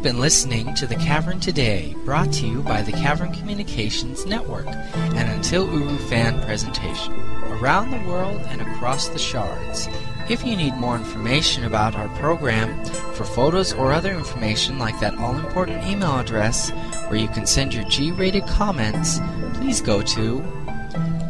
Been 0.02 0.18
listening 0.18 0.74
to 0.74 0.86
The 0.88 0.96
Cavern 0.96 1.38
Today, 1.38 1.94
brought 2.04 2.32
to 2.32 2.48
you 2.48 2.62
by 2.62 2.82
the 2.82 2.90
Cavern 2.90 3.32
Communications 3.32 4.26
Network, 4.26 4.66
an 4.66 5.28
Until 5.28 5.72
Uru 5.72 5.96
fan 6.08 6.42
presentation. 6.42 7.14
Around 7.44 7.92
the 7.92 8.04
world 8.08 8.40
and 8.46 8.60
across 8.60 9.10
the 9.10 9.20
shards. 9.20 9.88
If 10.28 10.44
you 10.44 10.56
need 10.56 10.74
more 10.74 10.96
information 10.96 11.62
about 11.62 11.94
our 11.94 12.08
program, 12.18 12.84
for 13.14 13.22
photos 13.22 13.72
or 13.72 13.92
other 13.92 14.12
information 14.12 14.76
like 14.76 14.98
that 14.98 15.16
all 15.18 15.36
important 15.36 15.86
email 15.86 16.18
address 16.18 16.70
where 17.06 17.20
you 17.20 17.28
can 17.28 17.46
send 17.46 17.72
your 17.72 17.84
G 17.84 18.10
rated 18.10 18.48
comments, 18.48 19.20
please 19.54 19.80
go 19.80 20.02
to 20.02 20.40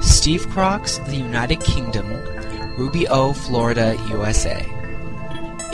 Steve 0.00 0.48
Crocs, 0.48 0.96
the 1.10 1.16
United 1.16 1.60
Kingdom, 1.60 2.06
Ruby 2.78 3.06
O, 3.08 3.34
Florida, 3.34 3.98
USA. 4.08 4.64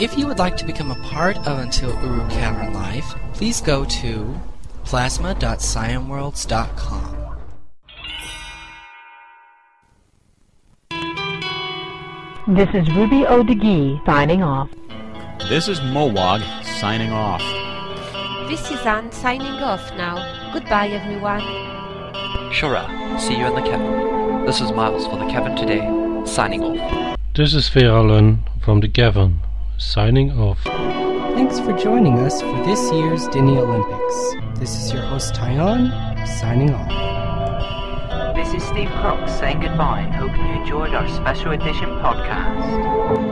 If 0.01 0.17
you 0.17 0.27
would 0.27 0.39
like 0.39 0.57
to 0.57 0.65
become 0.65 0.91
a 0.91 1.01
part 1.03 1.37
of 1.47 1.59
Until 1.59 1.91
Uru 2.03 2.27
Cavern 2.27 2.73
Life, 2.73 3.15
please 3.31 3.61
go 3.61 3.85
to 3.85 4.37
plasma.scienworlds.com. 4.85 7.15
This 12.47 12.69
is 12.75 12.87
Ruby 12.93 13.25
O'Degee 13.25 13.99
signing 14.05 14.43
off. 14.43 14.69
This 15.49 15.67
is 15.67 15.79
Mowog 15.79 16.43
signing 16.79 17.11
off. 17.11 17.41
This 18.47 18.69
is 18.69 18.85
Anne 18.85 19.11
signing 19.11 19.63
off 19.63 19.81
now. 19.97 20.51
Goodbye, 20.53 20.89
everyone. 20.89 21.41
Shorah, 22.51 23.19
see 23.19 23.39
you 23.39 23.47
in 23.47 23.55
the 23.55 23.61
Cavern. 23.61 24.45
This 24.45 24.61
is 24.61 24.71
Miles 24.71 25.07
for 25.07 25.17
the 25.17 25.25
Cavern 25.25 25.55
today, 25.55 25.81
signing 26.25 26.79
off. 26.79 27.17
This 27.33 27.55
is 27.55 27.67
Veralen 27.67 28.43
from 28.61 28.81
the 28.81 28.89
Cavern, 28.89 29.39
signing 29.79 30.29
off. 30.39 30.63
Thanks 31.35 31.59
for 31.59 31.73
joining 31.73 32.19
us 32.19 32.41
for 32.41 32.53
this 32.65 32.79
year's 32.93 33.27
D'ni 33.27 33.57
Olympics. 33.57 34.57
This 34.57 34.73
is 34.77 34.93
your 34.93 35.01
host 35.01 35.33
Tyon, 35.33 35.91
signing 36.25 36.73
off. 36.73 38.33
This 38.33 38.53
is 38.53 38.63
Steve 38.63 38.87
Crocs 39.01 39.33
saying 39.33 39.59
goodbye 39.59 39.99
and 39.99 40.15
hoping 40.15 40.45
you 40.47 40.61
enjoyed 40.61 40.95
our 40.95 41.09
special 41.09 41.51
edition 41.51 41.89
podcast. 41.99 43.24